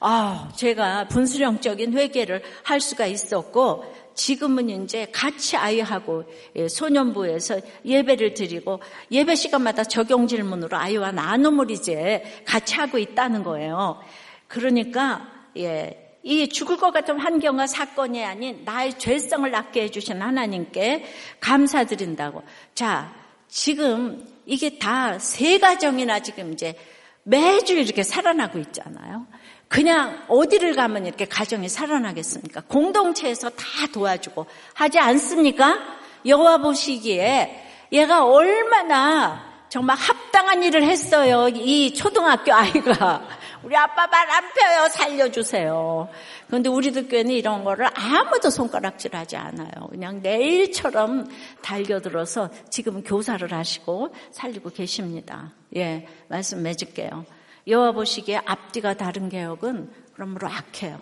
아 0.00 0.50
제가 0.56 1.08
분수령적인 1.08 1.92
회개를 1.92 2.42
할 2.62 2.80
수가 2.80 3.06
있었고 3.06 4.05
지금은 4.16 4.68
이제 4.70 5.06
같이 5.12 5.56
아이하고 5.56 6.24
예, 6.56 6.68
소년부에서 6.68 7.60
예배를 7.84 8.34
드리고 8.34 8.80
예배 9.12 9.36
시간마다 9.36 9.84
적용 9.84 10.26
질문으로 10.26 10.76
아이와 10.76 11.12
나눔을 11.12 11.70
이제 11.70 12.24
같이 12.44 12.74
하고 12.74 12.98
있다는 12.98 13.44
거예요. 13.44 14.00
그러니까 14.48 15.30
예, 15.56 16.18
이 16.22 16.48
죽을 16.48 16.76
것 16.76 16.90
같은 16.90 17.20
환경과 17.20 17.68
사건이 17.68 18.24
아닌 18.24 18.62
나의 18.64 18.98
죄성을 18.98 19.48
낫게 19.48 19.82
해주신 19.84 20.20
하나님께 20.20 21.04
감사드린다고. 21.38 22.42
자, 22.74 23.14
지금 23.48 24.26
이게 24.44 24.78
다 24.78 25.18
세 25.18 25.58
가정이나 25.58 26.20
지금 26.20 26.52
이제 26.52 26.74
매주 27.22 27.74
이렇게 27.74 28.02
살아나고 28.02 28.58
있잖아요. 28.58 29.26
그냥 29.68 30.22
어디를 30.28 30.74
가면 30.74 31.06
이렇게 31.06 31.24
가정이 31.24 31.68
살아나겠습니까? 31.68 32.62
공동체에서 32.68 33.50
다 33.50 33.64
도와주고 33.92 34.46
하지 34.74 34.98
않습니까? 34.98 35.78
여호와 36.24 36.58
보시기에 36.58 37.64
얘가 37.92 38.24
얼마나 38.26 39.44
정말 39.68 39.96
합당한 39.96 40.62
일을 40.62 40.84
했어요. 40.84 41.48
이 41.48 41.92
초등학교 41.92 42.52
아이가. 42.54 43.26
우리 43.64 43.76
아빠 43.76 44.06
말 44.06 44.30
안 44.30 44.44
펴요. 44.52 44.88
살려주세요. 44.88 46.08
그런데 46.46 46.68
우리들 46.68 47.08
교회는 47.08 47.32
이런 47.32 47.64
거를 47.64 47.88
아무도 47.94 48.48
손가락질 48.50 49.16
하지 49.16 49.36
않아요. 49.36 49.88
그냥 49.90 50.20
내일처럼 50.22 51.28
달겨들어서 51.62 52.50
지금 52.70 53.02
교사를 53.02 53.52
하시고 53.52 54.14
살리고 54.30 54.70
계십니다. 54.70 55.52
예, 55.74 56.06
말씀 56.28 56.62
맺을게요. 56.62 57.24
여호와 57.66 57.92
보시기에 57.92 58.40
앞뒤가 58.44 58.94
다른 58.94 59.28
개혁은 59.28 59.90
그러므로 60.14 60.48
악해요. 60.48 61.00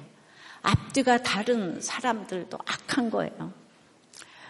앞뒤가 0.63 1.19
다른 1.23 1.81
사람들도 1.81 2.59
악한 2.65 3.11
거예요. 3.11 3.53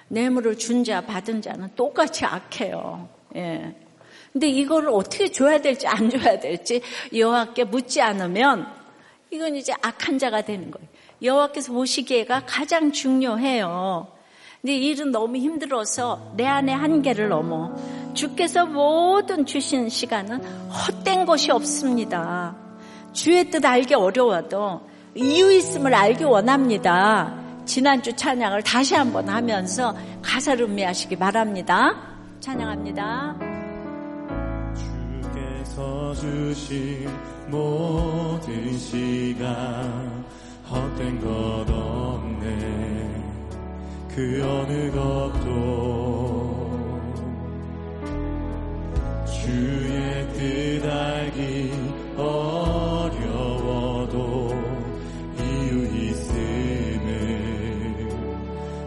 뇌물을 0.08 0.58
준 0.58 0.84
자, 0.84 1.00
받은 1.00 1.42
자는 1.42 1.74
똑같이 1.74 2.24
악해요. 2.24 3.08
예. 3.36 3.74
근데 4.32 4.48
이거를 4.48 4.90
어떻게 4.90 5.30
줘야 5.30 5.58
될지 5.60 5.86
안 5.86 6.08
줘야 6.10 6.38
될지 6.38 6.82
여호와께 7.14 7.64
묻지 7.64 8.00
않으면 8.00 8.66
이건 9.30 9.56
이제 9.56 9.72
악한 9.82 10.18
자가 10.18 10.42
되는 10.42 10.70
거예요. 10.70 10.88
여호와께서 11.22 11.72
보시기에가 11.72 12.44
가장 12.46 12.92
중요해요. 12.92 14.13
근데 14.64 14.78
일은 14.78 15.12
너무 15.12 15.36
힘들어서 15.36 16.32
내 16.38 16.46
안의 16.46 16.74
한계를 16.74 17.28
넘어 17.28 17.70
주께서 18.14 18.64
모든 18.64 19.44
주신 19.44 19.90
시간은 19.90 20.42
헛된 20.42 21.26
것이 21.26 21.50
없습니다. 21.50 22.56
주의 23.12 23.50
뜻 23.50 23.62
알기 23.62 23.92
어려워도 23.92 24.80
이유 25.16 25.52
있음을 25.52 25.92
알기 25.92 26.24
원합니다. 26.24 27.34
지난주 27.66 28.16
찬양을 28.16 28.62
다시 28.62 28.94
한번 28.94 29.28
하면서 29.28 29.94
가사를 30.22 30.64
음미하시기 30.64 31.16
바랍니다. 31.16 31.94
찬양합니다. 32.40 33.36
주께서 35.22 36.14
주신 36.14 37.06
모든 37.48 38.78
시간 38.78 40.24
헛된 40.70 41.20
것 41.20 41.66
없네 41.68 42.93
그 44.14 44.40
어느 44.46 44.92
것도 44.92 46.70
주의 49.26 50.28
뜻 50.34 50.86
알기 50.88 51.72
어려워도 52.16 53.34
이유 55.36 55.84
있음을 56.10 57.08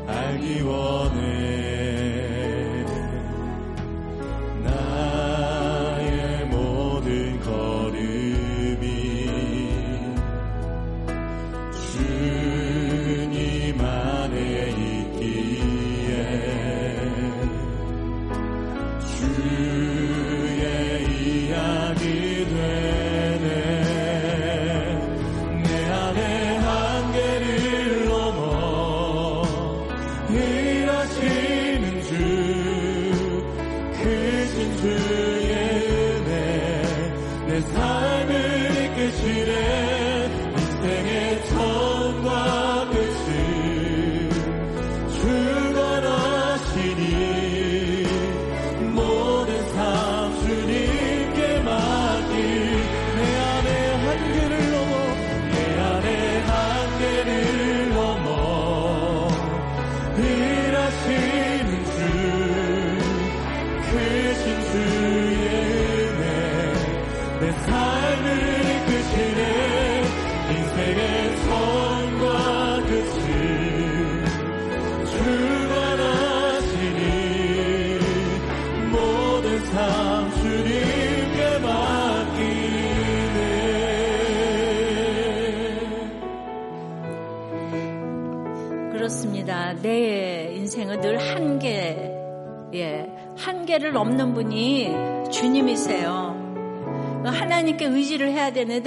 알기 0.08 0.62
원해 0.62 1.27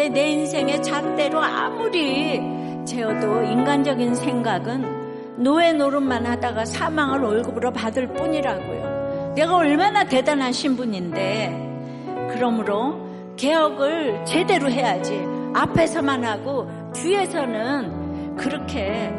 되는데 0.01 0.09
내 0.09 0.31
인생의 0.31 0.83
잣대로 0.83 1.43
아무리 1.43 2.41
재어도 2.87 3.43
인간적인 3.43 4.15
생각은 4.15 5.43
노예 5.43 5.73
노릇만 5.73 6.25
하다가 6.25 6.65
사망을 6.65 7.21
월급으로 7.21 7.71
받을 7.73 8.07
뿐이라고요. 8.09 9.35
내가 9.37 9.57
얼마나 9.57 10.05
대단한 10.05 10.53
신분인데 10.53 12.31
그러므로 12.33 13.07
개혁을 13.37 14.25
제대로 14.25 14.71
해야지 14.71 15.21
앞에서만 15.55 16.25
하고 16.25 16.67
뒤에서는 16.95 18.37
그렇게 18.37 19.13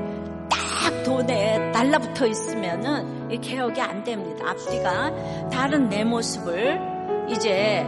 딱 0.49 1.03
돈에 1.03 1.71
달라붙어 1.71 2.25
있으면은 2.25 3.32
이 3.32 3.38
개혁이 3.38 3.79
안 3.79 4.03
됩니다. 4.03 4.49
앞뒤가 4.49 5.11
다른 5.49 5.89
내 5.89 6.03
모습을 6.03 6.79
이제 7.29 7.86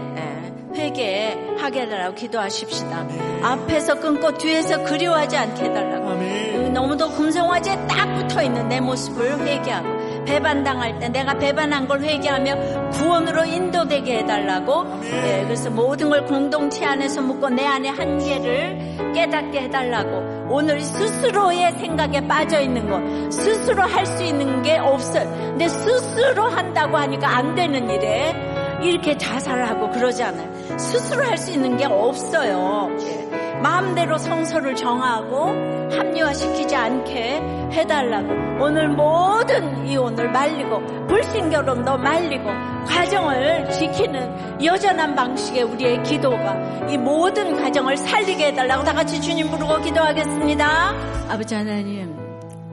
회개하게 0.75 1.81
해달라고 1.81 2.15
기도하십시다. 2.15 3.07
앞에서 3.43 3.99
끊고 3.99 4.37
뒤에서 4.37 4.83
그리워하지 4.83 5.37
않게 5.37 5.63
해달라고. 5.65 6.09
아멘. 6.09 6.73
너무도 6.73 7.09
금성화제에 7.09 7.87
딱 7.87 8.13
붙어 8.15 8.41
있는 8.41 8.67
내 8.67 8.79
모습을 8.79 9.39
회개하고 9.45 10.23
배반당할 10.25 10.99
때 10.99 11.09
내가 11.09 11.33
배반한 11.35 11.87
걸 11.87 12.01
회개하며 12.01 12.89
구원으로 12.91 13.43
인도되게 13.45 14.19
해달라고. 14.19 14.85
예, 15.03 15.43
그래서 15.43 15.69
모든 15.69 16.09
걸 16.09 16.25
공동체 16.25 16.85
안에서 16.85 17.21
묻고 17.21 17.49
내 17.49 17.65
안에 17.65 17.89
한계를 17.89 19.11
깨닫게 19.13 19.61
해달라고. 19.61 20.33
오늘 20.49 20.81
스스로의 20.81 21.71
생각에 21.73 22.25
빠져 22.27 22.59
있는 22.61 22.89
것, 22.89 23.31
스스로 23.33 23.83
할 23.83 24.03
수 24.05 24.21
있는 24.23 24.61
게 24.61 24.77
없어요. 24.77 25.29
근데 25.29 25.67
스스로 25.67 26.43
한다고 26.43 26.97
하니까 26.97 27.37
안 27.37 27.55
되는 27.55 27.89
일에 27.89 28.52
이렇게 28.83 29.17
자살하고 29.17 29.89
그러지 29.91 30.23
않아요. 30.23 30.77
스스로 30.77 31.23
할 31.23 31.37
수 31.37 31.51
있는 31.51 31.77
게 31.77 31.85
없어요. 31.85 32.89
예. 33.01 33.59
마음대로 33.61 34.17
성서를 34.17 34.75
정하고 34.75 35.47
합리화시키지 35.91 36.75
않게 36.75 37.69
해달라고 37.71 38.63
오늘 38.63 38.89
모든 38.89 39.85
이혼을 39.87 40.29
말리고 40.31 41.07
불신결혼도 41.07 41.97
말리고 41.97 42.45
가정을 42.87 43.69
지키는 43.71 44.63
여전한 44.63 45.15
방식의 45.15 45.63
우리의 45.63 46.03
기도가 46.03 46.87
이 46.89 46.97
모든 46.97 47.55
가정을 47.55 47.95
살리게 47.97 48.47
해달라고 48.47 48.83
다 48.83 48.93
같이 48.93 49.21
주님 49.21 49.49
부르고 49.49 49.79
기도하겠습니다. 49.81 50.93
아버지 51.29 51.55
하나님 51.55 52.13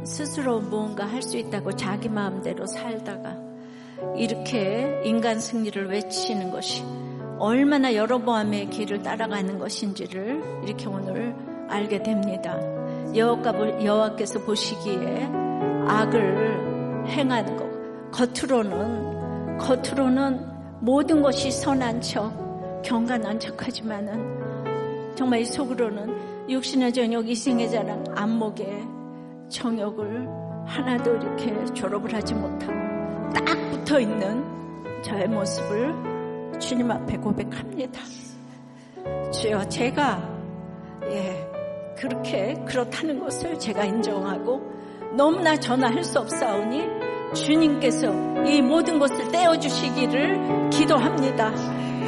스스로 0.05 0.59
무언가 0.61 1.07
할 1.07 1.23
수 1.23 1.37
있다고 1.37 1.73
자기 1.77 2.09
마음대로 2.09 2.67
살다가 2.67 3.37
이렇게 4.17 5.03
인간 5.05 5.41
승리를 5.41 5.89
외치는 5.89 6.51
것이 6.51 6.85
얼마나 7.39 7.95
여러보암의 7.95 8.71
길을 8.71 9.03
따라가는 9.03 9.59
것인지를 9.59 10.63
이렇게 10.65 10.87
오늘 10.87 11.35
알게 11.69 12.03
됩니다. 12.03 12.59
여호와께서 13.15 14.41
보시기에 14.41 15.29
악을 15.87 17.07
행하는 17.09 17.57
것 17.57 17.71
겉으로는 18.11 19.59
겉으로는 19.59 20.47
모든 20.81 21.23
것이 21.23 21.51
선한 21.51 22.01
척 22.01 22.83
경건한 22.83 23.39
척하지만은 23.39 25.15
정말 25.17 25.45
속으로는 25.45 26.49
육신의 26.49 26.93
저녁 26.93 27.29
이생의 27.29 27.71
자랑 27.71 28.05
안목의 28.15 28.87
정욕을 29.49 30.29
하나도 30.67 31.17
이렇게 31.17 31.65
졸업을 31.75 32.15
하지 32.15 32.35
못하고 32.35 33.00
딱 33.33 33.45
붙어 33.71 34.01
있는 34.01 34.45
저의 35.03 35.29
모습을 35.29 36.59
주님 36.59 36.91
앞에 36.91 37.17
고백합니다. 37.17 38.01
주여 39.33 39.65
제가 39.69 40.23
예 41.11 41.51
그렇게 41.97 42.55
그렇다는 42.67 43.21
것을 43.21 43.59
제가 43.59 43.85
인정하고 43.85 44.61
너무나 45.17 45.57
전화할 45.57 46.05
수 46.05 46.19
없사오니 46.19 46.83
주님께서 47.35 48.45
이 48.45 48.61
모든 48.61 48.99
것을 48.99 49.31
떼어 49.31 49.59
주시기를 49.59 50.71
기도합니다. 50.71 51.53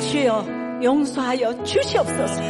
주여 0.01 0.45
용서하여 0.83 1.63
주시옵소서. 1.63 2.43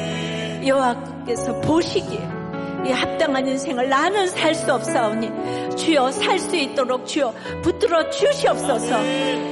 여호와께서 0.67 1.61
보시기에 1.61 2.42
이 2.85 2.91
합당한 2.91 3.47
인생을 3.47 3.89
나는 3.89 4.27
살 4.27 4.55
수 4.55 4.73
없사오니 4.73 5.77
주여 5.77 6.11
살 6.11 6.39
수 6.39 6.57
있도록 6.57 7.07
주여 7.07 7.33
붙들어 7.63 8.11
주시옵소서. 8.11 8.99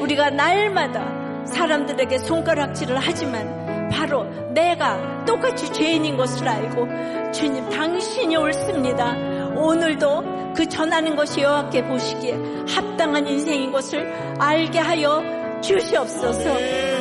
우리가 0.03 0.31
날마다 0.31 1.45
사람들에게 1.47 2.19
손가락질을 2.19 2.99
하지만 2.99 3.89
바로 3.91 4.25
내가 4.53 5.25
똑같이 5.25 5.73
죄인인 5.73 6.17
것을 6.17 6.49
알고 6.49 7.33
주님 7.33 7.69
당신이 7.71 8.37
옳습니다. 8.37 9.17
오늘도 9.57 10.53
그 10.55 10.69
전하는 10.69 11.17
것이 11.17 11.43
여호와께 11.43 11.85
보시기에 11.87 12.39
합당한 12.69 13.27
인생인 13.27 13.73
것을 13.73 14.13
알게 14.39 14.79
하여 14.79 15.23
주시옵소서. 15.61 16.59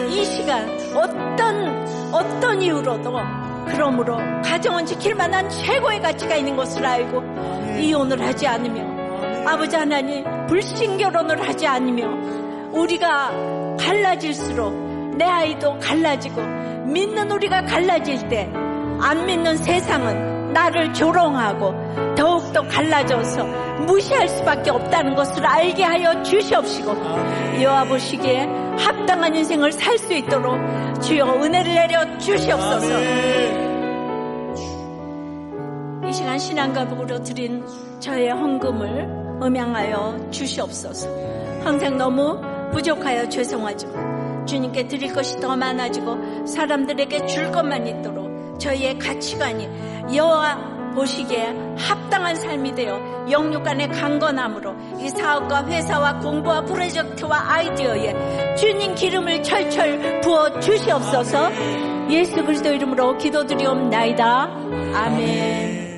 이 0.10 0.24
시간 0.26 0.68
어떤 0.96 2.14
어떤 2.14 2.62
이유로도 2.62 3.18
그러므로 3.72 4.18
가정은 4.44 4.86
지킬 4.86 5.16
만한 5.16 5.50
최고의 5.50 6.02
가치가 6.02 6.36
있는 6.36 6.56
것을 6.56 6.86
알고 6.86 7.80
이혼을 7.80 8.26
하지 8.26 8.48
않으며 8.48 9.50
아버지 9.50 9.76
하나님 9.76 10.24
불신 10.48 10.98
결혼을 10.98 11.48
하지 11.48 11.66
않으며 11.68 12.08
우리가 12.72 13.32
갈라질수록 13.80 15.18
내 15.18 15.26
아이도 15.26 15.78
갈라지고 15.80 16.42
믿는 16.86 17.32
우리가 17.32 17.64
갈라질 17.66 18.28
때 18.30 18.50
안 19.02 19.26
믿는 19.26 19.56
세상은 19.58 20.52
나를 20.54 20.94
조롱하고 20.94 22.16
더욱더 22.16 22.62
갈라져서 22.68 23.46
무시할 23.86 24.28
수밖에 24.28 24.72
없다는 24.72 25.16
것을 25.16 25.46
알게 25.46 25.84
하여 25.84 26.22
주시옵시고 26.22 26.92
여호와 27.62 27.86
보시기에 27.86 28.46
합당한 28.78 29.34
인생을 29.36 29.72
살 29.72 29.98
수 29.98 30.14
있도록 30.14 30.58
주여 31.02 31.26
은혜를 31.26 31.74
내려 31.74 32.18
주시옵소서. 32.18 32.88
이 36.08 36.14
시간 36.14 36.38
신앙가복으로 36.38 37.24
드린 37.24 37.64
저의 38.00 38.30
헌금을 38.30 39.40
음양하여 39.42 40.30
주시옵소서. 40.32 41.10
항상 41.64 41.98
너무 41.98 42.42
부족하여 42.72 43.28
죄송하지만 43.30 44.46
주님께 44.46 44.88
드릴 44.88 45.14
것이 45.14 45.40
더 45.40 45.56
많아지고 45.56 46.46
사람들에게 46.46 47.26
줄 47.28 47.52
것만 47.52 47.88
있도록 47.88 48.60
저희의 48.60 48.98
가치관이 49.00 49.70
여호와 50.16 50.79
보시기에 50.94 51.54
합당한 51.78 52.36
삶이 52.36 52.76
되어 52.76 53.00
영육 53.30 53.64
간의 53.64 53.90
강건함으로 53.90 54.76
이 55.00 55.10
사업과 55.10 55.66
회사와 55.66 56.20
공부와 56.20 56.62
프로젝트와 56.62 57.54
아이디어에 57.54 58.56
주님 58.56 58.96
기름을 58.96 59.44
철철 59.44 60.22
부어 60.22 60.60
주시옵소서. 60.60 61.50
예수 62.10 62.44
그리스도 62.44 62.72
이름으로 62.72 63.18
기도드리옵나이다. 63.18 64.50
아멘 64.94 65.89